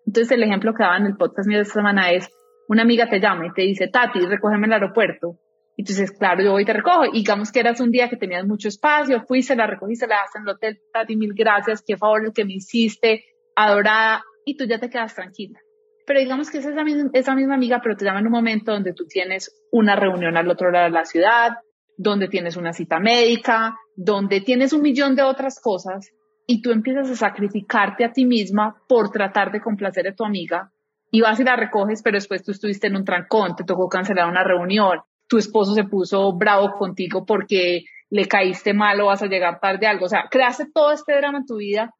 Entonces, 0.06 0.32
el 0.34 0.44
ejemplo 0.44 0.74
que 0.74 0.84
daba 0.84 0.98
en 0.98 1.06
el 1.06 1.16
podcast 1.16 1.48
mío 1.48 1.58
de 1.58 1.63
esta 1.63 1.76
semana 1.76 2.12
es, 2.12 2.30
una 2.68 2.84
amiga 2.84 3.10
te 3.10 3.20
llama 3.20 3.48
y 3.48 3.54
te 3.54 3.62
dice, 3.62 3.88
Tati, 3.88 4.20
recógeme 4.20 4.68
el 4.68 4.74
aeropuerto. 4.74 5.39
Entonces, 5.78 6.12
claro, 6.12 6.44
yo 6.44 6.52
voy 6.52 6.64
y 6.64 6.66
te 6.66 6.74
recojo. 6.74 7.06
Y 7.06 7.20
digamos 7.20 7.52
que 7.52 7.60
eras 7.60 7.80
un 7.80 7.92
día 7.92 8.10
que 8.10 8.18
tenías 8.18 8.46
mucho 8.46 8.68
espacio, 8.68 9.22
fui, 9.22 9.42
se 9.42 9.56
la 9.56 9.68
recogí, 9.68 9.96
se 9.96 10.08
la 10.08 10.18
das 10.18 10.36
en 10.36 10.44
el 10.44 10.50
hotel, 10.50 10.80
Tati, 10.92 11.16
mil 11.16 11.34
gracias, 11.34 11.84
qué 11.86 11.98
favor 11.98 12.26
el 12.26 12.34
que 12.34 12.46
me 12.46 12.54
hiciste, 12.54 13.26
adorada, 13.56 14.24
y 14.46 14.58
tú 14.58 14.66
ya 14.66 14.80
te 14.80 14.90
quedas 14.90 15.16
tranquila. 15.16 15.60
Pero 16.06 16.20
digamos 16.20 16.52
que 16.52 16.58
es 16.58 16.66
esa 16.66 16.84
misma, 16.84 17.36
misma 17.36 17.56
amiga, 17.56 17.80
pero 17.82 17.96
te 17.96 18.06
llama 18.06 18.20
en 18.20 18.28
un 18.28 18.34
momento 18.34 18.72
donde 18.72 18.94
tú 18.94 19.06
tienes 19.08 19.52
una 19.72 19.96
reunión 19.96 20.36
al 20.38 20.50
otro 20.50 20.70
lado 20.70 20.86
de 20.86 20.92
la 20.92 21.06
ciudad, 21.06 21.52
donde 21.98 22.28
tienes 22.28 22.58
una 22.58 22.74
cita 22.74 23.00
médica, 23.00 23.78
donde 23.96 24.42
tienes 24.42 24.74
un 24.74 24.82
millón 24.82 25.16
de 25.16 25.24
otras 25.24 25.60
cosas, 25.62 26.12
y 26.46 26.62
tú 26.62 26.72
empiezas 26.72 27.10
a 27.10 27.16
sacrificarte 27.16 28.04
a 28.04 28.12
ti 28.12 28.26
misma 28.26 28.76
por 28.88 29.12
tratar 29.12 29.52
de 29.52 29.62
complacer 29.62 30.08
a 30.08 30.16
tu 30.16 30.26
amiga, 30.26 30.72
y 31.10 31.22
vas 31.22 31.40
y 31.40 31.44
la 31.44 31.56
recoges, 31.56 32.02
pero 32.04 32.16
después 32.16 32.44
tú 32.44 32.52
estuviste 32.52 32.88
en 32.88 32.98
un 32.98 33.06
trancón, 33.06 33.56
te 33.56 33.64
tocó 33.64 33.88
cancelar 33.88 34.28
una 34.28 34.44
reunión, 34.44 35.00
tu 35.34 35.39
esposo 35.39 35.74
se 35.74 35.84
puso 35.84 36.32
bravo 36.34 36.74
contigo 36.78 37.26
porque 37.26 37.86
le 38.12 38.28
caíste 38.28 38.72
mal 38.72 39.02
o 39.02 39.08
vas 39.08 39.24
a 39.24 39.26
llegar 39.26 39.60
tarde 39.60 39.88
algo. 39.88 40.06
O 40.06 40.08
sea, 40.08 40.26
creaste 40.30 40.67
todo 40.72 40.91
este 40.91 41.17
drama 41.17 41.39
en 41.39 41.48
tu 41.48 41.56
vida 41.56 41.91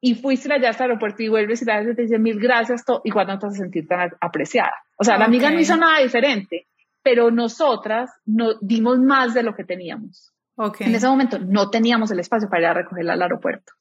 y 0.00 0.16
fuiste 0.16 0.52
allá 0.52 0.70
hasta 0.70 0.84
el 0.84 0.90
aeropuerto 0.90 1.22
y 1.22 1.28
vuelves 1.28 1.62
y 1.62 1.66
la 1.66 1.84
te 1.84 2.02
dice 2.02 2.18
mil 2.18 2.40
gracias 2.40 2.82
y 3.04 3.12
cuando 3.12 3.38
te 3.38 3.46
vas 3.46 3.54
a 3.54 3.58
sentir 3.58 3.86
tan 3.86 4.10
apreciada. 4.20 4.74
O 4.98 5.04
sea, 5.04 5.18
la 5.18 5.26
amiga 5.26 5.52
no 5.52 5.60
hizo 5.60 5.76
nada 5.76 6.00
diferente, 6.00 6.66
pero 7.00 7.30
nosotras 7.30 8.10
no 8.26 8.54
dimos 8.60 8.98
más 8.98 9.34
de 9.34 9.44
lo 9.44 9.54
que 9.54 9.62
teníamos. 9.62 10.32
En 10.80 10.96
ese 10.96 11.06
momento 11.06 11.38
no 11.38 11.70
teníamos 11.70 12.10
el 12.10 12.18
espacio 12.18 12.48
para 12.48 12.62
ir 12.62 12.66
a 12.66 12.74
recogerla 12.74 13.12
al 13.12 13.22
aeropuerto 13.22 13.72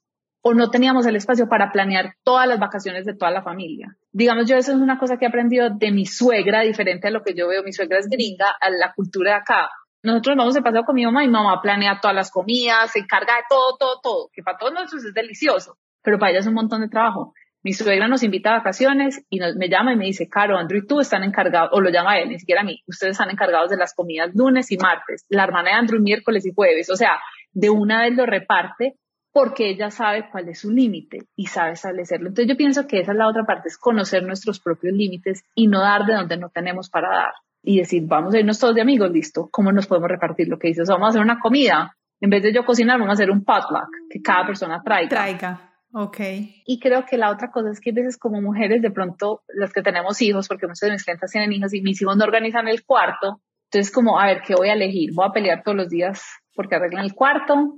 o 0.46 0.54
no 0.54 0.70
teníamos 0.70 1.08
el 1.08 1.16
espacio 1.16 1.48
para 1.48 1.72
planear 1.72 2.16
todas 2.24 2.48
las 2.48 2.60
vacaciones 2.60 3.06
de 3.06 3.16
toda 3.16 3.32
la 3.32 3.42
familia. 3.42 3.96
Digamos, 4.12 4.46
yo 4.46 4.58
eso 4.58 4.74
es 4.74 4.78
una 4.78 5.00
cosa 5.00 5.18
que 5.18 5.24
he 5.24 5.28
aprendido 5.30 5.70
de 5.70 5.92
mi 5.92 6.06
suegra, 6.06 6.62
diferente 6.62 7.08
a 7.08 7.12
lo 7.12 7.24
que 7.24 7.34
yo 7.34 7.48
veo. 7.48 7.64
Mi 7.64 7.72
suegra 7.72 7.98
es 7.98 8.10
gringa, 8.10 8.48
a 8.60 8.70
la 8.70 8.94
cultura 8.94 9.32
de 9.32 9.38
acá. 9.38 9.70
Nosotros 10.04 10.36
vamos 10.36 10.54
de 10.54 10.62
paseo 10.62 10.84
con 10.84 10.96
mi 10.96 11.06
mamá 11.06 11.24
y 11.24 11.30
mamá 11.30 11.62
planea 11.62 12.00
todas 12.02 12.14
las 12.14 12.30
comidas, 12.30 12.92
se 12.92 13.00
encarga 13.00 13.38
de 13.38 13.44
todo, 13.50 13.78
todo, 13.80 14.00
todo, 14.04 14.30
que 14.34 14.44
para 14.44 14.58
todos 14.58 14.74
nosotros 14.74 15.06
es 15.06 15.14
delicioso, 15.14 15.78
pero 16.02 16.20
para 16.20 16.32
ella 16.32 16.42
es 16.42 16.48
un 16.48 16.56
montón 16.56 16.82
de 16.82 16.90
trabajo. 16.90 17.34
Mi 17.64 17.72
suegra 17.72 18.10
nos 18.10 18.22
invita 18.22 18.50
a 18.50 18.58
vacaciones 18.58 19.26
y 19.30 19.40
me 19.40 19.70
llama 19.70 19.94
y 19.94 19.96
me 19.96 20.04
dice, 20.04 20.28
Caro, 20.28 20.58
Andrew 20.58 20.82
y 20.84 20.86
tú 20.86 21.00
están 21.00 21.24
encargados, 21.24 21.70
o 21.72 21.80
lo 21.80 21.90
llama 21.90 22.20
él, 22.20 22.28
ni 22.28 22.38
siquiera 22.38 22.60
a 22.60 22.66
mí, 22.66 22.84
ustedes 22.86 23.12
están 23.12 23.30
encargados 23.30 23.70
de 23.70 23.78
las 23.78 23.94
comidas 23.94 24.32
lunes 24.36 24.70
y 24.72 24.78
martes, 24.78 25.26
la 25.30 25.46
hermana 25.46 25.70
de 25.70 25.76
Andrew 25.76 26.02
miércoles 26.02 26.46
y 26.46 26.52
jueves, 26.54 26.90
o 26.90 26.98
sea, 26.98 27.22
de 27.54 27.70
una 27.70 28.02
vez 28.02 28.14
lo 28.14 28.26
reparte 28.26 28.98
porque 29.34 29.68
ella 29.70 29.90
sabe 29.90 30.30
cuál 30.32 30.48
es 30.48 30.60
su 30.60 30.72
límite 30.72 31.26
y 31.36 31.48
sabe 31.48 31.72
establecerlo. 31.72 32.30
Entonces 32.30 32.48
yo 32.48 32.56
pienso 32.56 32.88
que 32.88 33.00
esa 33.00 33.12
es 33.12 33.18
la 33.18 33.28
otra 33.28 33.44
parte, 33.44 33.68
es 33.68 33.78
conocer 33.80 34.24
nuestros 34.24 34.60
propios 34.60 34.94
límites 34.94 35.44
y 35.56 35.68
no 35.68 35.82
dar 35.82 36.06
de 36.06 36.14
donde 36.14 36.38
no 36.38 36.50
tenemos 36.50 36.90
para 36.90 37.10
dar. 37.10 37.34
Y 37.64 37.80
decir, 37.80 38.04
vamos 38.06 38.36
a 38.36 38.40
irnos 38.40 38.60
todos 38.60 38.76
de 38.76 38.82
amigos, 38.82 39.10
listo, 39.12 39.50
¿cómo 39.52 39.72
nos 39.72 39.88
podemos 39.88 40.10
repartir 40.10 40.48
lo 40.48 40.60
que 40.60 40.68
dices? 40.68 40.88
Vamos 40.88 41.08
a 41.08 41.10
hacer 41.10 41.22
una 41.22 41.40
comida, 41.40 41.96
En 42.22 42.30
vez 42.30 42.44
de 42.44 42.54
yo 42.54 42.64
cocinar, 42.64 43.00
vamos 43.00 43.10
a 43.10 43.14
hacer 43.14 43.32
un 43.32 43.44
potluck, 43.44 43.90
que 44.10 44.22
cada 44.22 44.46
persona 44.46 44.82
traiga. 44.84 45.10
Traiga. 45.10 45.74
Ok. 45.94 46.20
Y 46.66 46.80
creo 46.80 47.06
que 47.06 47.18
la 47.18 47.32
otra 47.32 47.52
cosa 47.52 47.72
es 47.72 47.82
que 47.82 47.90
a 47.90 47.94
veces 47.94 48.18
como 48.18 48.42
mujeres, 48.42 48.82
de 48.82 48.92
pronto, 48.92 49.42
las 49.48 49.74
que 49.74 49.82
tenemos 49.82 50.22
hijos, 50.22 50.48
porque 50.48 50.68
muchas 50.68 50.88
de 50.88 50.92
mis 50.92 51.04
clientes 51.04 51.32
tienen 51.32 51.52
hijos 51.52 51.74
y 51.74 51.82
mis 51.82 52.02
hijos 52.02 52.16
no 52.16 52.24
organizan 52.24 52.68
el 52.68 52.86
cuarto, 52.86 53.42
entonces 53.72 53.92
como, 53.92 54.20
a 54.20 54.28
ver, 54.28 54.42
¿qué 54.46 54.56
voy 54.56 54.70
a 54.70 54.74
elegir? 54.74 55.12
¿Voy 55.14 55.26
a 55.28 55.32
pelear 55.32 55.64
todos 55.64 55.76
los 55.76 55.90
días 55.90 56.24
porque 56.56 56.76
arreglan 56.76 57.06
el 57.06 57.14
cuarto? 57.14 57.76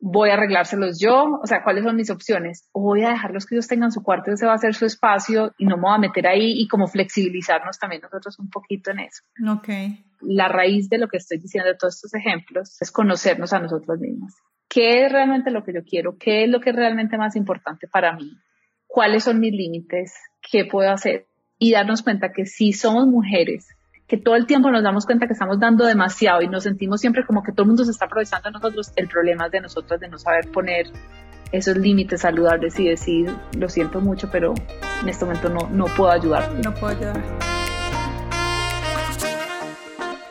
¿Voy 0.00 0.30
a 0.30 0.34
arreglárselos 0.34 0.98
yo? 0.98 1.38
O 1.42 1.46
sea, 1.46 1.62
¿cuáles 1.62 1.84
son 1.84 1.96
mis 1.96 2.10
opciones? 2.10 2.68
¿O 2.72 2.82
voy 2.82 3.04
a 3.04 3.10
dejarlos 3.10 3.46
que 3.46 3.54
ellos 3.54 3.68
tengan 3.68 3.92
su 3.92 4.02
cuarto, 4.02 4.30
ese 4.32 4.46
va 4.46 4.54
a 4.54 4.58
ser 4.58 4.74
su 4.74 4.86
espacio 4.86 5.52
y 5.58 5.66
no 5.66 5.76
me 5.76 5.82
voy 5.82 5.94
a 5.94 5.98
meter 5.98 6.26
ahí 6.26 6.60
y 6.60 6.68
como 6.68 6.86
flexibilizarnos 6.86 7.78
también 7.78 8.02
nosotros 8.02 8.38
un 8.38 8.48
poquito 8.48 8.90
en 8.90 9.00
eso? 9.00 9.22
Ok. 9.48 9.68
La 10.22 10.48
raíz 10.48 10.88
de 10.88 10.98
lo 10.98 11.08
que 11.08 11.18
estoy 11.18 11.38
diciendo 11.38 11.68
de 11.68 11.76
todos 11.76 11.96
estos 11.96 12.14
ejemplos 12.14 12.80
es 12.80 12.90
conocernos 12.90 13.52
a 13.52 13.58
nosotros 13.58 13.98
mismos 14.00 14.34
qué 14.70 15.04
es 15.04 15.12
realmente 15.12 15.50
lo 15.50 15.64
que 15.64 15.74
yo 15.74 15.84
quiero, 15.84 16.16
qué 16.16 16.44
es 16.44 16.48
lo 16.48 16.60
que 16.60 16.70
es 16.70 16.76
realmente 16.76 17.18
más 17.18 17.34
importante 17.36 17.88
para 17.88 18.14
mí, 18.14 18.30
cuáles 18.86 19.24
son 19.24 19.40
mis 19.40 19.52
límites, 19.52 20.14
qué 20.40 20.64
puedo 20.64 20.90
hacer 20.90 21.26
y 21.58 21.72
darnos 21.72 22.02
cuenta 22.02 22.32
que 22.32 22.46
si 22.46 22.72
somos 22.72 23.06
mujeres, 23.06 23.68
que 24.10 24.16
todo 24.16 24.34
el 24.34 24.44
tiempo 24.44 24.72
nos 24.72 24.82
damos 24.82 25.06
cuenta 25.06 25.28
que 25.28 25.34
estamos 25.34 25.60
dando 25.60 25.86
demasiado 25.86 26.42
y 26.42 26.48
nos 26.48 26.64
sentimos 26.64 27.00
siempre 27.00 27.24
como 27.24 27.44
que 27.44 27.52
todo 27.52 27.62
el 27.62 27.68
mundo 27.68 27.84
se 27.84 27.92
está 27.92 28.06
aprovechando 28.06 28.48
de 28.48 28.54
nosotros, 28.54 28.92
el 28.96 29.06
problema 29.06 29.46
es 29.46 29.52
de 29.52 29.60
nosotros 29.60 30.00
de 30.00 30.08
no 30.08 30.18
saber 30.18 30.50
poner 30.50 30.86
esos 31.52 31.76
límites 31.76 32.22
saludables 32.22 32.76
y 32.80 32.88
decir, 32.88 33.32
lo 33.56 33.68
siento 33.68 34.00
mucho, 34.00 34.28
pero 34.28 34.52
en 35.00 35.08
este 35.08 35.24
momento 35.24 35.48
no, 35.48 35.70
no 35.70 35.84
puedo 35.84 36.10
ayudar. 36.10 36.52
No 36.54 36.74
puedo 36.74 36.88
ayudar. 36.88 37.22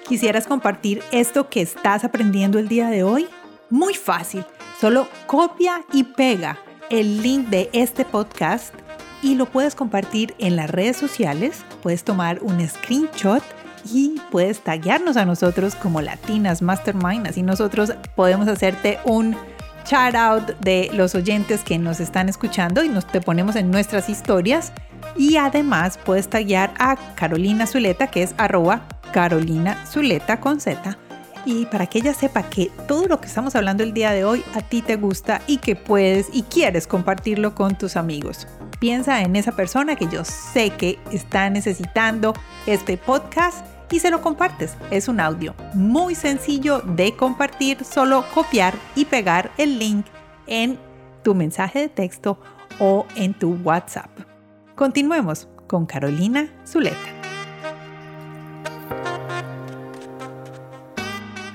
¿Quisieras 0.10 0.46
compartir 0.46 1.02
esto 1.14 1.48
que 1.48 1.62
estás 1.62 2.04
aprendiendo 2.04 2.60
el 2.60 2.68
día 2.68 2.90
de 2.90 3.04
hoy? 3.04 3.30
Muy 3.70 3.94
fácil, 3.94 4.44
solo 4.82 5.08
copia 5.26 5.86
y 5.94 6.04
pega 6.04 6.58
el 6.90 7.22
link 7.22 7.48
de 7.48 7.70
este 7.72 8.04
podcast 8.04 8.76
y 9.22 9.36
lo 9.36 9.46
puedes 9.46 9.74
compartir 9.74 10.36
en 10.38 10.58
las 10.58 10.70
redes 10.70 10.98
sociales, 10.98 11.64
puedes 11.82 12.04
tomar 12.04 12.40
un 12.42 12.68
screenshot 12.68 13.44
y 13.86 14.16
puedes 14.32 14.64
taguearnos 14.64 15.18
a 15.18 15.26
nosotros 15.26 15.76
como 15.76 16.02
Latinas 16.02 16.62
Mastermind, 16.62 17.28
así 17.28 17.42
nosotros 17.42 17.94
podemos 18.16 18.48
hacerte 18.48 19.00
un 19.06 19.36
shout 19.90 20.16
out 20.16 20.60
de 20.60 20.90
los 20.94 21.16
oyentes 21.16 21.64
que 21.64 21.78
nos 21.78 22.00
están 22.00 22.30
escuchando 22.30 22.84
y 22.84 22.90
nos 22.90 23.08
te 23.08 23.22
ponemos 23.22 23.56
en 23.56 23.72
nuestras 23.72 24.10
historias. 24.10 24.72
Y 25.18 25.38
además 25.38 25.98
puedes 26.04 26.30
taguear 26.30 26.74
a 26.78 26.96
Carolina 27.16 27.66
Zuleta 27.66 28.08
que 28.08 28.22
es 28.24 28.36
arroba 28.38 28.82
Carolina 29.12 29.84
Zuleta 29.88 30.40
con 30.40 30.60
y 31.46 31.66
para 31.66 31.88
que 31.88 32.00
ella 32.00 32.14
sepa 32.14 32.44
que 32.44 32.70
todo 32.88 33.08
lo 33.08 33.20
que 33.20 33.28
estamos 33.28 33.56
hablando 33.56 33.84
el 33.84 33.94
día 33.94 34.12
de 34.12 34.26
hoy 34.26 34.44
a 34.54 34.62
ti 34.62 34.82
te 34.82 34.98
gusta 34.98 35.42
y 35.48 35.58
que 35.58 35.76
puedes 35.76 36.28
y 36.34 36.44
quieres 36.44 36.86
compartirlo 36.86 37.56
con 37.56 37.78
tus 37.78 37.96
amigos. 37.96 38.48
Piensa 38.80 39.22
en 39.22 39.36
esa 39.36 39.54
persona 39.54 39.96
que 39.96 40.08
yo 40.08 40.24
sé 40.24 40.72
que 40.72 41.00
está 41.12 41.50
necesitando 41.50 42.34
este 42.66 42.98
podcast 42.98 43.66
y 43.92 44.00
se 44.00 44.12
lo 44.12 44.22
compartes. 44.22 44.76
Es 44.92 45.08
un 45.08 45.20
audio 45.20 45.56
muy 45.74 46.16
sencillo 46.16 46.82
de 46.82 47.16
compartir, 47.16 47.84
solo 47.84 48.26
copiar 48.34 48.76
y 48.96 49.06
pegar 49.06 49.52
el 49.58 49.80
link 49.80 50.06
en 50.48 50.80
tu 51.24 51.36
mensaje 51.36 51.80
de 51.80 51.90
texto 51.90 52.40
o 52.80 53.06
en 53.16 53.34
tu 53.34 53.56
WhatsApp. 53.64 54.10
Continuemos 54.76 55.48
con 55.68 55.86
Carolina 55.86 56.50
Zuleta. 56.66 56.98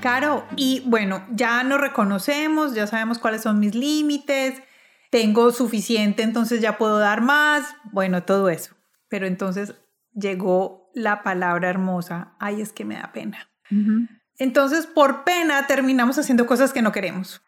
Caro, 0.01 0.45
y 0.55 0.83
bueno, 0.85 1.25
ya 1.31 1.63
nos 1.63 1.81
reconocemos, 1.81 2.75
ya 2.75 2.85
sabemos 2.85 3.17
cuáles 3.17 3.41
son 3.41 3.59
mis 3.59 3.73
límites, 3.73 4.61
tengo 5.09 5.51
suficiente, 5.51 6.21
entonces 6.21 6.61
ya 6.61 6.77
puedo 6.77 6.99
dar 6.99 7.21
más, 7.21 7.75
bueno, 7.91 8.21
todo 8.21 8.49
eso. 8.49 8.75
Pero 9.07 9.25
entonces 9.25 9.73
llegó 10.13 10.84
la 10.95 11.21
palabra 11.21 11.69
hermosa, 11.69 12.33
ay, 12.39 12.61
es 12.61 12.73
que 12.73 12.85
me 12.85 12.95
da 12.95 13.11
pena. 13.11 13.49
Entonces, 14.39 14.87
por 14.87 15.23
pena, 15.23 15.67
terminamos 15.67 16.17
haciendo 16.17 16.47
cosas 16.47 16.73
que 16.73 16.81
no 16.81 16.91
queremos. 16.91 17.43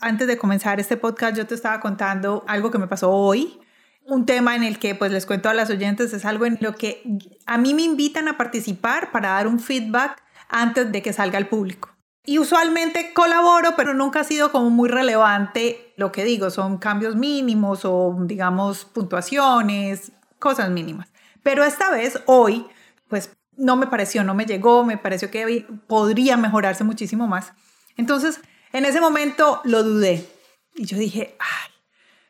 Antes 0.00 0.26
de 0.26 0.38
comenzar 0.38 0.80
este 0.80 0.96
podcast, 0.96 1.36
yo 1.36 1.46
te 1.46 1.54
estaba 1.54 1.80
contando 1.80 2.44
algo 2.46 2.70
que 2.70 2.78
me 2.78 2.86
pasó 2.86 3.10
hoy 3.10 3.60
un 4.08 4.24
tema 4.24 4.56
en 4.56 4.64
el 4.64 4.78
que 4.78 4.94
pues 4.94 5.12
les 5.12 5.26
cuento 5.26 5.48
a 5.48 5.54
las 5.54 5.70
oyentes 5.70 6.12
es 6.14 6.24
algo 6.24 6.46
en 6.46 6.58
lo 6.60 6.74
que 6.74 7.02
a 7.46 7.58
mí 7.58 7.74
me 7.74 7.82
invitan 7.82 8.26
a 8.28 8.38
participar 8.38 9.12
para 9.12 9.30
dar 9.30 9.46
un 9.46 9.60
feedback 9.60 10.22
antes 10.48 10.90
de 10.90 11.02
que 11.02 11.12
salga 11.12 11.36
al 11.36 11.46
público. 11.46 11.90
Y 12.24 12.38
usualmente 12.38 13.12
colaboro, 13.12 13.74
pero 13.76 13.94
nunca 13.94 14.20
ha 14.20 14.24
sido 14.24 14.50
como 14.50 14.70
muy 14.70 14.88
relevante 14.88 15.92
lo 15.96 16.10
que 16.10 16.24
digo, 16.24 16.50
son 16.50 16.78
cambios 16.78 17.16
mínimos 17.16 17.84
o 17.84 18.16
digamos 18.20 18.86
puntuaciones, 18.86 20.12
cosas 20.38 20.70
mínimas. 20.70 21.12
Pero 21.48 21.64
esta 21.64 21.90
vez, 21.90 22.20
hoy, 22.26 22.66
pues 23.08 23.30
no 23.56 23.74
me 23.76 23.86
pareció, 23.86 24.22
no 24.22 24.34
me 24.34 24.44
llegó, 24.44 24.84
me 24.84 24.98
pareció 24.98 25.30
que 25.30 25.64
podría 25.86 26.36
mejorarse 26.36 26.84
muchísimo 26.84 27.26
más. 27.26 27.54
Entonces, 27.96 28.42
en 28.70 28.84
ese 28.84 29.00
momento 29.00 29.62
lo 29.64 29.82
dudé 29.82 30.28
y 30.74 30.84
yo 30.84 30.98
dije, 30.98 31.38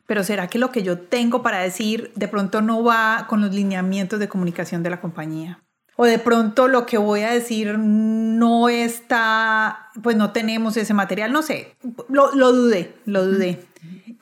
pero 0.06 0.22
¿será 0.22 0.46
que 0.46 0.60
lo 0.60 0.70
que 0.70 0.84
yo 0.84 1.00
tengo 1.00 1.42
para 1.42 1.58
decir 1.58 2.12
de 2.14 2.28
pronto 2.28 2.62
no 2.62 2.84
va 2.84 3.26
con 3.28 3.40
los 3.40 3.52
lineamientos 3.52 4.20
de 4.20 4.28
comunicación 4.28 4.84
de 4.84 4.90
la 4.90 5.00
compañía? 5.00 5.64
o 6.00 6.04
de 6.04 6.20
pronto 6.20 6.68
lo 6.68 6.86
que 6.86 6.96
voy 6.96 7.22
a 7.22 7.30
decir 7.32 7.76
no 7.76 8.68
está, 8.68 9.90
pues 10.00 10.14
no 10.14 10.30
tenemos 10.30 10.76
ese 10.76 10.94
material, 10.94 11.32
no 11.32 11.42
sé, 11.42 11.74
lo, 12.08 12.30
dudé, 12.30 12.94
lo 13.04 13.26
dudé. 13.26 13.58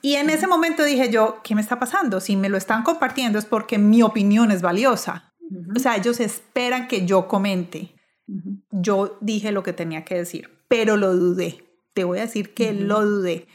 Y 0.01 0.15
en 0.15 0.29
ese 0.29 0.47
momento 0.47 0.83
dije 0.83 1.09
yo, 1.09 1.41
¿qué 1.43 1.55
me 1.55 1.61
está 1.61 1.79
pasando? 1.79 2.19
Si 2.19 2.35
me 2.35 2.49
lo 2.49 2.57
están 2.57 2.83
compartiendo 2.83 3.39
es 3.39 3.45
porque 3.45 3.77
mi 3.77 4.01
opinión 4.01 4.51
es 4.51 4.61
valiosa. 4.61 5.33
O 5.75 5.79
sea, 5.79 5.95
ellos 5.95 6.19
esperan 6.19 6.87
que 6.87 7.05
yo 7.05 7.27
comente. 7.27 7.95
Yo 8.71 9.17
dije 9.21 9.51
lo 9.51 9.63
que 9.63 9.73
tenía 9.73 10.03
que 10.03 10.15
decir, 10.15 10.49
pero 10.67 10.97
lo 10.97 11.15
dudé. 11.15 11.63
Te 11.93 12.03
voy 12.03 12.19
a 12.19 12.21
decir 12.21 12.53
que 12.53 12.73
lo 12.73 13.05
dudé. 13.05 13.47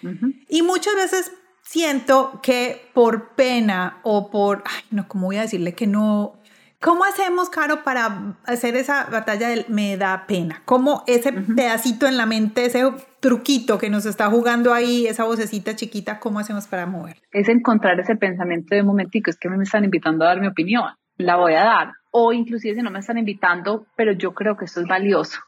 Y 0.49 0.63
muchas 0.63 0.95
veces 0.95 1.33
siento 1.63 2.41
que 2.43 2.91
por 2.95 3.35
pena 3.35 4.01
o 4.03 4.31
por, 4.31 4.65
ay, 4.67 4.83
no, 4.91 5.07
¿cómo 5.09 5.27
voy 5.27 5.37
a 5.37 5.43
decirle 5.43 5.75
que 5.75 5.87
no? 5.87 6.42
¿Cómo 6.83 7.05
hacemos, 7.05 7.49
Caro, 7.49 7.85
para 7.85 8.35
hacer 8.45 8.75
esa 8.75 9.05
batalla 9.09 9.49
del 9.49 9.67
me 9.69 9.97
da 9.97 10.25
pena? 10.27 10.63
¿Cómo 10.65 11.05
ese 11.07 11.33
pedacito 11.33 12.09
en 12.09 12.17
la 12.17 12.27
mente, 12.27 12.65
ese 12.65 12.83
truquito 13.21 13.79
que 13.79 13.89
nos 13.89 14.05
está 14.05 14.29
jugando 14.29 14.75
ahí, 14.75 15.07
esa 15.07 15.23
vocecita 15.23 15.77
chiquita, 15.77 16.19
cómo 16.19 16.41
hacemos 16.41 16.67
para 16.67 16.87
mover? 16.87 17.19
Es 17.31 17.49
encontrar 17.49 18.01
ese 18.01 18.17
pensamiento 18.17 18.75
de 18.75 18.83
momentico, 18.83 19.31
es 19.31 19.39
que 19.39 19.49
me 19.49 19.63
están 19.63 19.85
invitando 19.85 20.25
a 20.25 20.29
dar 20.29 20.41
mi 20.41 20.49
opinión, 20.49 20.83
la 21.19 21.37
voy 21.37 21.55
a 21.55 21.63
dar. 21.63 21.93
O 22.11 22.33
inclusive 22.33 22.75
si 22.75 22.83
no 22.83 22.91
me 22.91 22.99
están 22.99 23.17
invitando, 23.17 23.87
pero 23.97 24.11
yo 24.11 24.35
creo 24.35 24.57
que 24.57 24.65
esto 24.65 24.81
es 24.81 24.89
valioso. 24.89 25.39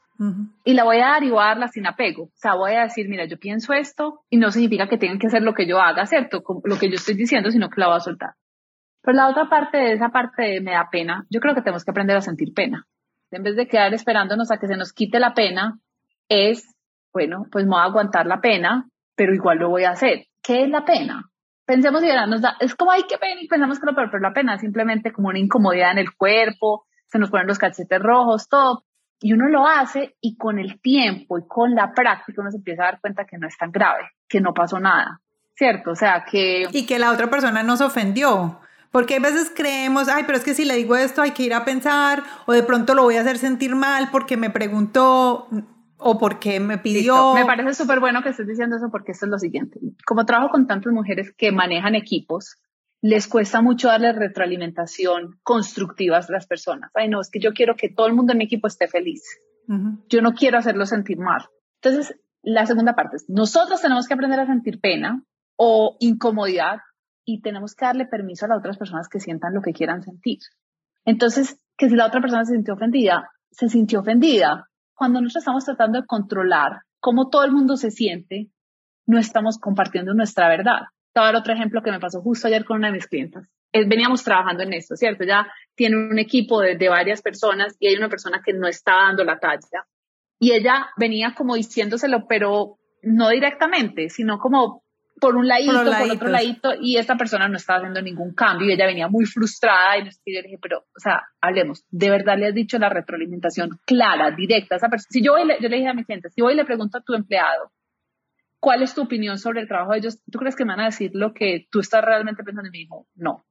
Y 0.63 0.75
la 0.75 0.85
voy 0.85 0.99
a 0.99 1.09
dar 1.09 1.25
y 1.25 1.31
voy 1.31 1.43
a 1.43 1.47
darla 1.47 1.67
sin 1.67 1.89
apego. 1.89 2.27
O 2.27 2.37
sea, 2.37 2.55
voy 2.55 2.75
a 2.75 2.83
decir, 2.83 3.09
mira, 3.09 3.25
yo 3.25 3.39
pienso 3.39 3.73
esto 3.73 4.21
y 4.31 4.37
no 4.37 4.53
significa 4.53 4.89
que 4.89 4.99
tengan 4.99 5.19
que 5.19 5.27
hacer 5.27 5.43
lo 5.43 5.55
que 5.55 5.67
yo 5.67 5.81
haga, 5.81 6.07
¿cierto? 6.07 6.45
Lo 6.63 6.79
que 6.79 6.89
yo 6.89 6.95
estoy 6.95 7.17
diciendo, 7.17 7.51
sino 7.51 7.69
que 7.69 7.81
la 7.81 7.89
voy 7.89 7.97
a 7.97 8.01
soltar. 8.01 8.35
Pero 9.05 9.17
la 9.17 9.29
otra 9.29 9.51
parte 9.51 9.77
de 9.77 9.93
esa 9.93 10.09
parte 10.09 10.43
de 10.43 10.61
me 10.63 10.73
da 10.73 10.89
pena, 10.91 11.27
yo 11.29 11.41
creo 11.41 11.55
que 11.55 11.61
tenemos 11.61 11.85
que 11.85 11.91
aprender 11.91 12.17
a 12.17 12.23
sentir 12.23 12.55
pena. 12.55 12.87
En 13.31 13.43
vez 13.43 13.55
de 13.55 13.69
quedar 13.69 13.93
esperándonos 13.93 14.51
a 14.51 14.57
que 14.57 14.67
se 14.67 14.77
nos 14.77 14.95
quite 14.95 15.21
la 15.21 15.35
pena, 15.35 15.79
es, 16.29 16.75
bueno, 17.13 17.45
pues 17.53 17.67
me 17.67 17.73
voy 17.73 17.81
a 17.81 17.85
aguantar 17.85 18.27
la 18.27 18.41
pena, 18.41 18.89
pero 19.15 19.35
igual 19.35 19.59
lo 19.59 19.69
voy 19.69 19.85
a 19.85 19.91
hacer. 19.91 20.27
¿Qué 20.43 20.63
es 20.63 20.71
la 20.71 20.87
pena? 20.87 21.25
Pensemos 21.67 22.03
y 22.03 22.09
nos 22.29 22.41
da, 22.41 22.57
es 22.61 22.75
como, 22.75 22.93
ay, 22.93 23.03
qué 23.09 23.19
pena, 23.19 23.43
y 23.43 23.47
pensamos 23.47 23.79
que 23.79 23.87
lo 23.87 23.95
peor, 23.95 24.09
pero 24.11 24.23
la 24.23 24.33
pena 24.33 24.55
es 24.55 24.63
simplemente 24.63 25.13
como 25.13 25.29
una 25.29 25.39
incomodidad 25.39 25.93
en 25.93 25.99
el 25.99 26.15
cuerpo, 26.15 26.87
se 27.07 27.19
nos 27.19 27.31
ponen 27.31 27.47
los 27.47 27.59
cachetes 27.59 28.01
rojos, 28.01 28.49
todo. 28.49 28.85
Y 29.21 29.35
uno 29.35 29.49
lo 29.49 29.67
hace 29.67 30.17
y 30.21 30.37
con 30.37 30.59
el 30.59 30.81
tiempo 30.81 31.39
y 31.39 31.47
con 31.47 31.75
la 31.75 31.93
práctica 31.93 32.41
uno 32.41 32.51
se 32.51 32.57
empieza 32.59 32.83
a 32.83 32.87
dar 32.87 33.01
cuenta 33.01 33.25
que 33.27 33.39
no 33.39 33.47
es 33.47 33.57
tan 33.57 33.71
grave, 33.71 34.11
que 34.29 34.41
no 34.41 34.53
pasó 34.55 34.81
nada, 34.81 35.21
¿cierto? 35.55 35.93
O 35.93 35.95
sea, 35.95 36.25
que... 36.31 36.65
Y 36.73 36.87
que 36.87 36.99
la 36.99 37.11
otra 37.11 37.29
persona 37.29 37.63
nos 37.63 37.81
ofendió. 37.81 38.61
Porque 38.95 39.17
a 39.17 39.19
veces 39.19 39.51
creemos, 39.53 40.07
ay, 40.07 40.23
pero 40.25 40.39
es 40.39 40.45
que 40.45 40.55
si 40.55 40.65
le 40.65 40.77
digo 40.77 40.95
esto 40.95 41.21
hay 41.21 41.33
que 41.33 41.43
ir 41.43 41.53
a 41.53 41.65
pensar, 41.65 42.23
o 42.47 42.53
de 42.53 42.63
pronto 42.63 42.95
lo 42.95 43.03
voy 43.03 43.17
a 43.17 43.23
hacer 43.23 43.39
sentir 43.39 43.75
mal 43.75 44.09
porque 44.13 44.37
me 44.37 44.51
preguntó 44.51 45.49
o 45.99 46.17
porque 46.17 46.61
me 46.61 46.79
pidió. 46.79 47.35
Me 47.35 47.45
parece 47.45 47.75
súper 47.75 47.99
bueno 47.99 48.23
que 48.23 48.29
estés 48.29 48.47
diciendo 48.47 48.77
eso 48.77 48.91
porque 48.93 49.11
esto 49.11 49.27
es 49.27 49.33
lo 49.33 49.39
siguiente. 49.41 49.81
Como 50.07 50.25
trabajo 50.25 50.51
con 50.51 50.69
tantas 50.69 50.93
mujeres 50.93 51.35
que 51.37 51.51
manejan 51.51 51.97
equipos, 51.97 52.55
les 53.03 53.27
cuesta 53.27 53.61
mucho 53.63 53.89
darle 53.89 54.13
retroalimentación 54.13 55.41
constructiva 55.43 56.19
a 56.19 56.25
las 56.29 56.47
personas. 56.47 56.93
Ay, 56.95 57.09
no, 57.09 57.21
es 57.21 57.31
que 57.31 57.41
yo 57.41 57.53
quiero 57.53 57.75
que 57.75 57.89
todo 57.89 58.07
el 58.07 58.15
mundo 58.15 58.31
en 58.31 58.39
mi 58.39 58.45
equipo 58.45 58.69
esté 58.69 58.87
feliz. 58.87 59.25
Yo 60.09 60.23
no 60.23 60.35
quiero 60.35 60.57
hacerlo 60.57 60.87
sentir 60.87 61.19
mal. 61.19 61.49
Entonces, 61.83 62.15
la 62.45 62.65
segunda 62.65 62.95
parte 62.95 63.17
es, 63.17 63.25
nosotros 63.29 63.83
tenemos 63.83 64.07
que 64.07 64.15
aprender 64.15 64.39
a 64.39 64.47
sentir 64.47 64.79
pena 64.81 65.25
o 65.57 65.97
incomodidad 65.99 66.79
y 67.25 67.41
tenemos 67.41 67.75
que 67.75 67.85
darle 67.85 68.07
permiso 68.07 68.45
a 68.45 68.49
las 68.49 68.59
otras 68.59 68.79
personas 68.79 69.09
que 69.09 69.21
sientan 69.21 69.55
lo 69.55 69.63
que 69.63 69.73
quieran 69.73 70.03
sentir. 70.03 70.39
Entonces, 71.05 71.59
que 71.77 71.89
si 71.89 71.97
la 71.97 72.07
otra 72.07 72.21
persona 72.21 72.45
se 72.45 72.55
sintió 72.55 72.75
ofendida, 72.75 73.31
se 73.51 73.69
sintió 73.69 74.01
ofendida. 74.01 74.69
Cuando 74.95 75.21
nosotros 75.21 75.43
estamos 75.43 75.65
tratando 75.65 76.01
de 76.01 76.07
controlar 76.07 76.83
cómo 77.01 77.29
todo 77.29 77.45
el 77.45 77.53
mundo 77.53 77.77
se 77.77 77.91
siente, 77.91 78.51
no 79.07 79.19
estamos 79.19 79.59
compartiendo 79.59 80.15
nuestra 80.15 80.49
verdad. 80.49 80.83
Te 81.13 81.21
otro 81.21 81.53
ejemplo 81.53 81.83
que 81.83 81.91
me 81.91 82.01
pasó 82.01 82.21
justo 82.23 82.49
ayer 82.49 82.65
con 82.65 82.79
una 82.79 82.89
de 82.89 82.95
mis 82.95 83.07
clientas. 83.07 83.49
Eh, 83.73 83.87
veníamos 83.87 84.25
trabajando 84.25 84.63
en 84.63 84.73
esto, 84.73 84.97
¿cierto? 84.97 85.25
Ya 85.25 85.47
tiene 85.75 85.97
un 85.97 86.19
equipo 86.19 86.61
de, 86.61 86.77
de 86.77 86.89
varias 86.89 87.23
personas 87.23 87.77
y 87.79 87.89
hay 87.89 87.97
una 87.97 88.09
persona 88.09 88.41
que 88.45 88.53
no 88.53 88.67
está 88.67 88.95
dando 88.95 89.25
la 89.25 89.39
talla. 89.39 89.87
Y 90.39 90.53
ella 90.53 90.89
venía 90.97 91.35
como 91.37 91.55
diciéndoselo, 91.55 92.27
pero 92.29 92.79
no 93.03 93.29
directamente, 93.29 94.09
sino 94.09 94.39
como 94.39 94.84
por 95.25 95.37
un 95.37 95.49
ladito, 95.49 95.73
por, 95.73 95.85
por, 95.85 96.11
otro 96.11 96.29
ladito, 96.29 96.75
y 96.79 96.99
esta 96.99 97.17
persona 97.17 97.49
no 97.49 97.57
estaba 97.57 97.79
haciendo 97.79 98.03
ningún 98.03 98.35
cambio 98.35 98.69
y 98.69 98.73
ella 98.75 98.85
venía 98.85 99.09
muy 99.09 99.25
frustrada 99.25 99.97
y 99.97 100.05
yo 100.05 100.43
dije, 100.43 100.59
pero, 100.61 100.81
o 100.81 101.01
sea, 101.01 101.23
hablemos, 101.41 101.83
¿de 101.91 102.11
verdad 102.11 102.37
le 102.37 102.49
has 102.49 102.55
dicho 102.55 102.79
la 102.79 102.91
retroalimentación 102.91 103.71
clara, 103.87 104.33
directa 104.33 104.75
a 104.75 104.77
esa 104.77 104.91
persona? 104.91 105.09
Si 105.11 105.23
yo, 105.23 105.33
voy, 105.33 105.51
yo 105.63 105.69
le 105.71 105.77
dije 105.77 105.89
a 105.89 105.95
mi 105.95 106.05
gente, 106.05 106.29
si 106.29 106.43
voy 106.43 106.53
y 106.53 106.57
le 106.57 106.67
pregunto 106.67 106.99
a 106.99 107.01
tu 107.01 107.15
empleado, 107.15 107.73
¿cuál 108.61 108.83
es 108.83 108.95
tu 108.95 109.01
opinión 109.01 109.39
sobre 109.39 109.63
el 109.63 109.67
trabajo 109.67 109.93
de 109.93 110.01
ellos? 110.01 110.23
¿Tú 110.31 110.39
crees 110.39 110.57
que 110.57 110.67
me 110.67 110.73
van 110.73 110.81
a 110.81 110.91
decir 110.91 111.13
lo 111.15 111.33
que 111.33 111.69
tú 111.71 111.81
estás 111.81 112.05
realmente 112.05 112.45
pensando? 112.45 112.69
Y 112.69 112.73
me 112.73 112.79
dijo, 112.81 113.07
no. 113.15 113.47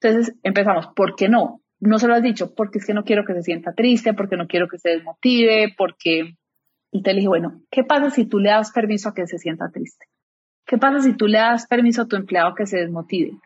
Entonces 0.00 0.36
empezamos, 0.44 0.86
¿por 0.94 1.16
qué 1.16 1.28
no? 1.28 1.60
No 1.80 1.98
se 1.98 2.06
lo 2.06 2.14
has 2.14 2.22
dicho, 2.22 2.54
porque 2.54 2.78
es 2.78 2.86
que 2.86 2.94
no 2.94 3.02
quiero 3.02 3.24
que 3.24 3.34
se 3.34 3.42
sienta 3.42 3.72
triste, 3.72 4.14
porque 4.14 4.36
no 4.36 4.46
quiero 4.46 4.68
que 4.68 4.78
se 4.78 4.90
desmotive, 4.90 5.74
porque... 5.76 6.36
Y 6.92 7.02
te 7.02 7.14
dije, 7.14 7.26
bueno, 7.26 7.62
¿qué 7.68 7.82
pasa 7.82 8.10
si 8.10 8.26
tú 8.26 8.38
le 8.38 8.50
das 8.50 8.70
permiso 8.70 9.08
a 9.08 9.14
que 9.14 9.26
se 9.26 9.38
sienta 9.38 9.70
triste? 9.72 10.06
¿Qué 10.66 10.78
pasa 10.78 11.00
si 11.00 11.16
tú 11.16 11.28
le 11.28 11.38
das 11.38 11.66
permiso 11.68 12.02
a 12.02 12.08
tu 12.08 12.16
empleado 12.16 12.54
que 12.56 12.66
se 12.66 12.78
desmotive? 12.78 13.38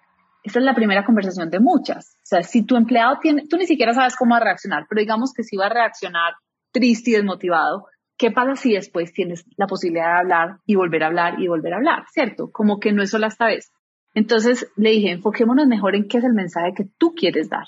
Esta 0.43 0.59
es 0.59 0.65
la 0.65 0.75
primera 0.75 1.05
conversación 1.05 1.51
de 1.51 1.61
muchas. 1.61 2.17
O 2.17 2.27
sea, 2.27 2.43
si 2.43 2.65
tu 2.65 2.77
empleado 2.77 3.19
tiene, 3.21 3.47
tú 3.47 3.59
ni 3.59 3.67
siquiera 3.67 3.93
sabes 3.93 4.17
cómo 4.17 4.33
va 4.33 4.39
a 4.39 4.45
reaccionar, 4.45 4.87
pero 4.89 5.01
digamos 5.01 5.35
que 5.35 5.43
si 5.43 5.55
va 5.57 5.67
a 5.67 5.69
reaccionar 5.69 6.33
triste 6.73 7.11
y 7.11 7.15
desmotivado, 7.15 7.89
¿qué 8.17 8.31
pasa 8.31 8.57
si 8.57 8.73
después 8.73 9.13
tienes 9.13 9.45
la 9.59 9.67
posibilidad 9.67 10.15
de 10.15 10.19
hablar 10.21 10.57
y 10.65 10.77
volver 10.77 11.05
a 11.05 11.09
hablar 11.09 11.39
y 11.39 11.47
volver 11.47 11.75
a 11.75 11.77
hablar? 11.77 12.05
¿Cierto? 12.11 12.51
Como 12.51 12.81
que 12.81 12.93
no 12.93 13.03
es 13.03 13.11
solo 13.11 13.27
esta 13.27 13.45
vez. 13.45 13.71
Entonces 14.15 14.73
le 14.77 14.91
dije, 14.91 15.11
enfoquémonos 15.11 15.67
mejor 15.67 15.97
en 15.97 16.09
qué 16.09 16.19
es 16.19 16.25
el 16.25 16.33
mensaje 16.33 16.73
que 16.75 16.87
tú 16.97 17.15
quieres 17.15 17.51
dar. 17.51 17.67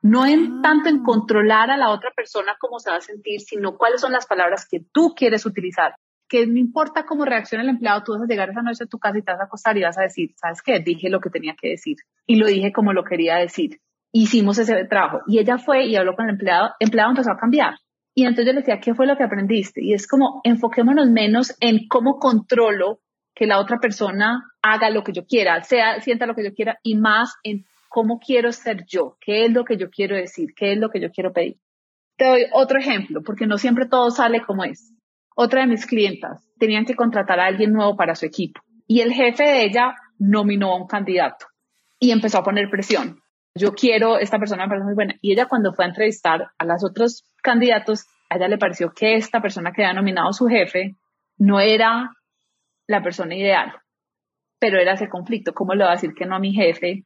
No 0.00 0.24
en 0.24 0.62
tanto 0.62 0.88
en 0.88 1.00
ah. 1.00 1.02
controlar 1.04 1.70
a 1.70 1.76
la 1.76 1.90
otra 1.90 2.10
persona 2.16 2.56
cómo 2.58 2.78
se 2.78 2.90
va 2.90 2.96
a 2.96 3.02
sentir, 3.02 3.40
sino 3.40 3.76
cuáles 3.76 4.00
son 4.00 4.12
las 4.12 4.26
palabras 4.26 4.66
que 4.66 4.80
tú 4.92 5.12
quieres 5.14 5.44
utilizar 5.44 5.94
que 6.28 6.46
no 6.46 6.58
importa 6.58 7.04
cómo 7.04 7.24
reaccione 7.24 7.64
el 7.64 7.70
empleado, 7.70 8.02
tú 8.04 8.12
vas 8.12 8.22
a 8.22 8.26
llegar 8.26 8.50
esa 8.50 8.62
noche 8.62 8.84
a 8.84 8.86
tu 8.86 8.98
casa 8.98 9.18
y 9.18 9.22
te 9.22 9.32
vas 9.32 9.40
a 9.40 9.44
acostar 9.44 9.76
y 9.76 9.82
vas 9.82 9.98
a 9.98 10.02
decir, 10.02 10.30
¿sabes 10.36 10.62
qué? 10.62 10.78
Dije 10.80 11.08
lo 11.08 11.20
que 11.20 11.30
tenía 11.30 11.54
que 11.60 11.70
decir 11.70 11.96
y 12.26 12.36
lo 12.36 12.46
dije 12.46 12.72
como 12.72 12.92
lo 12.92 13.04
quería 13.04 13.36
decir. 13.36 13.80
Hicimos 14.12 14.58
ese 14.58 14.84
trabajo 14.84 15.20
y 15.26 15.38
ella 15.38 15.58
fue 15.58 15.86
y 15.86 15.96
habló 15.96 16.14
con 16.14 16.26
el 16.26 16.32
empleado, 16.32 16.70
el 16.78 16.86
empleado 16.86 17.10
empezó 17.10 17.30
a 17.32 17.38
cambiar. 17.38 17.74
Y 18.14 18.22
entonces 18.22 18.46
yo 18.46 18.52
le 18.52 18.60
decía, 18.60 18.80
¿qué 18.80 18.94
fue 18.94 19.06
lo 19.06 19.16
que 19.16 19.24
aprendiste? 19.24 19.82
Y 19.82 19.92
es 19.92 20.08
como, 20.08 20.40
enfoquémonos 20.42 21.08
menos 21.08 21.56
en 21.60 21.86
cómo 21.88 22.18
controlo 22.18 23.00
que 23.34 23.46
la 23.46 23.60
otra 23.60 23.78
persona 23.78 24.42
haga 24.62 24.90
lo 24.90 25.04
que 25.04 25.12
yo 25.12 25.24
quiera, 25.24 25.62
sea, 25.62 26.00
sienta 26.00 26.26
lo 26.26 26.34
que 26.34 26.42
yo 26.42 26.52
quiera 26.52 26.78
y 26.82 26.96
más 26.96 27.36
en 27.44 27.64
cómo 27.88 28.18
quiero 28.18 28.50
ser 28.50 28.84
yo, 28.86 29.16
qué 29.20 29.44
es 29.44 29.52
lo 29.52 29.64
que 29.64 29.76
yo 29.76 29.90
quiero 29.90 30.16
decir, 30.16 30.48
qué 30.56 30.72
es 30.72 30.78
lo 30.78 30.90
que 30.90 31.00
yo 31.00 31.10
quiero 31.10 31.32
pedir. 31.32 31.58
Te 32.16 32.26
doy 32.26 32.46
otro 32.52 32.80
ejemplo, 32.80 33.22
porque 33.24 33.46
no 33.46 33.58
siempre 33.58 33.86
todo 33.86 34.10
sale 34.10 34.42
como 34.42 34.64
es. 34.64 34.92
Otra 35.40 35.60
de 35.60 35.68
mis 35.68 35.86
clientas 35.86 36.50
tenían 36.58 36.84
que 36.84 36.96
contratar 36.96 37.38
a 37.38 37.46
alguien 37.46 37.72
nuevo 37.72 37.96
para 37.96 38.16
su 38.16 38.26
equipo 38.26 38.60
y 38.88 39.02
el 39.02 39.12
jefe 39.12 39.44
de 39.44 39.66
ella 39.66 39.94
nominó 40.18 40.72
a 40.72 40.76
un 40.76 40.88
candidato 40.88 41.46
y 42.00 42.10
empezó 42.10 42.38
a 42.38 42.42
poner 42.42 42.68
presión. 42.68 43.20
Yo 43.54 43.72
quiero, 43.72 44.18
esta 44.18 44.40
persona 44.40 44.64
me 44.64 44.70
parece 44.70 44.86
muy 44.86 44.94
buena. 44.96 45.14
Y 45.20 45.30
ella 45.30 45.46
cuando 45.46 45.72
fue 45.72 45.84
a 45.84 45.88
entrevistar 45.88 46.50
a 46.58 46.64
los 46.64 46.82
otros 46.82 47.22
candidatos, 47.40 48.04
a 48.28 48.36
ella 48.36 48.48
le 48.48 48.58
pareció 48.58 48.90
que 48.90 49.14
esta 49.14 49.40
persona 49.40 49.70
que 49.70 49.84
había 49.84 49.94
nominado 49.94 50.32
su 50.32 50.48
jefe 50.48 50.96
no 51.36 51.60
era 51.60 52.10
la 52.88 53.00
persona 53.04 53.36
ideal, 53.36 53.74
pero 54.58 54.80
era 54.80 54.94
ese 54.94 55.08
conflicto. 55.08 55.54
¿Cómo 55.54 55.72
le 55.74 55.84
va 55.84 55.90
a 55.90 55.94
decir 55.94 56.14
que 56.14 56.26
no 56.26 56.34
a 56.34 56.40
mi 56.40 56.52
jefe? 56.52 57.04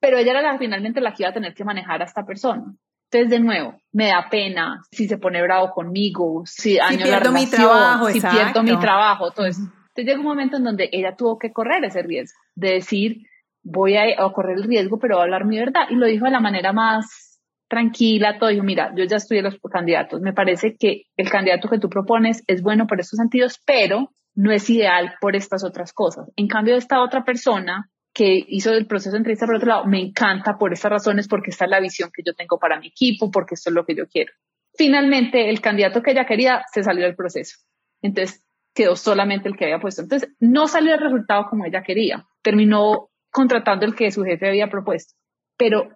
Pero 0.00 0.18
ella 0.18 0.38
era 0.38 0.58
finalmente 0.58 1.00
la 1.00 1.14
que 1.14 1.22
iba 1.22 1.30
a 1.30 1.34
tener 1.34 1.54
que 1.54 1.64
manejar 1.64 2.02
a 2.02 2.04
esta 2.04 2.26
persona. 2.26 2.74
Entonces, 3.12 3.30
de 3.30 3.40
nuevo, 3.40 3.74
me 3.92 4.08
da 4.08 4.28
pena 4.30 4.82
si 4.92 5.08
se 5.08 5.18
pone 5.18 5.42
bravo 5.42 5.72
conmigo, 5.72 6.44
si 6.46 6.76
daño 6.76 6.98
si 6.98 7.02
pierdo 7.02 7.32
mi 7.32 7.46
trabajo, 7.46 8.08
si 8.08 8.20
pierdo 8.20 8.62
mi 8.62 8.78
trabajo, 8.78 9.32
todo 9.32 9.46
eso. 9.46 9.62
Entonces 9.62 10.04
llega 10.04 10.20
un 10.20 10.26
momento 10.26 10.58
en 10.58 10.64
donde 10.64 10.88
ella 10.92 11.16
tuvo 11.16 11.36
que 11.36 11.52
correr 11.52 11.84
ese 11.84 12.02
riesgo, 12.02 12.38
de 12.54 12.74
decir, 12.74 13.26
voy 13.64 13.96
a, 13.96 14.04
correr 14.32 14.58
el 14.58 14.62
riesgo, 14.62 15.00
pero 15.00 15.16
voy 15.16 15.22
a 15.22 15.24
hablar 15.24 15.44
mi 15.44 15.58
verdad. 15.58 15.82
Y 15.90 15.96
lo 15.96 16.06
dijo 16.06 16.26
de 16.26 16.30
la 16.30 16.38
manera 16.38 16.72
más 16.72 17.40
tranquila, 17.68 18.38
todo 18.38 18.50
dijo, 18.50 18.62
mira, 18.62 18.92
yo 18.94 19.04
ya 19.04 19.16
estudié 19.16 19.42
los 19.42 19.58
candidatos, 19.72 20.20
me 20.20 20.32
parece 20.32 20.76
que 20.76 21.06
el 21.16 21.28
candidato 21.28 21.68
que 21.68 21.80
tú 21.80 21.88
propones 21.88 22.44
es 22.46 22.62
bueno 22.62 22.86
por 22.86 23.00
estos 23.00 23.16
sentidos, 23.16 23.60
pero 23.66 24.10
no 24.36 24.52
es 24.52 24.70
ideal 24.70 25.14
por 25.20 25.34
estas 25.34 25.64
otras 25.64 25.92
cosas. 25.92 26.30
En 26.36 26.46
cambio, 26.46 26.76
esta 26.76 27.02
otra 27.02 27.24
persona 27.24 27.89
que 28.12 28.44
hizo 28.48 28.72
el 28.72 28.86
proceso 28.86 29.12
de 29.12 29.18
entrevista 29.18 29.46
por 29.46 29.56
otro 29.56 29.68
lado, 29.68 29.86
me 29.86 30.00
encanta 30.00 30.58
por 30.58 30.72
estas 30.72 30.90
razones, 30.90 31.28
porque 31.28 31.50
esta 31.50 31.64
es 31.64 31.70
la 31.70 31.80
visión 31.80 32.10
que 32.12 32.22
yo 32.24 32.34
tengo 32.34 32.58
para 32.58 32.78
mi 32.80 32.88
equipo, 32.88 33.30
porque 33.30 33.54
esto 33.54 33.70
es 33.70 33.74
lo 33.74 33.84
que 33.84 33.94
yo 33.94 34.06
quiero. 34.06 34.32
Finalmente, 34.74 35.48
el 35.48 35.60
candidato 35.60 36.02
que 36.02 36.12
ella 36.12 36.26
quería 36.26 36.62
se 36.72 36.82
salió 36.82 37.04
del 37.04 37.16
proceso. 37.16 37.58
Entonces, 38.02 38.44
quedó 38.74 38.96
solamente 38.96 39.48
el 39.48 39.56
que 39.56 39.64
había 39.64 39.80
puesto. 39.80 40.02
Entonces, 40.02 40.30
no 40.40 40.66
salió 40.66 40.94
el 40.94 41.00
resultado 41.00 41.46
como 41.48 41.64
ella 41.64 41.82
quería. 41.82 42.26
Terminó 42.42 43.10
contratando 43.30 43.86
el 43.86 43.94
que 43.94 44.10
su 44.10 44.22
jefe 44.24 44.48
había 44.48 44.68
propuesto. 44.68 45.14
Pero 45.56 45.88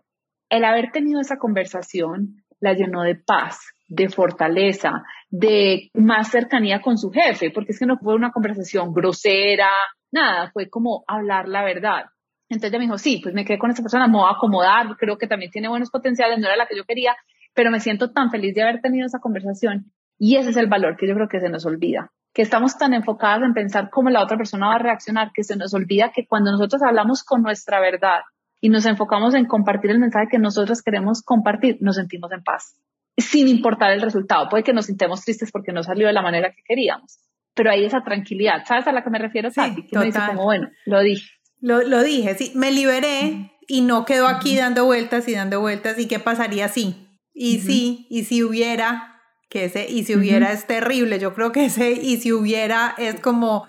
el 0.50 0.64
haber 0.64 0.90
tenido 0.92 1.20
esa 1.20 1.36
conversación 1.38 2.44
la 2.60 2.74
llenó 2.74 3.02
de 3.02 3.16
paz, 3.16 3.58
de 3.88 4.08
fortaleza, 4.08 5.02
de 5.28 5.90
más 5.94 6.30
cercanía 6.30 6.80
con 6.80 6.96
su 6.98 7.10
jefe, 7.10 7.50
porque 7.50 7.72
es 7.72 7.78
que 7.78 7.86
no 7.86 7.98
fue 7.98 8.14
una 8.14 8.30
conversación 8.30 8.92
grosera, 8.92 9.70
nada, 10.14 10.50
fue 10.52 10.70
como 10.70 11.04
hablar 11.06 11.48
la 11.48 11.62
verdad. 11.62 12.06
Entonces 12.48 12.70
ella 12.70 12.78
me 12.78 12.84
dijo, 12.84 12.98
sí, 12.98 13.20
pues 13.22 13.34
me 13.34 13.44
quedé 13.44 13.58
con 13.58 13.70
esta 13.70 13.82
persona, 13.82 14.06
me 14.06 14.14
voy 14.14 14.28
a 14.28 14.36
acomodar, 14.36 14.96
creo 14.96 15.18
que 15.18 15.26
también 15.26 15.50
tiene 15.50 15.68
buenos 15.68 15.90
potenciales, 15.90 16.38
no 16.38 16.46
era 16.46 16.56
la 16.56 16.66
que 16.66 16.76
yo 16.76 16.84
quería, 16.84 17.16
pero 17.54 17.70
me 17.70 17.80
siento 17.80 18.12
tan 18.12 18.30
feliz 18.30 18.54
de 18.54 18.62
haber 18.62 18.80
tenido 18.80 19.06
esa 19.06 19.18
conversación. 19.18 19.92
Y 20.18 20.36
ese 20.36 20.50
es 20.50 20.56
el 20.56 20.68
valor 20.68 20.96
que 20.96 21.08
yo 21.08 21.14
creo 21.14 21.28
que 21.28 21.40
se 21.40 21.48
nos 21.48 21.66
olvida, 21.66 22.12
que 22.32 22.42
estamos 22.42 22.78
tan 22.78 22.94
enfocados 22.94 23.42
en 23.44 23.54
pensar 23.54 23.90
cómo 23.90 24.10
la 24.10 24.22
otra 24.22 24.36
persona 24.36 24.68
va 24.68 24.74
a 24.76 24.78
reaccionar, 24.78 25.32
que 25.34 25.42
se 25.42 25.56
nos 25.56 25.74
olvida 25.74 26.12
que 26.14 26.26
cuando 26.26 26.52
nosotros 26.52 26.82
hablamos 26.82 27.24
con 27.24 27.42
nuestra 27.42 27.80
verdad 27.80 28.20
y 28.60 28.68
nos 28.68 28.86
enfocamos 28.86 29.34
en 29.34 29.46
compartir 29.46 29.90
el 29.90 29.98
mensaje 29.98 30.28
que 30.30 30.38
nosotros 30.38 30.82
queremos 30.82 31.22
compartir, 31.22 31.78
nos 31.80 31.96
sentimos 31.96 32.30
en 32.32 32.42
paz, 32.42 32.76
sin 33.16 33.48
importar 33.48 33.90
el 33.90 34.02
resultado. 34.02 34.48
Puede 34.48 34.62
que 34.62 34.72
nos 34.72 34.86
sintamos 34.86 35.24
tristes 35.24 35.50
porque 35.50 35.72
no 35.72 35.82
salió 35.82 36.06
de 36.06 36.12
la 36.12 36.22
manera 36.22 36.52
que 36.52 36.62
queríamos, 36.64 37.18
pero 37.54 37.70
hay 37.70 37.84
esa 37.84 38.02
tranquilidad. 38.02 38.64
¿Sabes 38.66 38.86
a 38.86 38.92
la 38.92 39.02
que 39.02 39.10
me 39.10 39.18
refiero, 39.18 39.50
sí, 39.50 39.60
Que 39.90 39.98
me 39.98 40.06
dice 40.06 40.20
como, 40.26 40.44
bueno, 40.44 40.68
lo 40.86 41.00
dije. 41.00 41.30
Lo, 41.60 41.82
lo 41.82 42.02
dije, 42.02 42.34
sí, 42.34 42.52
me 42.54 42.70
liberé 42.70 43.52
y 43.66 43.80
no 43.80 44.04
quedo 44.04 44.28
aquí 44.28 44.56
dando 44.56 44.84
vueltas 44.84 45.26
y 45.28 45.34
dando 45.34 45.60
vueltas 45.60 45.98
y 45.98 46.06
qué 46.06 46.18
pasaría 46.18 46.68
si. 46.68 47.08
Y 47.32 47.58
sí, 47.58 48.06
y 48.10 48.24
si 48.24 48.44
hubiera, 48.44 49.20
que 49.48 49.64
ese 49.64 49.90
y 49.90 50.04
si 50.04 50.14
hubiera 50.14 50.52
es 50.52 50.66
terrible, 50.66 51.18
yo 51.18 51.34
creo 51.34 51.52
que 51.52 51.66
ese 51.66 51.92
y 51.92 52.18
si 52.18 52.32
hubiera 52.32 52.94
es 52.96 53.18
como, 53.20 53.66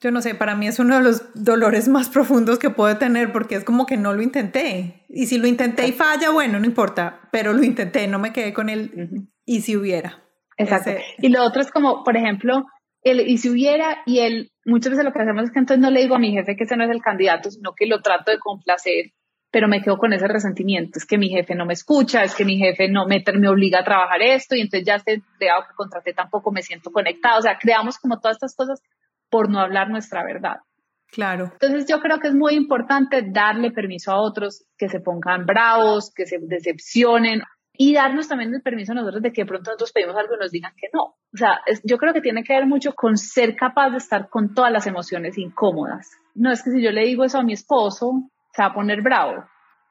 yo 0.00 0.10
no 0.10 0.20
sé, 0.20 0.34
para 0.34 0.56
mí 0.56 0.66
es 0.66 0.78
uno 0.78 0.96
de 0.96 1.02
los 1.02 1.22
dolores 1.34 1.88
más 1.88 2.10
profundos 2.10 2.58
que 2.58 2.70
puedo 2.70 2.96
tener 2.98 3.32
porque 3.32 3.54
es 3.54 3.64
como 3.64 3.86
que 3.86 3.96
no 3.96 4.12
lo 4.12 4.20
intenté. 4.20 5.06
Y 5.08 5.26
si 5.26 5.38
lo 5.38 5.46
intenté 5.46 5.88
y 5.88 5.92
falla, 5.92 6.30
bueno, 6.30 6.58
no 6.58 6.66
importa, 6.66 7.28
pero 7.32 7.52
lo 7.52 7.62
intenté, 7.62 8.06
no 8.08 8.18
me 8.18 8.32
quedé 8.32 8.52
con 8.52 8.68
el 8.68 9.28
y 9.46 9.62
si 9.62 9.76
hubiera. 9.76 10.22
Exacto. 10.58 10.90
Y 11.18 11.28
lo 11.28 11.44
otro 11.44 11.62
es 11.62 11.70
como, 11.70 12.04
por 12.04 12.16
ejemplo, 12.16 12.66
y 13.12 13.38
si 13.38 13.50
hubiera, 13.50 14.02
y 14.04 14.20
él, 14.20 14.50
muchas 14.64 14.90
veces 14.90 15.04
lo 15.04 15.12
que 15.12 15.22
hacemos 15.22 15.44
es 15.44 15.50
que 15.52 15.60
entonces 15.60 15.80
no 15.80 15.90
le 15.90 16.00
digo 16.00 16.16
a 16.16 16.18
mi 16.18 16.32
jefe 16.32 16.56
que 16.56 16.64
ese 16.64 16.76
no 16.76 16.84
es 16.84 16.90
el 16.90 17.02
candidato, 17.02 17.50
sino 17.50 17.72
que 17.74 17.86
lo 17.86 18.02
trato 18.02 18.32
de 18.32 18.38
complacer, 18.38 19.12
pero 19.50 19.68
me 19.68 19.80
quedo 19.80 19.96
con 19.96 20.12
ese 20.12 20.26
resentimiento, 20.26 20.98
es 20.98 21.06
que 21.06 21.18
mi 21.18 21.28
jefe 21.28 21.54
no 21.54 21.66
me 21.66 21.74
escucha, 21.74 22.24
es 22.24 22.34
que 22.34 22.44
mi 22.44 22.58
jefe 22.58 22.88
no 22.88 23.06
me, 23.06 23.22
me 23.38 23.48
obliga 23.48 23.80
a 23.80 23.84
trabajar 23.84 24.22
esto, 24.22 24.56
y 24.56 24.60
entonces 24.60 24.86
ya 24.86 24.96
este 24.96 25.14
empleado 25.14 25.62
que 25.68 25.74
contraté 25.76 26.12
tampoco 26.12 26.50
me 26.50 26.62
siento 26.62 26.90
conectado, 26.90 27.38
o 27.38 27.42
sea, 27.42 27.58
creamos 27.58 27.98
como 27.98 28.18
todas 28.18 28.36
estas 28.36 28.56
cosas 28.56 28.82
por 29.30 29.50
no 29.50 29.60
hablar 29.60 29.88
nuestra 29.88 30.24
verdad. 30.24 30.56
Claro. 31.12 31.50
Entonces 31.52 31.86
yo 31.88 32.00
creo 32.00 32.18
que 32.18 32.28
es 32.28 32.34
muy 32.34 32.54
importante 32.54 33.22
darle 33.24 33.70
permiso 33.70 34.10
a 34.10 34.20
otros 34.20 34.66
que 34.76 34.88
se 34.88 35.00
pongan 35.00 35.46
bravos, 35.46 36.12
que 36.14 36.26
se 36.26 36.38
decepcionen 36.40 37.42
y 37.78 37.94
darnos 37.94 38.28
también 38.28 38.54
el 38.54 38.62
permiso 38.62 38.92
a 38.92 38.96
nosotros 38.96 39.22
de 39.22 39.32
que 39.32 39.42
de 39.42 39.46
pronto 39.46 39.70
nosotros 39.70 39.92
pedimos 39.92 40.16
algo 40.16 40.34
y 40.34 40.38
nos 40.38 40.50
digan 40.50 40.72
que 40.76 40.88
no. 40.92 41.02
O 41.02 41.36
sea, 41.36 41.60
yo 41.84 41.98
creo 41.98 42.12
que 42.12 42.20
tiene 42.20 42.44
que 42.44 42.54
ver 42.54 42.66
mucho 42.66 42.94
con 42.94 43.16
ser 43.16 43.56
capaz 43.56 43.90
de 43.90 43.98
estar 43.98 44.28
con 44.28 44.54
todas 44.54 44.72
las 44.72 44.86
emociones 44.86 45.38
incómodas. 45.38 46.10
No 46.34 46.50
es 46.52 46.62
que 46.62 46.70
si 46.70 46.82
yo 46.82 46.90
le 46.90 47.06
digo 47.06 47.24
eso 47.24 47.38
a 47.38 47.44
mi 47.44 47.52
esposo, 47.52 48.30
se 48.52 48.62
va 48.62 48.68
a 48.68 48.74
poner 48.74 49.02
bravo. 49.02 49.44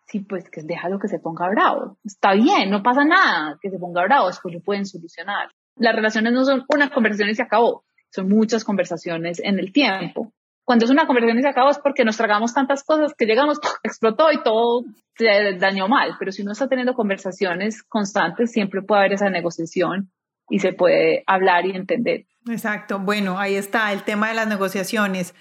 Sí, 0.07 0.19
pues 0.19 0.49
que 0.49 0.61
déjalo 0.63 0.99
que 0.99 1.07
se 1.07 1.19
ponga 1.19 1.49
bravo. 1.49 1.97
Está 2.03 2.33
bien, 2.33 2.69
no 2.69 2.83
pasa 2.83 3.03
nada 3.03 3.57
que 3.61 3.69
se 3.69 3.79
ponga 3.79 4.03
bravo, 4.03 4.27
después 4.27 4.53
lo 4.53 4.61
pueden 4.61 4.85
solucionar. 4.85 5.49
Las 5.77 5.95
relaciones 5.95 6.33
no 6.33 6.45
son 6.45 6.65
una 6.73 6.89
conversación 6.89 7.29
y 7.29 7.35
se 7.35 7.43
acabó, 7.43 7.83
son 8.09 8.29
muchas 8.29 8.63
conversaciones 8.63 9.39
en 9.43 9.59
el 9.59 9.71
tiempo 9.71 10.31
cuando 10.65 10.85
es 10.85 10.91
una 10.91 11.05
conversación 11.05 11.37
y 11.37 11.41
se 11.43 11.47
acabó 11.47 11.69
es 11.69 11.77
porque 11.77 12.03
nos 12.03 12.17
tragamos 12.17 12.53
tantas 12.53 12.83
cosas 12.83 13.13
que 13.15 13.25
llegamos, 13.25 13.59
explotó 13.83 14.31
y 14.31 14.41
todo 14.41 14.83
se 15.15 15.53
dañó 15.59 15.87
mal. 15.87 16.15
Pero 16.17 16.31
si 16.31 16.41
uno 16.41 16.51
está 16.51 16.67
teniendo 16.67 16.95
conversaciones 16.95 17.83
constantes, 17.83 18.51
siempre 18.51 18.81
puede 18.81 19.01
haber 19.01 19.13
esa 19.13 19.29
negociación 19.29 20.11
y 20.49 20.59
se 20.59 20.73
puede 20.73 21.23
hablar 21.27 21.67
y 21.67 21.75
entender. 21.75 22.25
Exacto. 22.49 22.99
Bueno, 22.99 23.39
ahí 23.39 23.55
está 23.55 23.93
el 23.93 24.03
tema 24.03 24.29
de 24.29 24.33
las 24.33 24.47
negociaciones. 24.47 25.35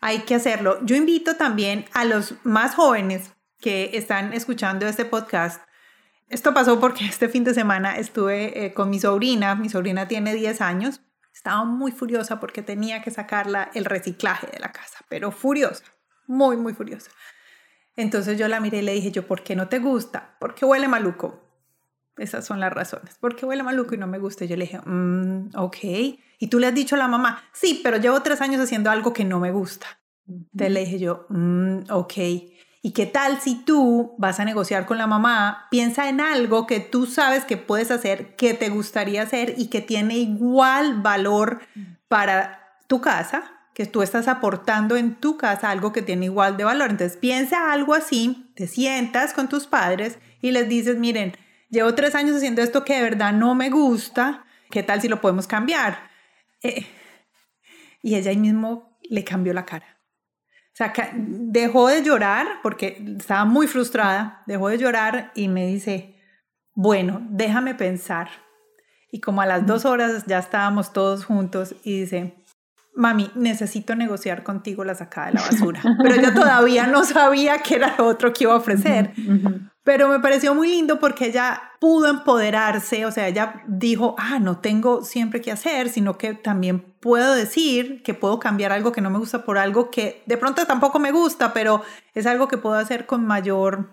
Hay 0.00 0.20
que 0.20 0.34
hacerlo. 0.34 0.78
Yo 0.84 0.96
invito 0.96 1.36
también 1.36 1.86
a 1.94 2.04
los 2.04 2.34
más 2.44 2.74
jóvenes 2.74 3.34
que 3.60 3.90
están 3.94 4.34
escuchando 4.34 4.86
este 4.86 5.06
podcast. 5.06 5.62
Esto 6.28 6.52
pasó 6.52 6.78
porque 6.78 7.04
este 7.08 7.28
fin 7.30 7.42
de 7.42 7.54
semana 7.54 7.96
estuve 7.96 8.66
eh, 8.66 8.74
con 8.74 8.90
mi 8.90 9.00
sobrina. 9.00 9.54
Mi 9.54 9.70
sobrina 9.70 10.08
tiene 10.08 10.34
10 10.34 10.60
años. 10.60 11.00
Estaba 11.38 11.64
muy 11.64 11.92
furiosa 11.92 12.40
porque 12.40 12.62
tenía 12.62 13.00
que 13.00 13.12
sacarla 13.12 13.70
el 13.72 13.84
reciclaje 13.84 14.48
de 14.48 14.58
la 14.58 14.72
casa, 14.72 15.04
pero 15.08 15.30
furiosa, 15.30 15.84
muy, 16.26 16.56
muy 16.56 16.74
furiosa. 16.74 17.12
Entonces 17.94 18.36
yo 18.36 18.48
la 18.48 18.58
miré 18.58 18.78
y 18.78 18.82
le 18.82 18.92
dije 18.92 19.12
yo, 19.12 19.24
¿por 19.24 19.44
qué 19.44 19.54
no 19.54 19.68
te 19.68 19.78
gusta? 19.78 20.34
Porque 20.40 20.64
huele 20.64 20.88
maluco. 20.88 21.40
Esas 22.16 22.44
son 22.44 22.58
las 22.58 22.72
razones. 22.72 23.18
Porque 23.20 23.46
huele 23.46 23.62
maluco 23.62 23.94
y 23.94 23.98
no 23.98 24.08
me 24.08 24.18
gusta. 24.18 24.46
Yo 24.46 24.56
le 24.56 24.64
dije, 24.64 24.80
mm, 24.84 25.50
ok. 25.54 25.76
Y 26.40 26.48
tú 26.48 26.58
le 26.58 26.66
has 26.66 26.74
dicho 26.74 26.96
a 26.96 26.98
la 26.98 27.06
mamá, 27.06 27.44
sí, 27.52 27.82
pero 27.84 27.98
llevo 27.98 28.20
tres 28.22 28.40
años 28.40 28.60
haciendo 28.60 28.90
algo 28.90 29.12
que 29.12 29.24
no 29.24 29.38
me 29.38 29.52
gusta. 29.52 29.86
Entonces 30.26 30.72
le 30.72 30.80
dije 30.80 30.98
yo, 30.98 31.26
mm, 31.28 31.82
ok. 31.90 32.14
¿Y 32.80 32.92
qué 32.92 33.06
tal 33.06 33.40
si 33.40 33.56
tú 33.56 34.14
vas 34.18 34.38
a 34.38 34.44
negociar 34.44 34.86
con 34.86 34.98
la 34.98 35.08
mamá? 35.08 35.66
Piensa 35.70 36.08
en 36.08 36.20
algo 36.20 36.66
que 36.66 36.78
tú 36.78 37.06
sabes 37.06 37.44
que 37.44 37.56
puedes 37.56 37.90
hacer, 37.90 38.36
que 38.36 38.54
te 38.54 38.68
gustaría 38.68 39.22
hacer 39.22 39.54
y 39.58 39.66
que 39.66 39.80
tiene 39.80 40.16
igual 40.18 41.02
valor 41.02 41.60
para 42.06 42.76
tu 42.86 43.00
casa, 43.00 43.52
que 43.74 43.86
tú 43.86 44.02
estás 44.02 44.28
aportando 44.28 44.96
en 44.96 45.16
tu 45.16 45.36
casa 45.36 45.70
algo 45.70 45.92
que 45.92 46.02
tiene 46.02 46.26
igual 46.26 46.56
de 46.56 46.64
valor. 46.64 46.90
Entonces 46.90 47.16
piensa 47.16 47.72
algo 47.72 47.94
así, 47.94 48.52
te 48.54 48.68
sientas 48.68 49.34
con 49.34 49.48
tus 49.48 49.66
padres 49.66 50.18
y 50.40 50.52
les 50.52 50.68
dices, 50.68 50.98
miren, 50.98 51.36
llevo 51.70 51.94
tres 51.94 52.14
años 52.14 52.36
haciendo 52.36 52.62
esto 52.62 52.84
que 52.84 52.94
de 52.94 53.02
verdad 53.02 53.32
no 53.32 53.56
me 53.56 53.70
gusta, 53.70 54.44
¿qué 54.70 54.84
tal 54.84 55.00
si 55.00 55.08
lo 55.08 55.20
podemos 55.20 55.48
cambiar? 55.48 56.10
Eh, 56.62 56.86
y 58.02 58.14
ella 58.14 58.30
ahí 58.30 58.36
mismo 58.36 58.98
le 59.02 59.24
cambió 59.24 59.52
la 59.52 59.64
cara. 59.64 59.97
Sea, 60.78 60.92
dejó 61.12 61.88
de 61.88 62.04
llorar 62.04 62.46
porque 62.62 63.04
estaba 63.18 63.44
muy 63.44 63.66
frustrada, 63.66 64.44
dejó 64.46 64.68
de 64.68 64.78
llorar 64.78 65.32
y 65.34 65.48
me 65.48 65.66
dice, 65.66 66.14
bueno, 66.72 67.20
déjame 67.30 67.74
pensar. 67.74 68.28
Y 69.10 69.20
como 69.20 69.40
a 69.40 69.46
las 69.46 69.66
dos 69.66 69.84
horas 69.84 70.24
ya 70.28 70.38
estábamos 70.38 70.92
todos 70.92 71.24
juntos 71.24 71.74
y 71.82 72.02
dice, 72.02 72.36
mami, 72.94 73.28
necesito 73.34 73.96
negociar 73.96 74.44
contigo 74.44 74.84
la 74.84 74.94
sacada 74.94 75.26
de 75.26 75.32
la 75.32 75.40
basura. 75.40 75.82
Pero 76.00 76.14
yo 76.22 76.32
todavía 76.32 76.86
no 76.86 77.02
sabía 77.02 77.58
qué 77.58 77.74
era 77.74 77.96
lo 77.98 78.06
otro 78.06 78.32
que 78.32 78.44
iba 78.44 78.52
a 78.52 78.58
ofrecer. 78.58 79.12
Pero 79.88 80.10
me 80.10 80.20
pareció 80.20 80.54
muy 80.54 80.68
lindo 80.68 80.98
porque 80.98 81.28
ella 81.28 81.62
pudo 81.80 82.10
empoderarse, 82.10 83.06
o 83.06 83.10
sea, 83.10 83.26
ella 83.26 83.62
dijo, 83.66 84.14
ah, 84.18 84.38
no 84.38 84.58
tengo 84.58 85.02
siempre 85.02 85.40
que 85.40 85.50
hacer, 85.50 85.88
sino 85.88 86.18
que 86.18 86.34
también 86.34 86.80
puedo 87.00 87.34
decir 87.34 88.02
que 88.02 88.12
puedo 88.12 88.38
cambiar 88.38 88.70
algo 88.70 88.92
que 88.92 89.00
no 89.00 89.08
me 89.08 89.18
gusta 89.18 89.46
por 89.46 89.56
algo 89.56 89.90
que 89.90 90.22
de 90.26 90.36
pronto 90.36 90.66
tampoco 90.66 90.98
me 90.98 91.10
gusta, 91.10 91.54
pero 91.54 91.80
es 92.12 92.26
algo 92.26 92.48
que 92.48 92.58
puedo 92.58 92.74
hacer 92.74 93.06
con 93.06 93.26
mayor 93.26 93.88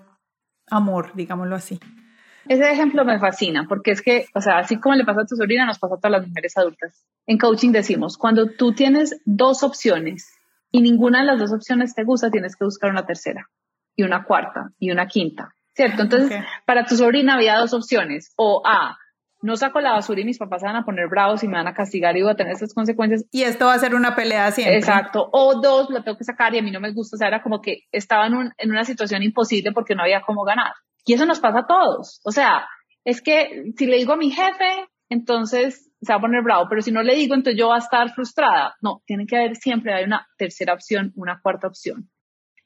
amor, 0.70 1.14
digámoslo 1.16 1.56
así. 1.56 1.80
Ese 2.50 2.70
ejemplo 2.70 3.06
me 3.06 3.18
fascina 3.18 3.66
porque 3.66 3.92
es 3.92 4.02
que, 4.02 4.26
o 4.36 4.42
sea, 4.42 4.58
así 4.58 4.78
como 4.78 4.96
le 4.96 5.06
pasa 5.06 5.22
a 5.22 5.26
tu 5.26 5.38
sobrina, 5.38 5.66
nos 5.66 5.80
pasa 5.80 5.96
a 5.96 5.98
todas 5.98 6.12
las 6.12 6.28
mujeres 6.28 6.58
adultas. 6.58 7.06
En 7.26 7.38
coaching 7.38 7.72
decimos, 7.72 8.18
cuando 8.18 8.50
tú 8.52 8.74
tienes 8.74 9.22
dos 9.24 9.64
opciones 9.64 10.30
y 10.72 10.82
ninguna 10.82 11.22
de 11.22 11.28
las 11.28 11.40
dos 11.40 11.54
opciones 11.54 11.96
te 11.96 12.04
gusta, 12.04 12.32
tienes 12.32 12.58
que 12.58 12.66
buscar 12.66 12.92
una 12.92 13.06
tercera 13.06 13.50
y 13.96 14.04
una 14.04 14.26
cuarta 14.26 14.74
y 14.78 14.92
una 14.92 15.08
quinta 15.08 15.55
¿cierto? 15.76 16.04
Entonces, 16.04 16.44
para 16.66 16.86
tu 16.86 16.96
sobrina 16.96 17.36
había 17.36 17.58
dos 17.58 17.74
opciones, 17.74 18.34
o 18.38 18.62
A, 18.66 18.98
no 19.42 19.56
saco 19.58 19.80
la 19.80 19.92
basura 19.92 20.22
y 20.22 20.26
mis 20.26 20.40
papás 20.40 20.62
se 20.62 20.68
van 20.68 20.76
a 20.76 20.86
poner 20.86 21.08
bravos 21.08 21.44
y 21.44 21.48
me 21.48 21.58
van 21.58 21.68
a 21.68 21.74
castigar 21.74 22.18
y 22.18 22.24
voy 22.24 22.32
a 22.32 22.36
tener 22.36 22.54
estas 22.54 22.74
consecuencias. 22.74 23.26
Y 23.32 23.44
esto 23.44 23.66
va 23.66 23.76
a 23.76 23.80
ser 23.80 23.94
una 23.94 24.16
pelea 24.16 24.52
siempre. 24.52 24.78
Exacto. 24.78 25.30
O 25.32 25.62
dos, 25.62 25.90
lo 25.92 26.04
tengo 26.04 26.18
que 26.18 26.24
sacar 26.24 26.56
y 26.56 26.60
a 26.60 26.64
mí 26.64 26.72
no 26.72 26.80
me 26.80 26.92
gusta. 26.94 27.16
O 27.16 27.20
sea, 27.20 27.28
era 27.28 27.44
como 27.44 27.62
que 27.62 27.84
estaba 27.92 28.26
en, 28.26 28.54
en 28.58 28.72
una 28.72 28.84
situación 28.86 29.22
imposible 29.22 29.72
porque 29.72 29.94
no 29.94 30.02
había 30.02 30.22
cómo 30.22 30.44
ganar. 30.44 30.74
Y 31.06 31.14
eso 31.14 31.28
nos 31.28 31.40
pasa 31.40 31.60
a 31.60 31.68
todos. 31.68 32.22
O 32.24 32.32
sea, 32.32 32.68
es 33.04 33.22
que 33.22 33.72
si 33.78 33.86
le 33.86 33.98
digo 33.98 34.14
a 34.14 34.18
mi 34.18 34.32
jefe, 34.32 34.88
entonces 35.10 35.92
se 36.02 36.12
va 36.12 36.18
a 36.18 36.22
poner 36.22 36.44
bravo, 36.44 36.66
pero 36.70 36.82
si 36.82 36.92
no 36.92 37.04
le 37.04 37.16
digo, 37.16 37.36
entonces 37.36 37.60
yo 37.60 37.68
voy 37.68 37.76
a 37.76 37.80
estar 37.80 38.14
frustrada. 38.14 38.76
No, 38.82 39.02
tiene 39.06 39.26
que 39.26 39.38
haber 39.38 39.56
siempre, 39.56 39.94
hay 39.94 40.06
una 40.06 40.28
tercera 40.38 40.74
opción, 40.74 41.12
una 41.16 41.40
cuarta 41.42 41.68
opción. 41.68 42.10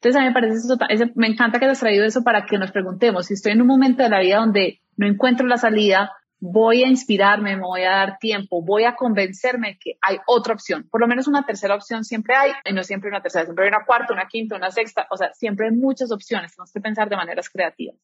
Entonces 0.01 0.17
a 0.17 0.21
mí 0.21 0.27
me 0.27 0.33
parece 0.33 0.55
eso, 0.89 1.05
me 1.15 1.27
encanta 1.27 1.59
que 1.59 1.65
hayas 1.65 1.81
traído 1.81 2.05
eso 2.05 2.23
para 2.23 2.45
que 2.45 2.57
nos 2.57 2.71
preguntemos, 2.71 3.25
si 3.27 3.33
estoy 3.33 3.51
en 3.51 3.61
un 3.61 3.67
momento 3.67 4.01
de 4.01 4.09
la 4.09 4.21
vida 4.21 4.37
donde 4.37 4.79
no 4.95 5.07
encuentro 5.07 5.45
la 5.45 5.57
salida, 5.57 6.13
voy 6.39 6.83
a 6.83 6.87
inspirarme, 6.87 7.57
me 7.57 7.61
voy 7.61 7.83
a 7.83 7.91
dar 7.91 8.17
tiempo, 8.17 8.63
voy 8.63 8.85
a 8.85 8.95
convencerme 8.95 9.77
que 9.77 9.97
hay 10.01 10.17
otra 10.25 10.53
opción. 10.53 10.87
Por 10.89 11.01
lo 11.01 11.07
menos 11.07 11.27
una 11.27 11.45
tercera 11.45 11.75
opción 11.75 12.05
siempre 12.05 12.33
hay, 12.33 12.51
y 12.63 12.73
no 12.73 12.83
siempre 12.83 13.09
una 13.09 13.21
tercera, 13.21 13.43
siempre 13.43 13.65
hay 13.65 13.69
una 13.69 13.85
cuarta, 13.85 14.13
una 14.13 14.27
quinta, 14.27 14.55
una 14.55 14.71
sexta, 14.71 15.05
o 15.11 15.17
sea, 15.17 15.33
siempre 15.33 15.67
hay 15.67 15.75
muchas 15.75 16.13
opciones, 16.13 16.55
tenemos 16.55 16.71
que 16.71 16.79
pensar 16.79 17.09
de 17.09 17.17
maneras 17.17 17.49
creativas. 17.49 17.97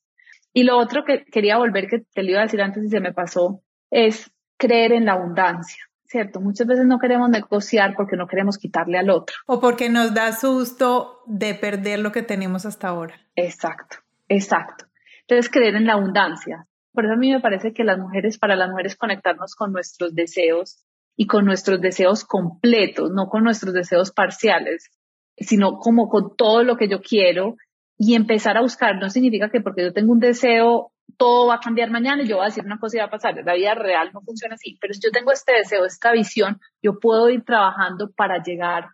Y 0.51 0.63
lo 0.63 0.77
otro 0.77 1.05
que 1.05 1.23
quería 1.23 1.57
volver, 1.57 1.87
que 1.87 1.99
te 2.13 2.23
lo 2.23 2.31
iba 2.31 2.39
a 2.39 2.43
decir 2.43 2.61
antes 2.61 2.83
y 2.83 2.89
se 2.89 2.99
me 2.99 3.13
pasó, 3.13 3.61
es 3.89 4.29
creer 4.57 4.91
en 4.91 5.05
la 5.05 5.13
abundancia. 5.13 5.83
¿Cierto? 6.07 6.39
Muchas 6.39 6.67
veces 6.67 6.85
no 6.85 6.99
queremos 6.99 7.29
negociar 7.29 7.95
porque 7.95 8.15
no 8.15 8.27
queremos 8.27 8.57
quitarle 8.57 8.97
al 8.97 9.09
otro. 9.09 9.35
O 9.45 9.59
porque 9.59 9.89
nos 9.89 10.13
da 10.13 10.31
susto 10.33 11.21
de 11.25 11.55
perder 11.55 11.99
lo 11.99 12.11
que 12.11 12.21
tenemos 12.21 12.65
hasta 12.65 12.87
ahora. 12.87 13.15
Exacto, 13.35 13.97
exacto. 14.27 14.85
Entonces, 15.21 15.51
creer 15.51 15.75
en 15.75 15.85
la 15.85 15.93
abundancia. 15.93 16.67
Por 16.93 17.05
eso 17.05 17.13
a 17.13 17.17
mí 17.17 17.31
me 17.31 17.41
parece 17.41 17.73
que 17.73 17.83
las 17.83 17.97
mujeres, 17.97 18.37
para 18.37 18.55
las 18.55 18.69
mujeres, 18.69 18.95
conectarnos 18.95 19.55
con 19.55 19.73
nuestros 19.73 20.13
deseos 20.13 20.85
y 21.17 21.27
con 21.27 21.45
nuestros 21.45 21.81
deseos 21.81 22.23
completos, 22.23 23.11
no 23.11 23.27
con 23.27 23.43
nuestros 23.43 23.73
deseos 23.73 24.11
parciales, 24.11 24.91
sino 25.37 25.79
como 25.79 26.07
con 26.07 26.35
todo 26.35 26.63
lo 26.63 26.77
que 26.77 26.87
yo 26.87 27.01
quiero 27.01 27.55
y 27.97 28.15
empezar 28.15 28.57
a 28.57 28.61
buscar. 28.61 28.97
No 28.97 29.09
significa 29.09 29.49
que 29.49 29.61
porque 29.61 29.83
yo 29.83 29.93
tengo 29.93 30.11
un 30.13 30.19
deseo 30.19 30.91
todo 31.17 31.47
va 31.47 31.55
a 31.55 31.59
cambiar 31.59 31.91
mañana 31.91 32.23
y 32.23 32.27
yo 32.27 32.37
voy 32.37 32.45
a 32.45 32.49
decir 32.49 32.65
una 32.65 32.79
cosa 32.79 32.97
y 32.97 32.99
va 32.99 33.05
a 33.05 33.09
pasar. 33.09 33.35
La 33.43 33.53
vida 33.53 33.73
real 33.75 34.11
no 34.13 34.21
funciona 34.21 34.55
así, 34.55 34.77
pero 34.81 34.93
si 34.93 35.01
yo 35.01 35.11
tengo 35.11 35.31
este 35.31 35.53
deseo, 35.53 35.85
esta 35.85 36.11
visión, 36.11 36.59
yo 36.81 36.99
puedo 36.99 37.29
ir 37.29 37.43
trabajando 37.43 38.11
para 38.11 38.41
llegar 38.41 38.89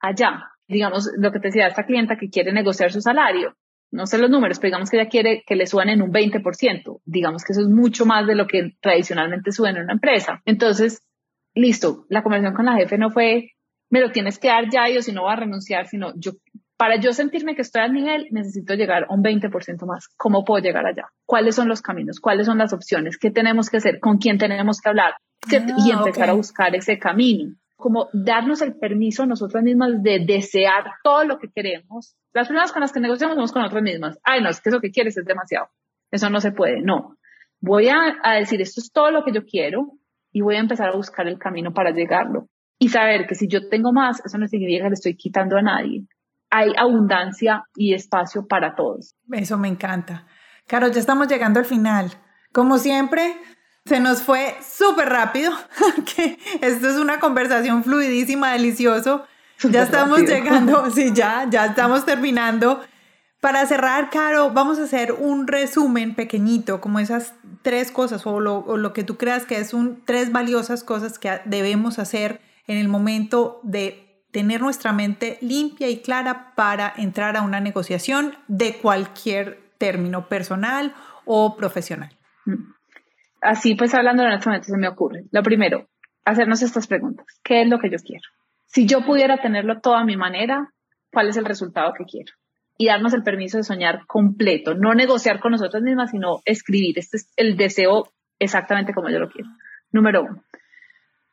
allá. 0.00 0.50
Digamos, 0.66 1.10
lo 1.16 1.32
que 1.32 1.40
te 1.40 1.48
decía, 1.48 1.66
esta 1.66 1.84
clienta 1.84 2.16
que 2.16 2.30
quiere 2.30 2.52
negociar 2.52 2.92
su 2.92 3.00
salario, 3.00 3.56
no 3.92 4.06
sé 4.06 4.18
los 4.18 4.30
números, 4.30 4.58
pero 4.58 4.68
digamos 4.68 4.88
que 4.88 5.00
ella 5.00 5.08
quiere 5.08 5.42
que 5.44 5.56
le 5.56 5.66
suban 5.66 5.88
en 5.88 6.02
un 6.02 6.12
20%. 6.12 7.00
Digamos 7.04 7.44
que 7.44 7.52
eso 7.52 7.62
es 7.62 7.68
mucho 7.68 8.06
más 8.06 8.26
de 8.26 8.36
lo 8.36 8.46
que 8.46 8.76
tradicionalmente 8.80 9.50
suben 9.50 9.76
en 9.76 9.82
una 9.84 9.94
empresa. 9.94 10.42
Entonces, 10.44 11.02
listo, 11.54 12.06
la 12.08 12.22
conversación 12.22 12.54
con 12.54 12.66
la 12.66 12.76
jefe 12.76 12.98
no 12.98 13.10
fue, 13.10 13.52
me 13.90 14.00
lo 14.00 14.12
tienes 14.12 14.38
que 14.38 14.48
dar 14.48 14.70
ya 14.70 14.88
y 14.88 15.02
si 15.02 15.12
no 15.12 15.24
va 15.24 15.32
a 15.32 15.36
renunciar, 15.36 15.88
sino 15.88 16.12
yo 16.16 16.32
para 16.80 16.98
yo 16.98 17.12
sentirme 17.12 17.54
que 17.54 17.60
estoy 17.60 17.82
al 17.82 17.92
nivel, 17.92 18.28
necesito 18.30 18.72
llegar 18.72 19.04
a 19.04 19.14
un 19.14 19.22
20% 19.22 19.84
más. 19.84 20.08
¿Cómo 20.16 20.46
puedo 20.46 20.64
llegar 20.64 20.86
allá? 20.86 21.08
¿Cuáles 21.26 21.54
son 21.54 21.68
los 21.68 21.82
caminos? 21.82 22.20
¿Cuáles 22.20 22.46
son 22.46 22.56
las 22.56 22.72
opciones? 22.72 23.18
¿Qué 23.18 23.30
tenemos 23.30 23.68
que 23.68 23.76
hacer? 23.76 24.00
¿Con 24.00 24.16
quién 24.16 24.38
tenemos 24.38 24.80
que 24.80 24.88
hablar? 24.88 25.12
y 25.46 25.90
ah, 25.90 25.98
empezar 25.98 26.30
a 26.30 26.32
buscar 26.32 26.74
ese 26.74 26.98
camino. 26.98 27.54
Como 27.76 28.08
darnos 28.14 28.62
el 28.62 28.76
permiso 28.76 29.24
a 29.24 29.26
nosotras 29.26 29.62
mismas 29.62 30.02
de 30.02 30.24
desear 30.26 30.84
todo 31.04 31.24
lo 31.24 31.38
que 31.38 31.50
queremos. 31.54 32.16
Las 32.32 32.48
primeras 32.48 32.72
con 32.72 32.80
las 32.80 32.92
que 32.92 33.00
negociamos 33.00 33.36
somos 33.36 33.52
con 33.52 33.60
nosotras 33.60 33.84
mismas. 33.84 34.18
Ay, 34.24 34.40
no, 34.42 34.48
es 34.48 34.62
que 34.62 34.70
eso 34.70 34.80
que 34.80 34.90
quieres 34.90 35.18
es 35.18 35.26
demasiado. 35.26 35.66
Eso 36.10 36.30
no 36.30 36.40
se 36.40 36.50
puede. 36.50 36.80
No. 36.80 37.18
Voy 37.60 37.88
a, 37.88 38.16
a 38.22 38.36
decir, 38.36 38.62
esto 38.62 38.80
es 38.80 38.90
todo 38.90 39.10
lo 39.10 39.22
que 39.22 39.32
yo 39.32 39.44
quiero 39.44 39.98
y 40.32 40.40
voy 40.40 40.56
a 40.56 40.60
empezar 40.60 40.88
a 40.88 40.96
buscar 40.96 41.28
el 41.28 41.38
camino 41.38 41.74
para 41.74 41.90
llegarlo. 41.90 42.48
Y 42.78 42.88
saber 42.88 43.26
que 43.26 43.34
si 43.34 43.48
yo 43.48 43.68
tengo 43.68 43.92
más, 43.92 44.24
eso 44.24 44.38
no 44.38 44.46
significa 44.46 44.84
que 44.84 44.88
le 44.88 44.94
estoy 44.94 45.14
quitando 45.14 45.58
a 45.58 45.62
nadie 45.62 46.06
hay 46.50 46.72
abundancia 46.76 47.64
y 47.76 47.94
espacio 47.94 48.46
para 48.46 48.74
todos. 48.74 49.14
Eso 49.32 49.56
me 49.56 49.68
encanta. 49.68 50.26
Caro, 50.66 50.88
ya 50.88 51.00
estamos 51.00 51.28
llegando 51.28 51.60
al 51.60 51.66
final. 51.66 52.10
Como 52.52 52.78
siempre, 52.78 53.36
se 53.86 54.00
nos 54.00 54.22
fue 54.22 54.56
súper 54.60 55.08
rápido, 55.08 55.52
que 56.16 56.38
esto 56.60 56.88
es 56.88 56.96
una 56.96 57.20
conversación 57.20 57.84
fluidísima, 57.84 58.52
delicioso. 58.52 59.24
ya 59.62 59.82
estamos 59.82 60.20
llegando, 60.20 60.90
sí, 60.94 61.12
ya, 61.14 61.46
ya 61.48 61.66
estamos 61.66 62.04
terminando. 62.04 62.80
Para 63.40 63.64
cerrar, 63.64 64.10
Caro, 64.10 64.50
vamos 64.50 64.78
a 64.78 64.82
hacer 64.82 65.12
un 65.12 65.46
resumen 65.46 66.14
pequeñito, 66.14 66.80
como 66.80 66.98
esas 66.98 67.32
tres 67.62 67.90
cosas 67.90 68.26
o 68.26 68.38
lo, 68.38 68.58
o 68.58 68.76
lo 68.76 68.92
que 68.92 69.02
tú 69.02 69.16
creas 69.16 69.46
que 69.46 69.58
es 69.58 69.72
un, 69.72 70.04
tres 70.04 70.30
valiosas 70.30 70.84
cosas 70.84 71.18
que 71.18 71.40
debemos 71.46 71.98
hacer 71.98 72.40
en 72.66 72.76
el 72.76 72.88
momento 72.88 73.60
de 73.62 74.09
tener 74.30 74.60
nuestra 74.60 74.92
mente 74.92 75.38
limpia 75.40 75.88
y 75.88 76.00
clara 76.00 76.52
para 76.54 76.92
entrar 76.96 77.36
a 77.36 77.42
una 77.42 77.60
negociación 77.60 78.34
de 78.48 78.76
cualquier 78.76 79.60
término 79.78 80.28
personal 80.28 80.94
o 81.24 81.56
profesional. 81.56 82.10
Así 83.40 83.74
pues, 83.74 83.94
hablando 83.94 84.22
de 84.22 84.30
nuestra 84.30 84.52
mente, 84.52 84.68
se 84.68 84.76
me 84.76 84.88
ocurre. 84.88 85.24
Lo 85.30 85.42
primero, 85.42 85.88
hacernos 86.24 86.62
estas 86.62 86.86
preguntas. 86.86 87.26
¿Qué 87.42 87.62
es 87.62 87.68
lo 87.68 87.78
que 87.78 87.90
yo 87.90 87.98
quiero? 87.98 88.28
Si 88.66 88.86
yo 88.86 89.04
pudiera 89.04 89.38
tenerlo 89.38 89.80
todo 89.80 89.94
a 89.94 90.04
mi 90.04 90.16
manera, 90.16 90.72
¿cuál 91.12 91.28
es 91.28 91.36
el 91.36 91.44
resultado 91.44 91.92
que 91.96 92.04
quiero? 92.04 92.32
Y 92.76 92.86
darnos 92.86 93.14
el 93.14 93.22
permiso 93.22 93.58
de 93.58 93.64
soñar 93.64 94.06
completo, 94.06 94.74
no 94.74 94.94
negociar 94.94 95.40
con 95.40 95.52
nosotros 95.52 95.82
mismas, 95.82 96.10
sino 96.10 96.40
escribir. 96.44 96.98
Este 96.98 97.16
es 97.16 97.32
el 97.36 97.56
deseo 97.56 98.12
exactamente 98.38 98.94
como 98.94 99.10
yo 99.10 99.18
lo 99.18 99.28
quiero. 99.28 99.48
número 99.92 100.22
uno. 100.22 100.44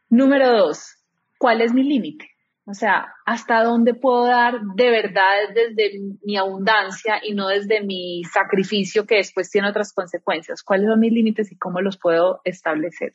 Número 0.09 0.51
dos, 0.51 0.95
¿cuál 1.37 1.61
es 1.61 1.73
mi 1.73 1.83
límite? 1.83 2.29
O 2.69 2.73
sea, 2.73 3.13
¿hasta 3.25 3.63
dónde 3.63 3.93
puedo 3.93 4.25
dar 4.25 4.59
de 4.75 4.89
verdad 4.89 5.53
desde 5.55 5.99
mi 6.21 6.35
abundancia 6.35 7.21
y 7.23 7.33
no 7.33 7.47
desde 7.47 7.81
mi 7.81 8.23
sacrificio 8.25 9.05
que 9.05 9.15
después 9.15 9.49
tiene 9.49 9.69
otras 9.69 9.93
consecuencias? 9.93 10.63
¿Cuáles 10.63 10.87
son 10.87 10.99
mis 10.99 11.13
límites 11.13 11.49
y 11.49 11.57
cómo 11.57 11.79
los 11.79 11.97
puedo 11.97 12.41
establecer? 12.43 13.13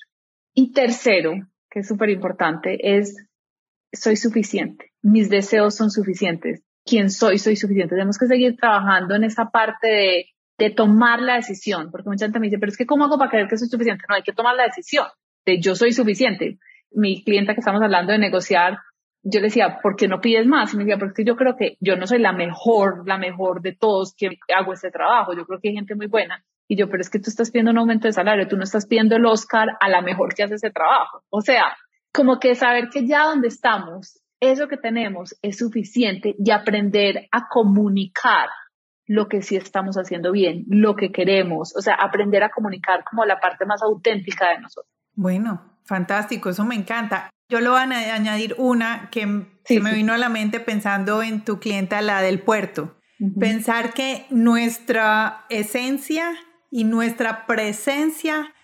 Y 0.54 0.72
tercero, 0.72 1.34
que 1.70 1.80
es 1.80 1.88
súper 1.88 2.08
importante, 2.08 2.96
es 2.96 3.26
soy 3.92 4.16
suficiente. 4.16 4.92
Mis 5.02 5.28
deseos 5.28 5.74
son 5.74 5.90
suficientes. 5.90 6.62
¿Quién 6.86 7.10
soy? 7.10 7.36
Soy 7.36 7.56
suficiente. 7.56 7.94
Tenemos 7.94 8.16
que 8.16 8.28
seguir 8.28 8.56
trabajando 8.56 9.14
en 9.14 9.24
esa 9.24 9.50
parte 9.50 9.86
de, 10.58 10.70
tomar 10.76 11.20
la 11.20 11.34
decisión, 11.34 11.90
porque 11.90 12.08
mucha 12.08 12.24
gente 12.24 12.38
me 12.38 12.46
dice, 12.46 12.58
pero 12.58 12.70
es 12.70 12.78
que 12.78 12.86
¿cómo 12.86 13.04
hago 13.04 13.18
para 13.18 13.30
creer 13.32 13.48
que 13.48 13.58
soy 13.58 13.66
suficiente? 13.66 14.04
No, 14.08 14.14
hay 14.14 14.22
que 14.22 14.32
tomar 14.32 14.54
la 14.54 14.62
decisión 14.62 15.06
de 15.44 15.60
yo 15.60 15.74
soy 15.74 15.92
suficiente. 15.92 16.58
Mi 16.92 17.24
clienta 17.24 17.54
que 17.54 17.60
estamos 17.60 17.82
hablando 17.82 18.12
de 18.12 18.18
negociar 18.18 18.78
yo 19.22 19.40
le 19.40 19.46
decía, 19.46 19.78
¿por 19.82 19.96
qué 19.96 20.08
no 20.08 20.20
pides 20.20 20.46
más? 20.46 20.72
Y 20.72 20.76
me 20.76 20.84
decía, 20.84 20.98
porque 20.98 21.24
yo 21.24 21.36
creo 21.36 21.56
que 21.56 21.76
yo 21.80 21.96
no 21.96 22.06
soy 22.06 22.18
la 22.18 22.32
mejor, 22.32 23.06
la 23.06 23.18
mejor 23.18 23.62
de 23.62 23.72
todos 23.72 24.14
que 24.16 24.30
hago 24.54 24.72
este 24.72 24.90
trabajo. 24.90 25.32
Yo 25.34 25.46
creo 25.46 25.60
que 25.60 25.68
hay 25.68 25.74
gente 25.74 25.94
muy 25.94 26.06
buena. 26.06 26.44
Y 26.68 26.76
yo, 26.76 26.88
pero 26.88 27.00
es 27.00 27.10
que 27.10 27.18
tú 27.18 27.28
estás 27.28 27.50
pidiendo 27.50 27.70
un 27.70 27.78
aumento 27.78 28.08
de 28.08 28.12
salario, 28.12 28.48
tú 28.48 28.56
no 28.56 28.64
estás 28.64 28.86
pidiendo 28.86 29.16
el 29.16 29.26
Oscar 29.26 29.68
a 29.80 29.88
la 29.88 30.00
mejor 30.00 30.34
que 30.34 30.42
hace 30.42 30.54
ese 30.54 30.70
trabajo. 30.70 31.22
O 31.30 31.40
sea, 31.40 31.76
como 32.12 32.38
que 32.38 32.54
saber 32.54 32.88
que 32.88 33.06
ya 33.06 33.24
donde 33.24 33.48
estamos, 33.48 34.20
eso 34.40 34.68
que 34.68 34.76
tenemos 34.76 35.36
es 35.42 35.58
suficiente 35.58 36.34
y 36.38 36.50
aprender 36.50 37.28
a 37.30 37.48
comunicar 37.48 38.48
lo 39.06 39.28
que 39.28 39.42
sí 39.42 39.56
estamos 39.56 39.96
haciendo 39.96 40.32
bien, 40.32 40.64
lo 40.68 40.96
que 40.96 41.12
queremos, 41.12 41.76
o 41.76 41.80
sea, 41.80 41.94
aprender 41.94 42.42
a 42.42 42.50
comunicar 42.50 43.04
como 43.04 43.24
la 43.24 43.38
parte 43.38 43.66
más 43.66 43.82
auténtica 43.82 44.50
de 44.50 44.60
nosotros. 44.60 44.92
Bueno, 45.14 45.78
fantástico, 45.84 46.48
eso 46.50 46.64
me 46.64 46.74
encanta. 46.74 47.30
Yo 47.52 47.60
lo 47.60 47.72
voy 47.72 47.80
a 47.80 48.14
añadir 48.14 48.54
una 48.56 49.10
que 49.10 49.26
me 49.26 49.92
vino 49.92 50.14
a 50.14 50.16
la 50.16 50.30
mente 50.30 50.58
pensando 50.58 51.22
en 51.22 51.44
tu 51.44 51.60
clienta, 51.60 52.00
la 52.00 52.22
del 52.22 52.40
puerto. 52.40 52.96
Pensar 53.38 53.92
que 53.92 54.24
nuestra 54.30 55.44
esencia 55.50 56.32
y 56.70 56.84
nuestra 56.84 57.44
presencia 57.44 58.54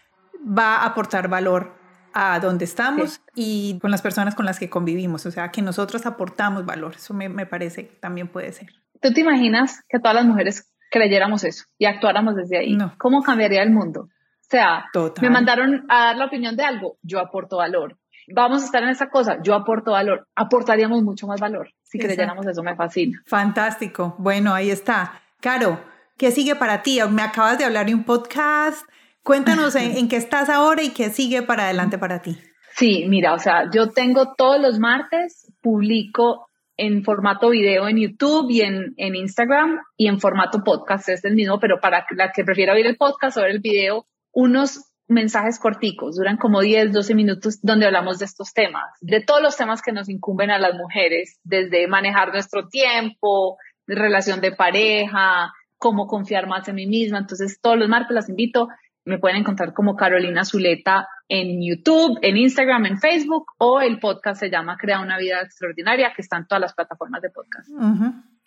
va 0.43 0.77
a 0.77 0.87
aportar 0.87 1.29
valor 1.29 1.77
a 2.15 2.41
donde 2.41 2.65
estamos 2.65 3.21
y 3.35 3.79
con 3.83 3.91
las 3.91 4.01
personas 4.01 4.35
con 4.35 4.47
las 4.47 4.59
que 4.59 4.71
convivimos. 4.71 5.27
O 5.27 5.31
sea, 5.31 5.51
que 5.51 5.61
nosotros 5.61 6.07
aportamos 6.07 6.65
valor. 6.65 6.95
Eso 6.97 7.13
me, 7.13 7.29
me 7.29 7.45
parece 7.45 7.89
que 7.89 7.97
también 7.97 8.29
puede 8.29 8.53
ser. 8.53 8.71
¿Tú 9.03 9.13
te 9.13 9.21
imaginas 9.21 9.83
que 9.87 9.99
todas 9.99 10.15
las 10.15 10.25
mujeres 10.25 10.73
creyéramos 10.91 11.45
eso 11.45 11.67
y 11.77 11.85
actuáramos 11.85 12.37
desde 12.37 12.57
ahí? 12.57 12.75
No. 12.75 12.95
¿Cómo 12.97 13.23
cambiaría 13.23 13.63
el 13.63 13.71
mundo? 13.71 14.05
O 14.05 14.51
sea, 14.51 14.87
me 15.21 15.29
mandaron 15.29 15.85
a 15.91 16.07
dar 16.07 16.17
la 16.17 16.25
opinión 16.25 16.57
de 16.57 16.65
algo, 16.65 16.97
yo 17.03 17.21
aporto 17.21 17.59
valor 17.59 17.99
vamos 18.35 18.63
a 18.63 18.67
estar 18.67 18.83
en 18.83 18.91
esa 18.91 19.09
cosa, 19.09 19.39
yo 19.43 19.55
aporto 19.55 19.93
valor, 19.93 20.27
aportaríamos 20.35 21.03
mucho 21.03 21.27
más 21.27 21.41
valor 21.41 21.71
si 21.89 21.99
creyéramos 21.99 22.47
eso, 22.47 22.63
me 22.63 22.77
fascina. 22.77 23.23
Fantástico, 23.27 24.15
bueno, 24.19 24.53
ahí 24.53 24.71
está. 24.71 25.23
Caro, 25.41 25.81
¿qué 26.19 26.31
sigue 26.31 26.55
para 26.55 26.83
ti? 26.83 27.01
Me 27.11 27.23
acabas 27.23 27.59
de 27.59 27.65
hablar 27.65 27.87
de 27.87 27.95
un 27.95 28.05
podcast, 28.05 28.87
cuéntanos 29.23 29.75
en, 29.75 30.09
qué 30.09 30.17
estás 30.17 30.51
ahora 30.51 30.83
y 30.83 30.91
qué 30.91 31.11
sigue 31.11 31.43
para 31.43 31.65
adelante 31.65 31.97
para 31.97 32.21
ti. 32.21 32.39
Sí, 32.77 33.07
mira, 33.09 33.33
o 33.33 33.39
sea, 33.39 33.71
yo 33.73 33.89
tengo 33.89 34.35
todos 34.37 34.61
los 34.61 34.79
martes, 34.79 35.51
publico 35.63 36.49
en 36.77 37.03
formato 37.03 37.49
video 37.49 37.89
en 37.89 37.97
YouTube 37.97 38.51
y 38.51 38.61
en, 38.61 38.95
en 38.99 39.17
Instagram 39.17 39.81
y 39.97 40.07
en 40.07 40.21
formato 40.21 40.63
podcast, 40.63 41.09
es 41.09 41.25
el 41.25 41.35
mismo, 41.35 41.59
pero 41.59 41.81
para 41.81 42.07
la 42.11 42.31
que 42.31 42.45
prefiera 42.45 42.75
ver 42.75 42.87
el 42.87 42.97
podcast 42.97 43.37
o 43.37 43.41
ver 43.41 43.51
el 43.51 43.61
video, 43.61 44.07
unos 44.33 44.85
mensajes 45.09 45.59
corticos, 45.59 46.17
duran 46.17 46.37
como 46.37 46.61
10, 46.61 46.93
12 46.93 47.15
minutos, 47.15 47.59
donde 47.63 47.87
hablamos 47.87 48.19
de 48.19 48.27
estos 48.27 48.53
temas, 48.53 48.91
de 49.01 49.23
todos 49.23 49.43
los 49.43 49.57
temas 49.57 49.83
que 49.83 49.93
nos 49.93 50.09
incumben 50.09 50.51
a 50.51 50.59
las 50.59 50.75
mujeres, 50.75 51.41
desde 51.43 51.89
manejar 51.89 52.33
nuestro 52.33 52.69
tiempo, 52.69 53.57
relación 53.87 54.41
de 54.41 54.53
pareja, 54.53 55.53
cómo 55.79 56.07
confiar 56.07 56.47
más 56.47 56.69
en 56.69 56.75
mí 56.75 56.87
misma. 56.87 57.19
Entonces, 57.19 57.59
todos 57.61 57.79
los 57.79 57.89
martes 57.89 58.15
las 58.15 58.29
invito. 58.29 58.69
Me 59.05 59.19
pueden 59.19 59.39
encontrar 59.39 59.73
como 59.73 59.97
Carolina 59.97 60.45
Zuleta 60.45 61.09
en 61.29 61.63
YouTube, 61.63 62.19
en 62.21 62.37
Instagram, 62.37 62.87
en 62.87 62.99
Facebook 62.99 63.47
o 63.59 63.81
el 63.81 63.99
podcast 63.99 64.41
se 64.41 64.51
llama 64.51 64.77
Crea 64.77 65.01
una 65.01 65.17
vida 65.17 65.41
extraordinaria, 65.41 66.13
que 66.15 66.23
está 66.23 66.37
en 66.37 66.47
todas 66.47 66.61
las 66.61 66.75
plataformas 66.75 67.23
de 67.23 67.31
podcast. 67.31 67.69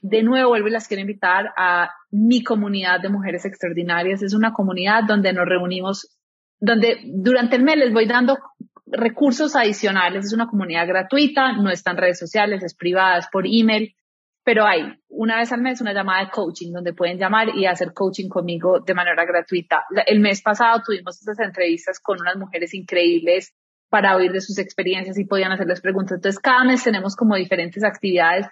De 0.01 0.23
nuevo, 0.23 0.49
vuelvo 0.49 0.67
y 0.67 0.71
las 0.71 0.87
quiero 0.87 1.01
invitar 1.01 1.51
a 1.57 1.91
mi 2.11 2.43
comunidad 2.43 2.99
de 3.01 3.09
mujeres 3.09 3.45
extraordinarias. 3.45 4.21
Es 4.21 4.33
una 4.33 4.53
comunidad 4.53 5.03
donde 5.07 5.33
nos 5.33 5.47
reunimos 5.47 6.20
donde 6.61 7.01
durante 7.03 7.57
el 7.57 7.63
mes 7.63 7.75
les 7.75 7.91
voy 7.91 8.05
dando 8.05 8.37
recursos 8.85 9.55
adicionales. 9.55 10.25
Es 10.25 10.33
una 10.33 10.47
comunidad 10.47 10.87
gratuita, 10.87 11.53
no 11.53 11.69
está 11.69 11.91
en 11.91 11.97
redes 11.97 12.19
sociales, 12.19 12.63
es 12.63 12.75
privada, 12.75 13.17
es 13.17 13.27
por 13.27 13.45
email, 13.47 13.95
pero 14.43 14.65
hay 14.65 14.93
una 15.09 15.37
vez 15.37 15.51
al 15.51 15.61
mes 15.61 15.81
una 15.81 15.93
llamada 15.93 16.25
de 16.25 16.31
coaching 16.31 16.71
donde 16.71 16.93
pueden 16.93 17.17
llamar 17.17 17.49
y 17.55 17.65
hacer 17.65 17.93
coaching 17.93 18.29
conmigo 18.29 18.79
de 18.79 18.93
manera 18.93 19.25
gratuita. 19.25 19.85
El 20.05 20.19
mes 20.19 20.41
pasado 20.41 20.81
tuvimos 20.85 21.19
estas 21.19 21.39
entrevistas 21.39 21.99
con 21.99 22.21
unas 22.21 22.37
mujeres 22.37 22.73
increíbles 22.73 23.53
para 23.89 24.15
oír 24.15 24.31
de 24.31 24.39
sus 24.39 24.57
experiencias 24.57 25.17
y 25.17 25.25
podían 25.25 25.51
hacerles 25.51 25.81
preguntas. 25.81 26.15
Entonces, 26.15 26.39
cada 26.39 26.63
mes 26.63 26.83
tenemos 26.83 27.15
como 27.15 27.35
diferentes 27.35 27.83
actividades 27.83 28.47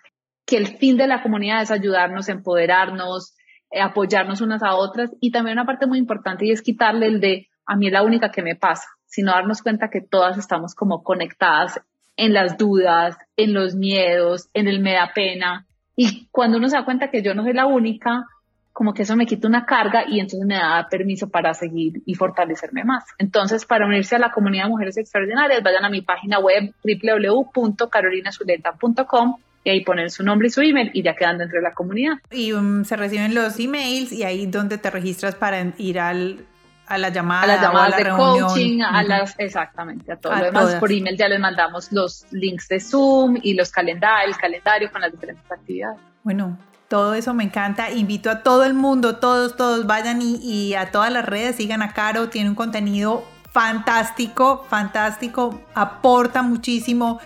que 0.46 0.58
el 0.58 0.68
fin 0.78 0.98
de 0.98 1.08
la 1.08 1.22
comunidad 1.22 1.62
es 1.62 1.72
ayudarnos, 1.72 2.28
empoderarnos, 2.28 3.36
eh, 3.72 3.82
apoyarnos 3.82 4.42
unas 4.42 4.64
a 4.64 4.76
otras 4.76 5.12
y 5.22 5.32
también 5.32 5.58
una 5.58 5.66
parte 5.66 5.86
muy 5.86 6.00
importante 6.00 6.46
y 6.46 6.52
es 6.52 6.62
quitarle 6.62 7.06
el 7.06 7.20
de 7.20 7.49
a 7.70 7.76
mí 7.76 7.88
es 7.88 7.94
la 7.94 8.04
única 8.04 8.32
que 8.32 8.42
me 8.42 8.56
pasa, 8.56 8.88
sino 9.06 9.32
darnos 9.32 9.62
cuenta 9.62 9.92
que 9.92 10.02
todas 10.02 10.40
estamos 10.40 10.74
como 10.74 11.04
conectadas 11.04 11.80
en 12.18 12.34
las 12.34 12.58
dudas, 12.58 13.16
en 13.38 13.54
los 13.54 13.76
miedos, 13.76 14.50
en 14.56 14.68
el 14.68 14.80
me 14.82 14.94
da 14.94 15.12
pena. 15.14 15.68
Y 15.96 16.28
cuando 16.32 16.58
uno 16.58 16.68
se 16.68 16.78
da 16.78 16.84
cuenta 16.84 17.12
que 17.12 17.22
yo 17.22 17.36
no 17.36 17.44
soy 17.44 17.54
la 17.54 17.68
única, 17.68 18.26
como 18.74 18.96
que 18.96 19.04
eso 19.04 19.16
me 19.16 19.28
quita 19.28 19.48
una 19.48 19.68
carga 19.68 20.06
y 20.08 20.20
entonces 20.20 20.48
me 20.48 20.56
da 20.56 20.88
permiso 20.90 21.30
para 21.30 21.54
seguir 21.54 22.02
y 22.08 22.16
fortalecerme 22.16 22.84
más. 22.84 23.04
Entonces, 23.20 23.66
para 23.66 23.86
unirse 23.86 24.16
a 24.16 24.20
la 24.20 24.32
comunidad 24.32 24.64
de 24.64 24.70
mujeres 24.70 24.98
extraordinarias, 24.98 25.62
vayan 25.62 25.86
a 25.86 25.90
mi 25.90 26.02
página 26.02 26.40
web 26.40 26.74
www.carolinazuleta.com 26.84 29.38
y 29.64 29.70
ahí 29.70 29.84
ponen 29.84 30.10
su 30.10 30.24
nombre 30.24 30.48
y 30.48 30.52
su 30.52 30.62
email 30.62 30.90
y 30.94 31.04
ya 31.04 31.16
quedan 31.16 31.38
dentro 31.38 31.58
de 31.58 31.64
la 31.64 31.76
comunidad. 31.76 32.16
Y 32.32 32.52
um, 32.54 32.84
se 32.84 32.96
reciben 32.96 33.36
los 33.36 33.60
emails 33.60 34.12
y 34.12 34.24
ahí 34.24 34.48
donde 34.48 34.80
te 34.80 34.90
registras 34.90 35.36
para 35.36 35.62
ir 35.78 36.00
al 36.00 36.48
a 36.90 36.98
la 36.98 37.10
llamada, 37.10 37.44
a 37.44 37.48
las 37.48 37.62
llamadas 37.62 37.98
de 37.98 38.10
coaching, 38.10 38.82
a 38.82 39.04
las, 39.04 39.36
exactamente, 39.38 40.12
a 40.12 40.16
todo 40.16 40.36
lo 40.36 40.46
demás. 40.46 40.76
Por 40.76 40.92
email 40.92 41.16
ya 41.16 41.28
les 41.28 41.40
mandamos 41.40 41.92
los 41.92 42.26
links 42.32 42.68
de 42.68 42.80
Zoom 42.80 43.38
y 43.42 43.54
los 43.54 43.72
calendarios, 43.72 44.36
el 44.36 44.42
calendario 44.42 44.92
con 44.92 45.02
las 45.02 45.12
diferentes 45.12 45.50
actividades. 45.52 46.00
Bueno, 46.24 46.58
todo 46.88 47.14
eso 47.14 47.34
me 47.36 47.44
encanta. 47.44 47.92
Invito 47.92 48.32
a 48.32 48.42
todo 48.42 48.66
el 48.66 48.74
mundo, 48.74 49.18
todos, 49.18 49.56
todos 49.56 49.86
vayan 49.86 50.22
y, 50.22 50.38
y 50.38 50.74
a 50.74 50.90
todas 50.90 51.14
las 51.14 51.26
redes, 51.26 51.58
sigan 51.58 51.84
a 51.84 51.94
Caro, 51.94 52.30
tiene 52.30 52.50
un 52.50 52.56
contenido 52.56 53.24
fantástico, 53.52 54.66
fantástico, 54.68 55.62
aporta 55.76 56.42
muchísimo. 56.42 57.20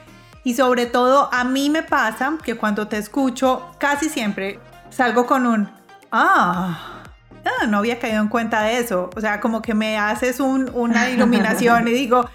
Y 0.44 0.56
sobre 0.56 0.88
todo 0.88 1.30
a 1.32 1.46
mí 1.46 1.70
me 1.70 1.84
pasa 1.84 2.38
que 2.44 2.56
cuando 2.56 2.88
te 2.88 2.98
escucho, 2.98 3.72
casi 3.78 4.10
siempre 4.10 4.60
salgo 4.90 5.26
con 5.26 5.46
un, 5.46 5.70
ah, 6.12 7.03
Ah, 7.46 7.68
no 7.68 7.80
había 7.80 8.00
caído 8.00 8.22
en 8.22 8.28
cuenta 8.28 8.64
de 8.64 8.78
eso. 8.78 9.10
O 9.16 9.22
sea, 9.22 9.40
como 9.40 9.62
que 9.62 9.74
me 9.74 9.98
haces 9.98 10.40
una 10.40 11.10
iluminación 11.10 11.88
y 11.88 11.92
digo, 11.94 12.30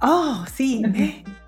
oh, 0.00 0.44
sí, 0.52 0.82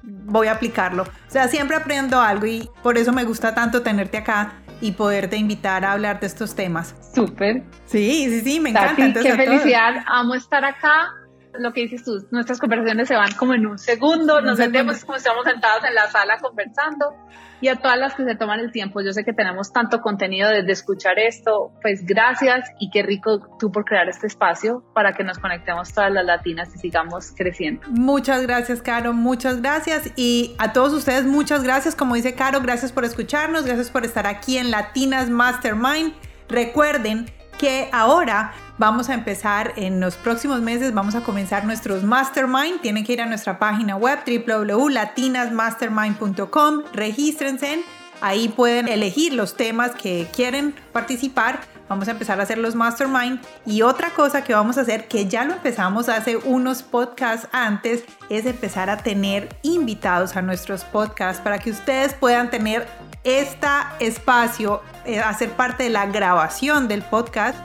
voy 0.02 0.48
a 0.48 0.52
aplicarlo. 0.52 1.02
O 1.02 1.30
sea, 1.30 1.48
siempre 1.48 1.76
aprendo 1.76 2.20
algo 2.20 2.46
y 2.46 2.68
por 2.82 2.98
eso 2.98 3.12
me 3.12 3.24
gusta 3.24 3.54
tanto 3.54 3.82
tenerte 3.82 4.18
acá 4.18 4.54
y 4.80 4.92
poderte 4.92 5.36
invitar 5.36 5.84
a 5.84 5.92
hablar 5.92 6.20
de 6.20 6.26
estos 6.26 6.54
temas. 6.54 6.94
Súper. 7.14 7.62
Sí, 7.86 8.26
sí, 8.28 8.40
sí, 8.42 8.60
me 8.60 8.70
encanta. 8.70 9.20
qué 9.20 9.34
felicidad, 9.34 10.04
amo 10.06 10.34
estar 10.34 10.64
acá. 10.64 11.14
Lo 11.58 11.72
que 11.72 11.82
dices 11.82 12.04
tú, 12.04 12.26
nuestras 12.30 12.58
conversaciones 12.58 13.08
se 13.08 13.14
van 13.14 13.32
como 13.34 13.54
en 13.54 13.66
un 13.66 13.78
segundo, 13.78 14.40
nos 14.40 14.58
metemos 14.58 15.04
como 15.04 15.16
estamos 15.16 15.44
sentados 15.44 15.84
en 15.84 15.94
la 15.94 16.08
sala 16.08 16.38
conversando 16.38 17.14
y 17.60 17.68
a 17.68 17.76
todas 17.76 17.98
las 17.98 18.14
que 18.14 18.24
se 18.24 18.34
toman 18.34 18.60
el 18.60 18.70
tiempo. 18.70 19.00
Yo 19.00 19.12
sé 19.12 19.24
que 19.24 19.32
tenemos 19.32 19.72
tanto 19.72 20.00
contenido 20.00 20.50
desde 20.50 20.72
escuchar 20.72 21.18
esto, 21.18 21.72
pues 21.82 22.04
gracias 22.04 22.70
y 22.78 22.90
qué 22.90 23.02
rico 23.02 23.56
tú 23.58 23.70
por 23.72 23.84
crear 23.84 24.08
este 24.08 24.26
espacio 24.26 24.84
para 24.94 25.12
que 25.12 25.24
nos 25.24 25.38
conectemos 25.38 25.92
todas 25.92 26.12
las 26.12 26.24
latinas 26.24 26.74
y 26.74 26.78
sigamos 26.78 27.32
creciendo. 27.36 27.86
Muchas 27.88 28.42
gracias, 28.42 28.82
Caro, 28.82 29.12
muchas 29.12 29.62
gracias 29.62 30.10
y 30.16 30.54
a 30.58 30.72
todos 30.72 30.92
ustedes 30.92 31.24
muchas 31.24 31.62
gracias. 31.62 31.94
Como 31.94 32.14
dice 32.14 32.34
Caro, 32.34 32.60
gracias 32.60 32.92
por 32.92 33.04
escucharnos, 33.04 33.64
gracias 33.64 33.90
por 33.90 34.04
estar 34.04 34.26
aquí 34.26 34.58
en 34.58 34.70
Latinas 34.70 35.30
Mastermind. 35.30 36.14
Recuerden 36.48 37.26
que 37.58 37.88
ahora 37.92 38.52
vamos 38.78 39.08
a 39.08 39.14
empezar 39.14 39.72
en 39.76 40.00
los 40.00 40.16
próximos 40.16 40.60
meses, 40.60 40.92
vamos 40.94 41.14
a 41.14 41.22
comenzar 41.22 41.64
nuestros 41.64 42.02
mastermind. 42.02 42.80
Tienen 42.80 43.04
que 43.04 43.12
ir 43.14 43.22
a 43.22 43.26
nuestra 43.26 43.58
página 43.58 43.96
web 43.96 44.18
www.latinasmastermind.com, 44.26 46.82
regístrense, 46.92 47.84
ahí 48.20 48.48
pueden 48.48 48.88
elegir 48.88 49.32
los 49.32 49.56
temas 49.56 49.92
que 49.92 50.28
quieren 50.34 50.74
participar. 50.92 51.60
Vamos 51.88 52.08
a 52.08 52.10
empezar 52.10 52.40
a 52.40 52.42
hacer 52.42 52.58
los 52.58 52.74
mastermind. 52.74 53.40
Y 53.64 53.82
otra 53.82 54.10
cosa 54.10 54.42
que 54.42 54.54
vamos 54.54 54.76
a 54.76 54.80
hacer 54.80 55.06
que 55.06 55.26
ya 55.26 55.44
lo 55.44 55.52
empezamos 55.52 56.08
hace 56.08 56.36
unos 56.36 56.82
podcasts 56.82 57.46
antes 57.52 58.02
es 58.28 58.44
empezar 58.44 58.90
a 58.90 58.96
tener 58.96 59.56
invitados 59.62 60.36
a 60.36 60.42
nuestros 60.42 60.82
podcasts 60.84 61.40
para 61.40 61.60
que 61.60 61.70
ustedes 61.70 62.12
puedan 62.14 62.50
tener 62.50 62.88
este 63.26 63.66
espacio, 63.98 64.82
eh, 65.04 65.18
hacer 65.18 65.50
parte 65.50 65.82
de 65.82 65.90
la 65.90 66.06
grabación 66.06 66.86
del 66.86 67.02
podcast 67.02 67.58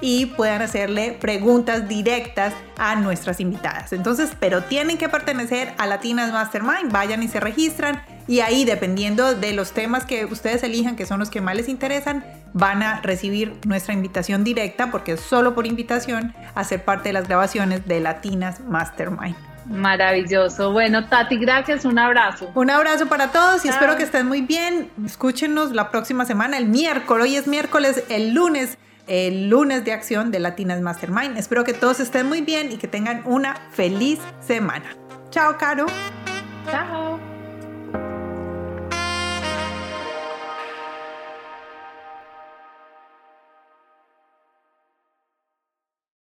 y 0.00 0.26
puedan 0.26 0.60
hacerle 0.60 1.12
preguntas 1.12 1.88
directas 1.88 2.52
a 2.76 2.96
nuestras 2.96 3.38
invitadas. 3.38 3.92
Entonces, 3.92 4.32
pero 4.40 4.64
tienen 4.64 4.98
que 4.98 5.08
pertenecer 5.08 5.72
a 5.78 5.86
Latinas 5.86 6.32
Mastermind, 6.32 6.90
vayan 6.90 7.22
y 7.22 7.28
se 7.28 7.38
registran 7.38 8.02
y 8.26 8.40
ahí 8.40 8.64
dependiendo 8.64 9.34
de 9.34 9.52
los 9.52 9.72
temas 9.72 10.04
que 10.04 10.24
ustedes 10.24 10.64
elijan, 10.64 10.96
que 10.96 11.06
son 11.06 11.20
los 11.20 11.30
que 11.30 11.40
más 11.40 11.54
les 11.54 11.68
interesan, 11.68 12.24
van 12.52 12.82
a 12.82 13.00
recibir 13.00 13.56
nuestra 13.66 13.94
invitación 13.94 14.42
directa 14.42 14.90
porque 14.90 15.12
es 15.12 15.20
solo 15.20 15.54
por 15.54 15.66
invitación 15.66 16.34
a 16.54 16.64
ser 16.64 16.84
parte 16.84 17.10
de 17.10 17.12
las 17.12 17.28
grabaciones 17.28 17.86
de 17.86 18.00
Latinas 18.00 18.60
Mastermind. 18.60 19.53
Maravilloso. 19.66 20.72
Bueno, 20.72 21.06
Tati, 21.06 21.36
gracias. 21.38 21.84
Un 21.84 21.98
abrazo. 21.98 22.50
Un 22.54 22.70
abrazo 22.70 23.06
para 23.06 23.30
todos 23.32 23.64
y 23.64 23.68
espero 23.68 23.96
que 23.96 24.02
estén 24.02 24.26
muy 24.26 24.42
bien. 24.42 24.90
Escúchenos 25.04 25.72
la 25.72 25.90
próxima 25.90 26.24
semana, 26.24 26.58
el 26.58 26.66
miércoles. 26.66 27.24
Hoy 27.24 27.36
es 27.36 27.46
miércoles, 27.46 28.04
el 28.08 28.34
lunes 28.34 28.78
el 29.06 29.48
lunes 29.48 29.84
de 29.84 29.92
acción 29.92 30.30
de 30.30 30.38
Latinas 30.38 30.80
Mastermind. 30.80 31.36
Espero 31.36 31.64
que 31.64 31.74
todos 31.74 32.00
estén 32.00 32.26
muy 32.26 32.40
bien 32.40 32.72
y 32.72 32.78
que 32.78 32.88
tengan 32.88 33.22
una 33.26 33.56
feliz 33.72 34.18
semana. 34.40 34.96
Chao, 35.30 35.56
Caro. 35.58 35.86
Chao. 36.70 37.13